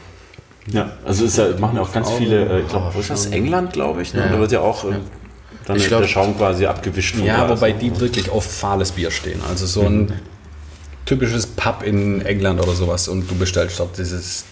Ja, 0.69 0.91
also 1.05 1.25
ist 1.25 1.37
ja, 1.37 1.49
machen 1.57 1.77
ja 1.77 1.81
auch 1.81 1.91
ganz 1.93 2.09
viele, 2.11 2.45
äh, 2.45 2.61
ich 2.61 2.67
glaube, 2.67 2.93
wo 2.93 2.99
ist 2.99 3.09
das? 3.09 3.27
England, 3.27 3.73
glaube 3.73 4.01
ich. 4.01 4.13
Ne? 4.13 4.21
Ja. 4.21 4.27
Da 4.33 4.39
wird 4.39 4.51
ja 4.51 4.59
auch 4.61 4.83
äh, 4.85 4.95
dann 5.65 5.77
Ich 5.77 5.87
glaub- 5.87 6.01
der 6.01 6.07
Schaum 6.07 6.37
quasi 6.37 6.65
abgewischt. 6.65 7.15
Ja, 7.17 7.45
Glas. 7.45 7.57
wobei 7.57 7.71
die 7.71 7.97
wirklich 7.99 8.29
auf 8.29 8.45
fahles 8.45 8.91
Bier 8.91 9.11
stehen. 9.11 9.41
Also 9.49 9.65
so 9.65 9.81
ein 9.83 10.13
typisches 11.05 11.47
Pub 11.47 11.83
in 11.83 12.21
England 12.25 12.61
oder 12.61 12.73
sowas 12.73 13.07
und 13.07 13.29
du 13.31 13.35
bestellst 13.35 13.79
dort 13.79 13.97
dieses 13.97 14.43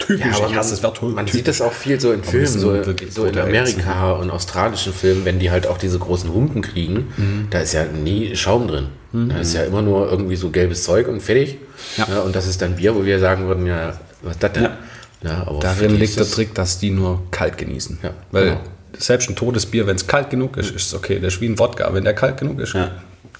typisch, 0.00 0.34
aber 0.36 0.48
ich 0.48 0.54
hasse 0.56 0.70
das 0.72 0.82
Wort 0.82 1.00
Man 1.02 1.16
typisch. 1.26 1.32
sieht 1.32 1.48
das 1.48 1.60
auch 1.60 1.72
viel 1.72 2.00
so 2.00 2.12
in 2.12 2.24
Filmen, 2.24 2.46
so, 2.46 2.74
so 3.10 3.24
in 3.26 3.38
Amerika 3.38 4.12
und 4.12 4.30
australischen 4.30 4.92
Filmen, 4.92 5.24
wenn 5.24 5.38
die 5.38 5.50
halt 5.50 5.66
auch 5.66 5.78
diese 5.78 5.98
großen 5.98 6.32
Humpen 6.32 6.62
kriegen, 6.62 7.08
Mhm. 7.16 7.46
da 7.50 7.60
ist 7.60 7.72
ja 7.72 7.84
nie 7.84 8.34
Schaum 8.36 8.66
drin. 8.68 8.86
Da 9.12 9.38
ist 9.38 9.54
ja 9.54 9.64
immer 9.64 9.82
nur 9.82 10.08
irgendwie 10.10 10.36
so 10.36 10.50
gelbes 10.50 10.84
Zeug 10.84 11.08
und 11.08 11.20
fertig. 11.20 11.58
Ja. 11.96 12.06
Ja, 12.08 12.20
und 12.20 12.34
das 12.36 12.46
ist 12.46 12.62
dann 12.62 12.76
Bier, 12.76 12.94
wo 12.94 13.04
wir 13.04 13.18
sagen 13.18 13.46
würden, 13.48 13.66
ja, 13.66 13.94
was 14.22 14.34
ist 14.34 14.42
das 14.42 14.52
denn? 14.52 14.62
Ja. 14.64 14.78
Ja, 15.22 15.52
Darin 15.60 15.96
liegt 15.96 16.16
der 16.18 16.30
Trick, 16.30 16.54
dass 16.54 16.78
die 16.78 16.90
nur 16.90 17.20
kalt 17.30 17.58
genießen. 17.58 17.98
Ja, 18.02 18.10
Weil 18.30 18.44
genau. 18.44 18.60
selbst 18.96 19.28
ein 19.28 19.36
totes 19.36 19.66
Bier, 19.66 19.86
wenn 19.86 19.96
es 19.96 20.06
kalt 20.06 20.30
genug 20.30 20.56
ist, 20.56 20.70
ist 20.74 20.86
es 20.86 20.94
okay. 20.94 21.18
Das 21.20 21.34
ist 21.34 21.40
wie 21.42 21.46
ein 21.48 21.58
Wodka. 21.58 21.92
Wenn 21.92 22.04
der 22.04 22.14
kalt 22.14 22.38
genug 22.38 22.58
ist, 22.60 22.74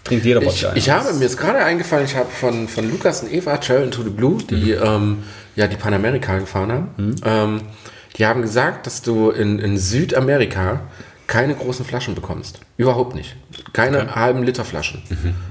trinkt 0.04 0.24
jeder 0.24 0.42
Ich, 0.42 0.62
Wodka. 0.62 0.76
ich 0.76 0.90
habe 0.90 1.12
mir 1.14 1.24
ist 1.26 1.36
gerade 1.36 1.58
eingefallen, 1.58 2.04
ich 2.04 2.16
habe 2.16 2.30
von, 2.30 2.68
von 2.68 2.90
Lukas 2.90 3.22
und 3.22 3.32
Eva 3.32 3.56
Trail 3.58 3.84
into 3.84 4.02
the 4.02 4.10
Blue, 4.10 4.38
die 4.38 4.72
ähm, 4.72 5.22
ja 5.56 5.66
die 5.66 5.76
Panamerika 5.76 6.38
gefahren 6.38 6.72
haben. 6.72 7.16
Ähm, 7.24 7.60
die 8.16 8.26
haben 8.26 8.42
gesagt, 8.42 8.86
dass 8.86 9.02
du 9.02 9.30
in, 9.30 9.58
in 9.58 9.78
Südamerika 9.78 10.80
keine 11.26 11.54
großen 11.54 11.84
Flaschen 11.84 12.16
bekommst. 12.16 12.60
Überhaupt 12.76 13.14
nicht. 13.14 13.36
Keine 13.72 14.16
halben 14.16 14.42
Liter 14.42 14.64
Flaschen. 14.64 15.02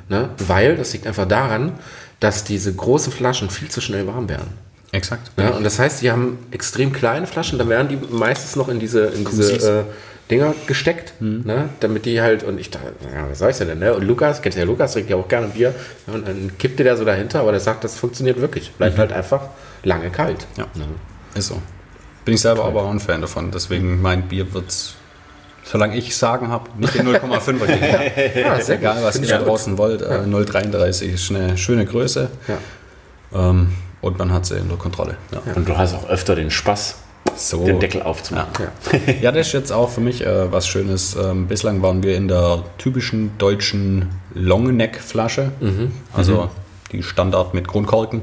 Ne? 0.09 0.29
Weil 0.37 0.75
das 0.75 0.91
liegt 0.91 1.07
einfach 1.07 1.25
daran, 1.25 1.71
dass 2.19 2.43
diese 2.43 2.73
großen 2.73 3.13
Flaschen 3.13 3.49
viel 3.49 3.69
zu 3.69 3.79
schnell 3.79 4.05
warm 4.05 4.27
werden. 4.27 4.49
Exakt. 4.91 5.31
Ja, 5.37 5.51
und 5.51 5.63
das 5.63 5.79
heißt, 5.79 6.01
die 6.01 6.11
haben 6.11 6.37
extrem 6.51 6.91
kleine 6.91 7.27
Flaschen, 7.27 7.59
da 7.59 7.69
werden 7.69 7.87
die 7.87 8.13
meistens 8.13 8.55
noch 8.55 8.67
in 8.69 8.79
diese, 8.79 9.05
in 9.05 9.23
diese 9.23 9.79
äh, 9.79 9.83
Dinger 10.31 10.53
gesteckt, 10.67 11.13
ne, 11.19 11.69
damit 11.79 12.05
die 12.05 12.21
halt, 12.21 12.43
und 12.43 12.59
ich 12.59 12.69
dachte, 12.69 12.93
ja, 13.13 13.27
was 13.29 13.39
soll 13.39 13.49
ich 13.49 13.57
denn, 13.57 13.79
ne? 13.79 13.95
Und 13.95 14.03
Lukas, 14.03 14.41
kennst 14.43 14.57
du 14.57 14.61
ja 14.61 14.67
Lukas, 14.67 14.93
trinkt 14.93 15.09
ja 15.09 15.15
auch 15.15 15.27
gerne 15.27 15.47
Bier, 15.47 15.73
ja, 16.05 16.13
und 16.13 16.27
dann 16.27 16.51
kippt 16.59 16.79
der 16.79 16.95
so 16.97 17.03
dahinter, 17.03 17.39
aber 17.39 17.51
der 17.51 17.59
sagt, 17.59 17.83
das 17.83 17.97
funktioniert 17.97 18.39
wirklich. 18.39 18.71
Bleibt 18.73 18.99
halt 18.99 19.11
einfach 19.11 19.41
lange 19.83 20.11
kalt. 20.11 20.45
Ja. 20.55 20.65
Ne? 20.75 20.85
Ist 21.33 21.47
so. 21.47 21.59
Bin 22.25 22.35
ich 22.35 22.41
selber 22.41 22.65
aber 22.65 22.83
auch 22.83 22.91
ein 22.91 22.99
Fan 22.99 23.21
davon. 23.21 23.49
Deswegen 23.49 24.01
mein 24.01 24.27
Bier 24.27 24.53
wird's, 24.53 24.95
solange 25.63 25.97
ich 25.97 26.15
Sagen 26.15 26.49
habe, 26.49 26.69
nicht 26.77 26.95
in 26.95 27.07
0,5er 27.07 27.65
gehen. 27.65 28.43
Ja, 28.43 28.61
sehr 28.61 28.77
Egal, 28.77 29.03
was 29.03 29.15
Find 29.15 29.27
ihr 29.27 29.37
da 29.37 29.43
draußen 29.43 29.77
wollt. 29.77 30.01
Äh, 30.01 30.25
0,33 30.27 31.05
ist 31.05 31.31
eine 31.31 31.57
schöne 31.57 31.85
Größe. 31.85 32.29
Ja. 32.47 33.49
Ähm, 33.49 33.73
und 34.01 34.19
man 34.19 34.31
hat 34.31 34.45
sie 34.45 34.57
in 34.57 34.67
der 34.67 34.77
Kontrolle. 34.77 35.17
Ja. 35.31 35.53
Und 35.55 35.67
du 35.67 35.77
hast 35.77 35.93
auch 35.95 36.07
öfter 36.07 36.35
den 36.35 36.51
Spaß, 36.51 36.97
So. 37.39 37.63
den 37.65 37.79
Deckel 37.79 38.01
aufzumachen. 38.03 38.67
Ja. 38.91 39.13
ja, 39.21 39.31
das 39.31 39.47
ist 39.47 39.53
jetzt 39.53 39.71
auch 39.71 39.89
für 39.89 40.01
mich 40.01 40.25
äh, 40.25 40.51
was 40.51 40.67
Schönes. 40.67 41.15
Ähm, 41.15 41.47
bislang 41.47 41.81
waren 41.81 42.03
wir 42.03 42.15
in 42.17 42.27
der 42.27 42.63
typischen 42.77 43.31
deutschen 43.37 44.09
Longneck-Flasche, 44.33 45.51
also 46.13 46.49
die 46.91 47.01
Standard 47.03 47.53
mit 47.53 47.67
Grundkorken 47.67 48.21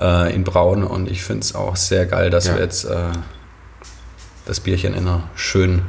äh, 0.00 0.34
in 0.34 0.44
Braun. 0.44 0.82
Und 0.84 1.10
ich 1.10 1.22
finde 1.22 1.42
es 1.42 1.54
auch 1.54 1.76
sehr 1.76 2.06
geil, 2.06 2.30
dass 2.30 2.46
Ja. 2.46 2.54
wir 2.56 2.62
jetzt 2.62 2.84
äh, 2.84 2.94
das 4.46 4.60
Bierchen 4.60 4.94
in 4.94 5.06
einer 5.06 5.22
schönen 5.34 5.82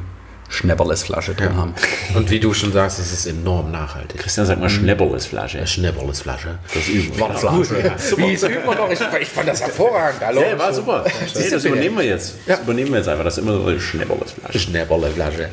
Schnäpperles-Flasche 0.54 1.34
drin 1.34 1.56
haben. 1.56 1.74
Und 2.14 2.30
wie 2.30 2.40
du 2.40 2.54
schon 2.54 2.72
sagst, 2.72 2.98
es 2.98 3.12
ist 3.12 3.26
enorm 3.26 3.70
nachhaltig. 3.70 4.20
Christian 4.20 4.46
sagt 4.46 4.60
mal 4.60 4.70
Schnäpperles 4.70 5.26
Flasche. 5.26 5.66
Schnäpperles 5.66 6.20
Flasche. 6.20 6.58
Das 6.72 6.88
üben 6.88 7.16
wir. 7.18 7.26
Gut, 7.28 8.18
Wie 8.18 8.32
ist 8.32 8.42
üben 8.44 8.54
wir 8.64 8.74
noch? 8.74 8.90
Ich, 8.90 9.00
ich 9.20 9.28
fand 9.28 9.48
das 9.48 9.60
hervorragend. 9.60 10.20
Hallo. 10.24 10.40
Ja, 10.42 10.58
war 10.58 10.72
super. 10.72 11.04
Nee, 11.34 11.50
das 11.50 11.64
übernehmen 11.64 11.96
wir 11.98 12.04
jetzt. 12.04 12.34
Das 12.46 12.58
Ja. 12.58 12.62
übernehmen 12.62 12.90
wir 12.90 12.98
jetzt 12.98 13.08
einfach. 13.08 13.24
Das 13.24 13.36
ist 13.38 13.42
immer 13.42 13.52
so 13.58 13.78
Schnäpperles 13.80 14.32
Flasche. 14.32 14.58
Schnäpperle 14.58 15.10
Flasche. 15.10 15.48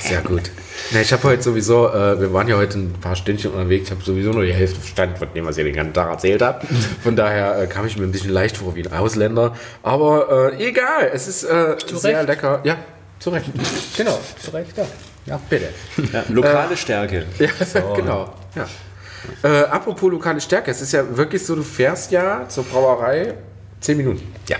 Sehr 0.00 0.20
gut. 0.22 0.42
Ja, 0.92 1.00
ich 1.02 1.12
habe 1.12 1.22
heute 1.24 1.42
sowieso, 1.42 1.88
äh, 1.88 2.18
wir 2.18 2.32
waren 2.32 2.48
ja 2.48 2.56
heute 2.56 2.78
ein 2.78 2.94
paar 2.94 3.14
Stündchen 3.14 3.50
unterwegs, 3.50 3.86
ich 3.86 3.90
habe 3.90 4.02
sowieso 4.02 4.30
nur 4.30 4.44
die 4.44 4.54
Hälfte 4.54 4.80
verstanden 4.80 5.16
von 5.16 5.28
dem, 5.34 5.44
was 5.44 5.58
ihr 5.58 5.64
den 5.64 5.74
ganzen 5.74 5.92
Tag 5.92 6.08
erzählt 6.08 6.40
habt. 6.40 6.64
Von 7.02 7.14
daher 7.14 7.60
äh, 7.60 7.66
kam 7.66 7.84
ich 7.86 7.98
mir 7.98 8.04
ein 8.04 8.12
bisschen 8.12 8.30
leicht 8.30 8.56
vor 8.56 8.74
wie 8.74 8.86
ein 8.86 8.92
Ausländer. 8.94 9.54
Aber 9.82 10.52
äh, 10.58 10.66
egal, 10.68 11.10
es 11.12 11.28
ist 11.28 11.44
äh, 11.44 11.76
sehr 11.92 12.18
Recht. 12.20 12.28
lecker. 12.28 12.60
Ja, 12.64 12.76
zu 13.18 13.30
Recht. 13.30 13.50
Genau, 13.96 14.18
Zu 14.40 14.50
Recht, 14.52 14.76
ja. 14.76 14.86
ja. 15.26 15.40
bitte. 15.48 15.70
Ja, 16.12 16.24
lokale 16.28 16.76
Stärke. 16.76 17.26
Ja, 17.38 17.48
genau. 17.94 18.34
Ja. 18.54 18.66
Äh, 19.42 19.64
apropos 19.64 20.10
lokale 20.10 20.40
Stärke, 20.40 20.70
es 20.70 20.80
ist 20.80 20.92
ja 20.92 21.16
wirklich 21.16 21.44
so, 21.44 21.56
du 21.56 21.62
fährst 21.62 22.12
ja 22.12 22.48
zur 22.48 22.64
Brauerei 22.64 23.34
zehn 23.80 23.96
Minuten. 23.96 24.32
Ja. 24.48 24.56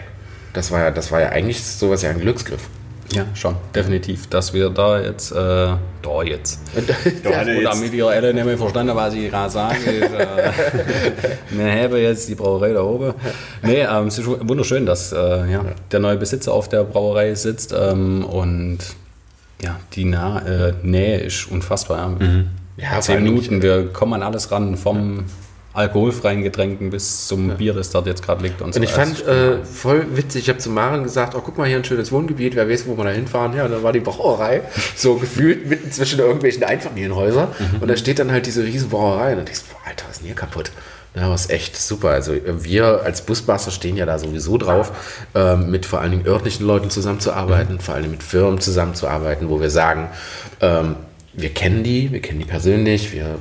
Das 0.53 0.71
war 0.71 0.81
ja, 0.81 0.91
das 0.91 1.13
war 1.13 1.21
ja 1.21 1.29
eigentlich 1.29 1.63
sowas 1.63 2.03
ja 2.03 2.11
ein 2.11 2.21
Glücksgriff. 2.21 2.69
Ja, 3.13 3.25
schon, 3.35 3.57
definitiv. 3.75 4.27
Dass 4.27 4.53
wir 4.53 4.69
da 4.69 5.01
jetzt, 5.01 5.33
äh, 5.33 5.35
da 5.35 6.23
jetzt. 6.25 6.61
Ja, 7.25 7.41
Und 7.41 7.65
damit 7.65 7.93
ihr 7.93 8.07
alle 8.07 8.35
nicht 8.35 8.45
mehr 8.45 8.59
verstanden 8.59 8.95
was 8.95 9.15
ich 9.15 9.31
gerade 9.31 9.51
sage, 9.51 9.79
ist, 9.91 10.13
äh, 10.13 10.51
wir 11.51 11.73
haben 11.73 11.97
jetzt 11.97 12.29
die 12.29 12.35
Brauerei 12.35 12.73
da 12.73 12.83
oben. 12.83 13.15
Nee, 13.63 13.81
ähm, 13.83 14.09
es 14.09 14.19
ist 14.19 14.27
wunderschön, 14.27 14.85
dass 14.85 15.13
äh, 15.13 15.51
ja, 15.51 15.65
der 15.91 16.01
neue 16.01 16.17
Besitzer 16.17 16.53
auf 16.53 16.69
der 16.69 16.85
Brauerei 16.85 17.35
sitzt 17.35 17.75
ähm, 17.79 18.25
und 18.25 18.79
ja, 19.63 19.81
die 19.95 20.05
nah 20.05 20.41
äh, 20.41 20.75
Nähe 20.83 21.19
ist 21.21 21.51
unfassbar. 21.51 22.17
Ja. 22.21 22.45
Ja, 22.81 22.91
vor 22.93 23.01
Zehn 23.01 23.25
Minuten, 23.25 23.61
wir 23.61 23.89
kommen 23.89 24.15
an 24.15 24.23
alles 24.23 24.53
ran, 24.53 24.77
vom 24.77 25.25
alkoholfreien 25.75 26.43
Getränken 26.43 26.91
bis 26.91 27.27
zum 27.29 27.57
Bier, 27.57 27.75
das 27.75 27.91
dort 27.91 28.07
jetzt 28.07 28.23
gerade 28.23 28.43
liegt. 28.43 28.63
Und, 28.63 28.75
so. 28.75 28.79
Und 28.79 28.85
ich 28.85 28.91
fand 28.91 29.25
äh, 29.27 29.63
voll 29.65 30.07
witzig, 30.15 30.43
ich 30.43 30.49
habe 30.49 30.59
zu 30.59 30.71
Maren 30.71 31.03
gesagt, 31.03 31.35
oh 31.35 31.43
guck 31.45 31.59
mal 31.59 31.69
hier 31.69 31.77
ein 31.77 31.85
schönes 31.85 32.11
Wohngebiet, 32.11 32.57
wer 32.57 32.69
weiß, 32.69 32.87
wo 32.87 32.97
wir 32.97 33.05
da 33.05 33.11
hinfahren. 33.11 33.55
Ja, 33.55 33.65
und 33.65 33.73
dann 33.73 33.83
war 33.83 33.93
die 33.93 34.01
Brauerei 34.01 34.63
so 34.97 35.17
gefühlt 35.17 35.69
mitten 35.69 35.93
zwischen 35.93 36.19
irgendwelchen 36.19 36.65
Einfamilienhäusern. 36.65 37.49
Und 37.81 37.89
da 37.89 37.97
steht 37.97 38.19
dann 38.19 38.33
halt 38.33 38.47
diese 38.47 38.65
riesen 38.65 38.89
Brauerei. 38.89 39.31
Und 39.31 39.39
dann 39.39 39.47
denkst 39.47 39.63
du, 39.69 39.75
boah, 39.75 39.81
Alter, 39.89 40.05
was 40.07 40.17
ist 40.17 40.21
denn 40.21 40.27
hier 40.27 40.37
kaputt? 40.37 40.73
Ja, 41.15 41.35
ist 41.35 41.51
echt 41.51 41.77
super. 41.77 42.11
Also 42.11 42.33
äh, 42.33 42.65
wir 42.65 43.03
als 43.03 43.23
Busbuster 43.23 43.71
stehen 43.71 43.97
ja 43.97 44.07
da 44.07 44.19
sowieso 44.19 44.59
drauf, 44.59 44.93
ähm, 45.35 45.71
mit 45.71 45.87
vor 45.87 46.01
allen 46.01 46.13
Dingen 46.13 46.27
örtlichen 46.27 46.67
Leuten 46.67 46.91
zusammenzuarbeiten, 46.91 47.81
vor 47.81 47.95
allen 47.95 48.05
Dingen 48.05 48.15
mit 48.15 48.23
Firmen 48.23 48.61
zusammenzuarbeiten, 48.61 49.49
wo 49.49 49.61
wir 49.61 49.71
sagen, 49.71 50.09
ähm, 50.61 50.97
wir 51.33 51.51
kennen 51.51 51.83
die, 51.83 52.13
wir 52.13 52.21
kennen 52.21 52.41
die 52.41 52.45
persönlich, 52.45 53.13
wir 53.13 53.39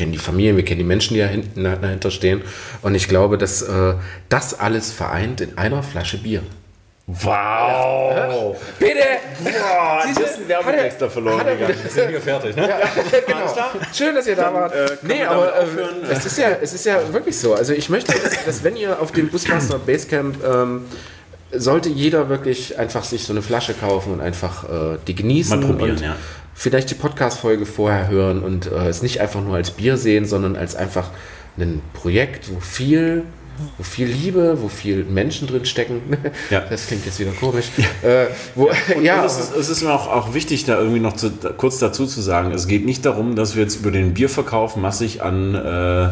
kennen 0.00 0.12
die 0.12 0.18
Familien, 0.18 0.56
wir 0.56 0.64
kennen 0.64 0.78
die 0.78 0.84
Menschen, 0.84 1.12
die 1.14 1.20
dahinter 1.62 2.10
stehen. 2.10 2.40
Und 2.80 2.94
ich 2.94 3.06
glaube, 3.06 3.36
dass 3.36 3.60
äh, 3.60 3.94
das 4.30 4.58
alles 4.58 4.90
vereint 4.90 5.42
in 5.42 5.58
einer 5.58 5.82
Flasche 5.82 6.16
Bier. 6.16 6.40
Wow! 7.06 8.56
Bitte! 8.78 8.94
Boah, 9.44 10.02
Siehst 10.06 10.18
du, 10.18 10.22
das 10.22 10.30
ist 10.32 10.38
ein 10.38 10.48
Werbetext 10.48 11.02
er- 11.02 11.06
da 11.06 11.12
verloren 11.12 11.46
er- 11.46 11.56
gegangen. 11.56 11.74
sind 11.88 12.12
wir 12.12 12.20
fertig, 12.20 12.56
ne? 12.56 12.68
genau. 13.26 13.54
Schön, 13.92 14.14
dass 14.14 14.26
ihr 14.26 14.36
da 14.36 14.54
wart. 14.54 14.74
äh, 14.74 14.86
kann 14.86 14.98
nee, 15.02 15.22
aber 15.24 15.54
äh, 15.54 15.66
es, 16.12 16.24
ist 16.24 16.38
ja, 16.38 16.48
es 16.62 16.72
ist 16.72 16.86
ja 16.86 17.12
wirklich 17.12 17.38
so. 17.38 17.52
Also 17.54 17.74
ich 17.74 17.90
möchte, 17.90 18.12
dass, 18.18 18.44
dass 18.46 18.64
wenn 18.64 18.76
ihr 18.76 18.98
auf 19.00 19.12
dem 19.12 19.28
Busmaster 19.28 19.78
Basecamp 19.78 20.36
ähm, 20.44 20.84
sollte 21.52 21.88
jeder 21.90 22.28
wirklich 22.28 22.78
einfach 22.78 23.04
sich 23.04 23.24
so 23.24 23.32
eine 23.32 23.42
Flasche 23.42 23.74
kaufen 23.74 24.12
und 24.14 24.20
einfach 24.20 24.64
äh, 24.64 24.98
die 25.06 25.14
genießen 25.16 25.58
Mal 25.60 25.66
probieren, 25.66 25.90
und 25.96 26.00
ja. 26.00 26.16
Vielleicht 26.60 26.90
die 26.90 26.94
Podcast-Folge 26.94 27.64
vorher 27.64 28.08
hören 28.08 28.42
und 28.42 28.70
äh, 28.70 28.88
es 28.88 29.00
nicht 29.00 29.18
einfach 29.18 29.40
nur 29.40 29.56
als 29.56 29.70
Bier 29.70 29.96
sehen, 29.96 30.26
sondern 30.26 30.56
als 30.56 30.76
einfach 30.76 31.08
ein 31.56 31.80
Projekt, 31.94 32.52
wo 32.52 32.60
viel 32.60 33.24
wo 33.76 33.82
viel 33.82 34.06
Liebe, 34.06 34.58
wo 34.60 34.68
viel 34.68 35.04
Menschen 35.04 35.48
drin 35.48 35.64
stecken. 35.64 36.02
Ja. 36.50 36.62
Das 36.70 36.86
klingt 36.86 37.06
jetzt 37.06 37.18
wieder 37.18 37.32
komisch. 37.32 37.66
Äh, 38.02 38.26
wo, 38.54 38.70
ja, 39.02 39.20
Und 39.20 39.26
es 39.26 39.38
ist, 39.38 39.56
es 39.56 39.68
ist 39.70 39.82
mir 39.82 39.92
auch, 39.92 40.06
auch 40.06 40.34
wichtig, 40.34 40.64
da 40.64 40.78
irgendwie 40.78 41.00
noch 41.00 41.14
zu, 41.14 41.30
da, 41.30 41.50
kurz 41.50 41.78
dazu 41.78 42.06
zu 42.06 42.20
sagen, 42.20 42.52
es 42.52 42.66
geht 42.66 42.84
nicht 42.84 43.06
darum, 43.06 43.36
dass 43.36 43.56
wir 43.56 43.62
jetzt 43.62 43.76
über 43.76 43.90
den 43.90 44.12
Bierverkauf 44.12 44.76
massig 44.76 45.22
an 45.22 45.54
äh, 45.54 46.10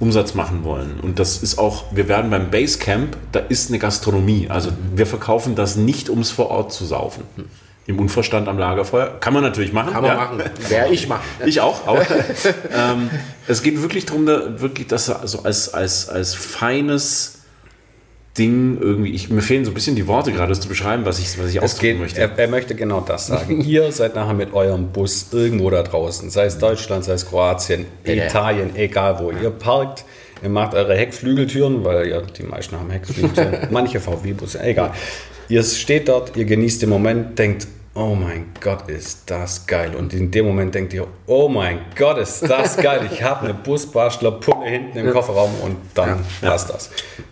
Umsatz 0.00 0.34
machen 0.34 0.64
wollen. 0.64 1.00
Und 1.00 1.18
das 1.18 1.42
ist 1.42 1.58
auch, 1.58 1.84
wir 1.92 2.08
werden 2.08 2.30
beim 2.30 2.50
Basecamp, 2.50 3.16
da 3.32 3.40
ist 3.40 3.68
eine 3.68 3.78
Gastronomie. 3.78 4.46
Also 4.48 4.70
wir 4.94 5.06
verkaufen 5.06 5.54
das 5.54 5.76
nicht, 5.76 6.08
um 6.08 6.20
es 6.20 6.30
vor 6.30 6.50
Ort 6.50 6.72
zu 6.72 6.84
saufen. 6.86 7.24
Im 7.86 7.98
Unverstand 7.98 8.46
am 8.46 8.58
Lagerfeuer. 8.58 9.18
Kann 9.18 9.34
man 9.34 9.42
natürlich 9.42 9.72
machen. 9.72 9.92
kann 9.92 10.02
man 10.02 10.12
ja. 10.12 10.16
machen. 10.16 10.42
Wäre 10.68 10.92
ich 10.92 11.08
machen. 11.08 11.24
Ich 11.44 11.60
auch, 11.60 11.86
aber 11.86 12.00
ähm, 12.72 13.10
es 13.48 13.62
geht 13.62 13.80
wirklich 13.82 14.06
darum, 14.06 14.24
da 14.24 14.60
wirklich 14.60 14.86
das 14.86 15.10
also 15.10 15.42
als, 15.42 15.74
als, 15.74 16.08
als 16.08 16.34
feines 16.34 17.42
Ding 18.38 18.78
irgendwie, 18.80 19.12
ich, 19.12 19.28
mir 19.28 19.42
fehlen 19.42 19.64
so 19.64 19.72
ein 19.72 19.74
bisschen 19.74 19.94
die 19.94 20.06
Worte 20.06 20.32
gerade, 20.32 20.48
das 20.48 20.60
zu 20.60 20.68
beschreiben, 20.68 21.04
was 21.04 21.18
ich, 21.18 21.38
was 21.38 21.50
ich 21.50 21.56
Es 21.56 21.62
ausdrücken 21.64 21.92
geht, 21.94 22.00
möchte. 22.00 22.20
er, 22.20 22.38
er 22.38 22.48
möchte 22.48 22.74
genau 22.74 23.00
das 23.00 23.26
sagen. 23.26 23.60
Ihr 23.64 23.92
seid 23.92 24.14
nachher 24.14 24.32
mit 24.32 24.54
eurem 24.54 24.88
Bus 24.88 25.26
irgendwo 25.32 25.68
da 25.68 25.82
draußen, 25.82 26.30
sei 26.30 26.46
es 26.46 26.56
Deutschland, 26.56 27.04
sei 27.04 27.12
es 27.12 27.26
Kroatien, 27.26 27.84
Ja. 28.06 28.14
Italien, 28.14 28.74
egal 28.74 29.18
wo. 29.18 29.30
Ihr 29.32 29.50
parkt, 29.50 30.04
ihr 30.42 30.48
macht 30.48 30.74
eure 30.74 30.96
Heckflügeltüren, 30.96 31.84
weil 31.84 32.08
ja 32.08 32.22
die 32.22 32.44
meisten 32.44 32.78
haben 32.78 32.88
Heckflügeltüren, 32.88 33.68
manche 33.70 34.00
VW-Busse, 34.00 34.62
egal. 34.62 34.92
Ihr 35.48 35.62
steht 35.62 36.08
dort, 36.08 36.36
ihr 36.36 36.44
genießt 36.44 36.82
den 36.82 36.88
Moment, 36.88 37.38
denkt, 37.38 37.66
oh 37.94 38.14
mein 38.14 38.46
Gott, 38.60 38.88
ist 38.88 39.30
das 39.30 39.66
geil. 39.66 39.94
Und 39.94 40.14
in 40.14 40.30
dem 40.30 40.46
Moment 40.46 40.74
denkt 40.74 40.92
ihr, 40.94 41.06
oh 41.26 41.48
mein 41.48 41.80
Gott, 41.96 42.18
ist 42.18 42.42
das 42.48 42.76
geil. 42.78 43.08
Ich 43.12 43.22
habe 43.22 43.44
eine 43.44 43.54
Busbastler-Pulle 43.54 44.68
hinten 44.68 44.98
im 44.98 45.10
Kofferraum 45.12 45.50
und 45.62 45.76
dann 45.94 46.24
passt 46.40 46.70
das. 46.70 46.90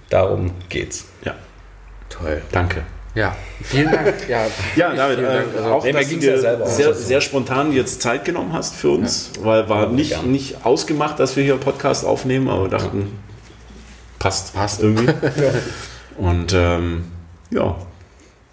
Darum 0.08 0.50
geht's. 0.68 1.06
ja, 1.24 1.34
Toll. 2.08 2.42
danke. 2.52 2.82
Ja, 3.14 3.36
vielen 3.62 3.90
Dank. 3.90 4.28
Ja, 4.28 4.46
Ja, 4.76 4.94
David, 4.94 5.18
vielen 5.18 5.30
äh, 5.30 5.34
Dank. 5.34 5.56
Also, 5.56 5.68
auch, 5.70 5.84
nee, 5.84 5.92
dass 5.92 6.08
du 6.08 6.14
ja 6.14 6.20
dir 6.20 6.38
selber 6.38 6.64
auch 6.64 6.68
sehr, 6.68 6.94
sehr 6.94 7.20
spontan 7.20 7.72
jetzt 7.72 8.00
Zeit 8.02 8.24
genommen 8.24 8.52
hast 8.52 8.76
für 8.76 8.90
uns, 8.90 9.32
weil 9.42 9.68
war 9.68 9.88
nicht, 9.88 10.24
nicht 10.24 10.64
ausgemacht, 10.64 11.18
dass 11.18 11.34
wir 11.34 11.42
hier 11.42 11.54
einen 11.54 11.62
Podcast 11.62 12.04
aufnehmen, 12.04 12.48
aber 12.48 12.64
wir 12.64 12.68
dachten, 12.68 13.18
passt, 14.20 14.54
Passt. 14.54 14.80
irgendwie. 14.80 15.12
Und 16.18 16.52
ähm, 16.54 17.06
ja, 17.50 17.76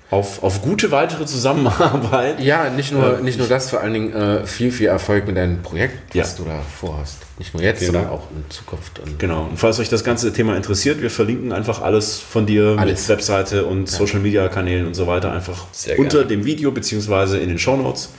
auf, 0.10 0.42
auf 0.42 0.62
gute 0.62 0.90
weitere 0.92 1.26
Zusammenarbeit. 1.26 2.40
ja, 2.40 2.70
nicht 2.70 2.92
nur, 2.94 3.18
nicht 3.20 3.38
nur 3.38 3.48
das, 3.48 3.70
vor 3.70 3.82
allen 3.82 3.94
Dingen 3.94 4.14
äh, 4.14 4.46
viel, 4.46 4.72
viel 4.72 4.88
Erfolg 4.88 5.28
mit 5.28 5.36
deinem 5.36 5.62
Projekt, 5.62 6.16
Ja. 6.16 6.24
was 6.24 6.36
du 6.36 6.44
da 6.46 6.60
vorhast. 6.80 7.18
Nicht 7.40 7.54
nur 7.54 7.62
jetzt, 7.62 7.80
Vielen 7.80 7.92
sondern 7.94 8.12
auch 8.12 8.24
in 8.32 8.50
Zukunft. 8.50 9.00
Und 9.00 9.20
Genau. 9.20 9.44
Und 9.50 9.58
falls 9.60 9.80
euch 9.80 9.90
das 9.90 10.04
ganze 10.06 10.32
Thema 10.32 10.56
interessiert, 10.56 11.02
wir 11.02 11.10
verlinken 11.12 11.52
einfach 11.52 11.82
alles 11.82 12.20
von 12.20 12.46
dir 12.46 12.76
Alles. 12.80 13.02
mit 13.02 13.10
Webseite 13.10 13.66
und 13.66 13.90
Social 13.90 14.20
Media 14.20 14.48
Kanälen 14.48 14.88
und 14.88 14.94
so 14.94 15.08
weiter 15.08 15.32
einfach 15.34 15.66
Sehr 15.74 16.00
unter 16.00 16.20
gerne. 16.20 16.28
dem 16.30 16.46
Video 16.46 16.72
beziehungsweise 16.72 17.38
in 17.40 17.50
den 17.50 17.60
Show 17.60 17.76
Notes. 17.76 18.10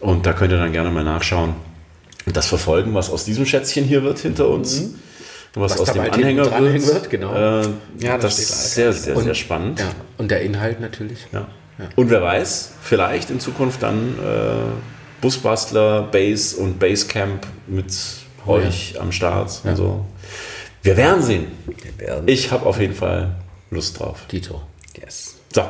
Und 0.00 0.26
da 0.26 0.32
könnt 0.32 0.50
ihr 0.52 0.58
dann 0.58 0.72
gerne 0.72 0.90
mal 0.90 1.04
nachschauen 1.04 1.54
und 2.26 2.36
das 2.36 2.46
verfolgen, 2.46 2.92
was 2.94 3.08
aus 3.10 3.24
diesem 3.24 3.46
Schätzchen 3.46 3.84
hier 3.84 4.02
wird 4.02 4.18
hinter 4.18 4.48
uns. 4.48 4.78
Und 4.80 4.94
was, 5.54 5.72
Was 5.72 5.80
aus 5.80 5.92
dem 5.92 6.02
bald 6.02 6.14
Anhänger 6.14 6.44
wird. 6.60 6.86
wird, 6.86 7.10
genau. 7.10 7.34
Äh, 7.34 7.62
Ja, 8.00 8.14
das 8.18 8.36
das 8.36 8.38
ist 8.38 8.74
sehr, 8.74 8.92
sehr, 8.92 9.16
Und- 9.16 9.24
sehr 9.24 9.34
spannend. 9.34 9.80
ja, 9.80 9.86
und 10.18 10.30
der 10.30 10.40
Inhalt 10.42 10.80
natürlich. 10.80 11.26
Ja. 11.32 11.46
Und 11.96 12.10
wer 12.10 12.22
weiß, 12.22 12.72
vielleicht 12.82 13.30
in 13.30 13.40
Zukunft 13.40 13.82
dann 13.82 14.14
äh, 14.18 15.20
Busbastler, 15.20 16.02
Base 16.02 16.56
und 16.56 16.78
Basecamp 16.78 17.46
mit 17.66 17.86
Oh 18.46 18.58
ja. 18.58 18.66
euch 18.68 19.00
am 19.00 19.10
Start. 19.10 19.60
und 19.64 19.76
so. 19.76 20.04
Wir 20.82 20.96
werden 20.96 21.22
sehen. 21.22 21.46
Wir 21.98 22.06
werden- 22.08 22.28
Ich 22.28 22.50
habe 22.50 22.66
auf 22.66 22.78
jeden 22.78 22.94
Fall 22.94 23.34
Lust 23.70 23.98
drauf. 23.98 24.20
Dito. 24.30 24.60
Yes. 25.00 25.36
So, 25.54 25.62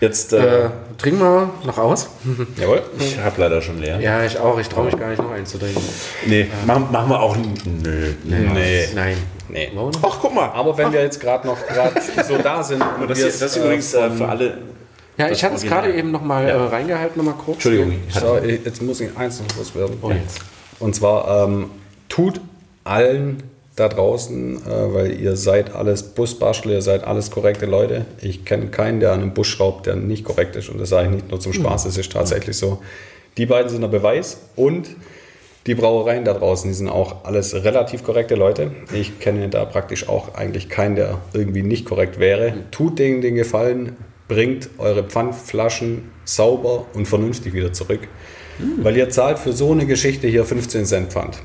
jetzt, 0.00 0.32
äh, 0.32 0.64
Äh, 0.66 0.70
trinken 0.98 1.20
wir 1.20 1.50
noch 1.66 1.76
aus? 1.78 2.08
Jawohl. 2.60 2.82
ich 2.98 3.18
habe 3.18 3.38
leider 3.40 3.60
schon 3.60 3.78
leer. 3.80 4.00
Ja, 4.00 4.24
ich 4.24 4.38
auch. 4.38 4.58
Ich 4.58 4.68
traue 4.68 4.86
mich 4.86 4.98
gar 4.98 5.10
nicht 5.10 5.20
noch 5.20 5.30
einzutrinken. 5.30 5.82
Nee, 6.26 6.46
machen, 6.66 6.88
machen 6.90 7.10
wir 7.10 7.20
auch. 7.20 7.36
Nö. 7.36 8.14
Nee. 8.24 8.88
Nein. 8.94 9.16
Nee. 9.48 9.70
Ach, 10.02 10.18
guck 10.20 10.34
mal. 10.34 10.48
Aber 10.50 10.76
wenn 10.78 10.92
wir 10.92 11.02
jetzt 11.02 11.20
gerade 11.20 11.46
noch 11.46 11.58
grad 11.66 11.92
so 12.26 12.38
da 12.38 12.62
sind 12.62 12.82
und 13.00 13.08
Das, 13.10 13.18
hier, 13.18 13.26
das 13.26 13.42
ist 13.42 13.56
übrigens 13.56 13.92
äh, 13.94 14.06
äh, 14.06 14.10
für 14.10 14.28
alle. 14.28 14.58
Ja, 15.18 15.28
Das 15.28 15.38
ich 15.38 15.44
hatte 15.44 15.56
es 15.56 15.62
gerade 15.62 15.92
eben 15.92 16.10
noch 16.10 16.22
mal 16.22 16.46
Ja. 16.48 16.54
äh, 16.54 16.68
reingehalten, 16.68 17.22
noch 17.22 17.32
mal 17.34 17.38
kurz. 17.38 17.56
Entschuldigung. 17.56 17.94
So, 18.08 18.38
jetzt 18.38 18.80
muss 18.82 19.00
ich 19.00 19.16
eins 19.16 19.40
noch 19.40 19.56
loswerden. 19.58 19.96
Oh, 20.00 20.10
jetzt. 20.10 20.38
Und 20.78 20.94
zwar 20.94 21.44
ähm, 21.46 21.66
tut 22.08 22.40
allen 22.84 23.42
da 23.76 23.88
draußen, 23.88 24.56
äh, 24.66 24.94
weil 24.94 25.20
ihr 25.20 25.36
seid 25.36 25.74
alles 25.74 26.02
Busbastler, 26.02 26.72
ihr 26.72 26.82
seid 26.82 27.04
alles 27.04 27.30
korrekte 27.30 27.66
Leute. 27.66 28.04
Ich 28.20 28.44
kenne 28.44 28.66
keinen, 28.68 29.00
der 29.00 29.12
an 29.12 29.20
einem 29.20 29.34
Bus 29.34 29.46
schraubt, 29.46 29.86
der 29.86 29.96
nicht 29.96 30.24
korrekt 30.24 30.56
ist. 30.56 30.68
Und 30.68 30.78
das 30.80 30.88
sage 30.90 31.08
ich 31.08 31.14
nicht 31.14 31.30
nur 31.30 31.40
zum 31.40 31.52
Spaß, 31.52 31.86
es 31.86 31.96
ist 31.96 32.12
tatsächlich 32.12 32.56
so. 32.56 32.82
Die 33.38 33.46
beiden 33.46 33.70
sind 33.70 33.80
der 33.80 33.88
Beweis 33.88 34.38
und 34.56 34.88
die 35.66 35.74
Brauereien 35.74 36.24
da 36.24 36.34
draußen, 36.34 36.68
die 36.70 36.74
sind 36.74 36.88
auch 36.88 37.24
alles 37.24 37.54
relativ 37.54 38.02
korrekte 38.02 38.34
Leute. 38.34 38.72
Ich 38.92 39.20
kenne 39.20 39.48
da 39.48 39.64
praktisch 39.64 40.08
auch 40.08 40.34
eigentlich 40.34 40.68
keinen, 40.68 40.96
der 40.96 41.18
irgendwie 41.32 41.62
nicht 41.62 41.84
korrekt 41.84 42.18
wäre. 42.18 42.54
Tut 42.70 42.98
denen 42.98 43.20
den 43.20 43.36
Gefallen, 43.36 43.96
bringt 44.26 44.70
eure 44.78 45.04
Pfandflaschen 45.04 46.10
sauber 46.24 46.86
und 46.94 47.06
vernünftig 47.06 47.52
wieder 47.52 47.72
zurück. 47.72 48.00
Weil 48.78 48.96
ihr 48.96 49.08
zahlt 49.10 49.38
für 49.38 49.52
so 49.52 49.72
eine 49.72 49.86
Geschichte 49.86 50.26
hier 50.26 50.44
15 50.44 50.84
Cent 50.84 51.12
Pfand. 51.12 51.38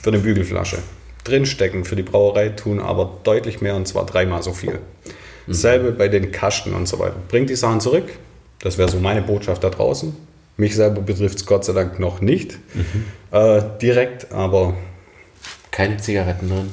Für 0.00 0.10
eine 0.10 0.18
Bügelflasche. 0.18 0.78
Drinstecken 1.24 1.84
für 1.84 1.96
die 1.96 2.02
Brauerei 2.02 2.48
tun 2.50 2.80
aber 2.80 3.18
deutlich 3.24 3.60
mehr 3.60 3.76
und 3.76 3.86
zwar 3.86 4.06
dreimal 4.06 4.42
so 4.42 4.52
viel. 4.52 4.78
Dasselbe 5.46 5.92
bei 5.92 6.08
den 6.08 6.32
Kasten 6.32 6.74
und 6.74 6.88
so 6.88 6.98
weiter. 6.98 7.16
Bringt 7.28 7.50
die 7.50 7.56
Sachen 7.56 7.80
zurück. 7.80 8.04
Das 8.62 8.78
wäre 8.78 8.88
so 8.88 8.98
meine 8.98 9.22
Botschaft 9.22 9.62
da 9.64 9.70
draußen. 9.70 10.14
Mich 10.56 10.76
selber 10.76 11.00
betrifft 11.00 11.38
es 11.38 11.46
Gott 11.46 11.64
sei 11.64 11.72
Dank 11.72 11.98
noch 11.98 12.20
nicht 12.20 12.58
äh, 13.32 13.62
direkt, 13.80 14.32
aber 14.32 14.74
Keine 15.70 15.96
Zigaretten 15.98 16.48
drin. 16.48 16.70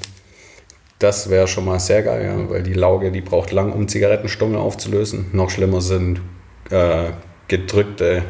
das 1.00 1.30
wäre 1.30 1.48
schon 1.48 1.66
mal 1.66 1.80
sehr 1.80 2.04
geil, 2.04 2.26
ja, 2.26 2.50
weil 2.50 2.64
die 2.64 2.74
Lauge, 2.74 3.12
die 3.12 3.22
braucht 3.22 3.52
lang, 3.52 3.72
um 3.72 3.88
Zigarettenstummel 3.88 4.58
aufzulösen. 4.58 5.28
Noch 5.34 5.50
schlimmer 5.50 5.82
sind 5.82 6.22
äh, 6.70 7.12
gedrückte 7.48 8.24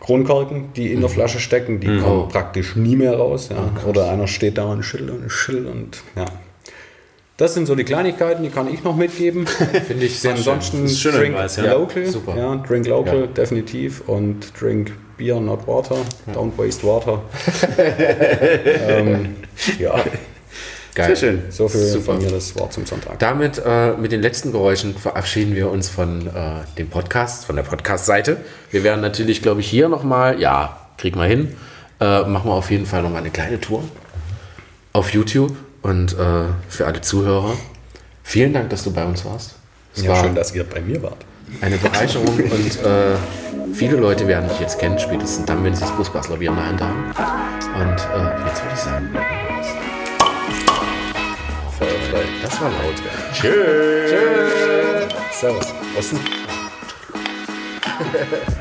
Kronkorken, 0.00 0.72
die 0.74 0.92
in 0.92 1.00
der 1.00 1.10
Flasche 1.10 1.40
stecken. 1.40 1.80
Die 1.80 1.98
kommen 1.98 2.28
praktisch 2.28 2.74
nie 2.76 2.96
mehr 2.96 3.16
raus. 3.16 3.50
Ja. 3.50 3.72
Oder 3.86 4.10
einer 4.10 4.26
steht 4.26 4.56
da 4.58 4.64
und 4.64 4.82
schüttelt 4.82 5.10
und 5.10 5.30
schüttelt 5.30 5.66
und 5.68 6.02
ja. 6.16 6.24
Das 7.40 7.54
sind 7.54 7.64
so 7.64 7.74
die 7.74 7.84
Kleinigkeiten, 7.84 8.42
die 8.42 8.50
kann 8.50 8.68
ich 8.70 8.84
noch 8.84 8.94
mitgeben. 8.94 9.46
Finde 9.86 10.04
ich 10.04 10.20
sehr 10.20 10.32
Ansonsten 10.32 10.86
schöner 10.86 11.20
drink 11.20 11.34
Hinweis, 11.34 11.56
ja. 11.56 11.72
local. 11.72 12.04
Super. 12.04 12.36
Ja, 12.36 12.56
drink 12.56 12.86
local, 12.86 13.20
Ja. 13.20 13.26
definitiv. 13.28 14.02
Und 14.06 14.52
drink 14.60 14.92
beer, 15.16 15.40
not 15.40 15.66
water. 15.66 15.96
Don't 16.34 16.52
waste 16.58 16.86
water. 16.86 17.22
ähm, 18.88 19.36
ja, 19.78 19.94
Geil. 20.94 21.06
Sehr 21.06 21.16
schön. 21.16 21.42
so 21.48 21.66
viel 21.66 21.80
Super. 21.80 22.04
von 22.12 22.22
mir 22.22 22.30
das 22.30 22.54
Wort 22.58 22.74
zum 22.74 22.84
Sonntag. 22.84 23.18
Damit 23.20 23.62
äh, 23.64 23.92
mit 23.92 24.12
den 24.12 24.20
letzten 24.20 24.52
Geräuschen 24.52 24.94
verabschieden 24.94 25.54
wir 25.54 25.70
uns 25.70 25.88
von 25.88 26.26
äh, 26.26 26.30
dem 26.76 26.90
Podcast, 26.90 27.46
von 27.46 27.56
der 27.56 27.62
Podcast-Seite. 27.62 28.36
Wir 28.70 28.84
werden 28.84 29.00
natürlich, 29.00 29.40
glaube 29.40 29.60
ich, 29.62 29.70
hier 29.70 29.88
nochmal, 29.88 30.38
ja, 30.38 30.78
krieg 30.98 31.16
mal 31.16 31.26
hin, 31.26 31.56
äh, 32.00 32.20
machen 32.24 32.50
wir 32.50 32.54
auf 32.54 32.70
jeden 32.70 32.84
Fall 32.84 33.02
nochmal 33.02 33.22
eine 33.22 33.30
kleine 33.30 33.58
Tour 33.58 33.82
auf 34.92 35.14
YouTube 35.14 35.56
und 35.82 36.12
äh, 36.12 36.44
für 36.68 36.86
alle 36.86 37.00
Zuhörer. 37.00 37.56
Vielen 38.22 38.52
Dank, 38.52 38.70
dass 38.70 38.84
du 38.84 38.92
bei 38.92 39.04
uns 39.04 39.24
warst. 39.24 39.54
Es 39.94 40.02
Ja, 40.02 40.10
war 40.10 40.22
schön, 40.24 40.34
dass 40.34 40.54
ihr 40.54 40.64
bei 40.64 40.80
mir 40.80 41.02
wart. 41.02 41.24
eine 41.60 41.76
Bereicherung 41.78 42.28
und 42.38 42.84
äh, 42.84 43.16
viele 43.74 43.96
Leute 43.96 44.26
werden 44.28 44.48
dich 44.48 44.60
jetzt 44.60 44.78
kennen, 44.78 44.98
spätestens 44.98 45.46
dann, 45.46 45.64
wenn 45.64 45.74
sie 45.74 45.80
das 45.80 45.90
Busbasler 45.92 46.36
Bier 46.36 46.50
in 46.50 46.56
der 46.56 46.66
Hand 46.66 46.80
haben. 46.80 47.04
Und 47.74 47.98
äh, 47.98 48.46
jetzt 48.46 48.62
würde 48.62 48.74
ich 48.74 48.80
sagen, 48.80 49.08
Feuerfrei. 51.78 52.24
das 52.42 52.60
war 52.60 52.70
laut. 52.70 53.02
Servus. 55.32 55.66
Osten. 55.98 56.20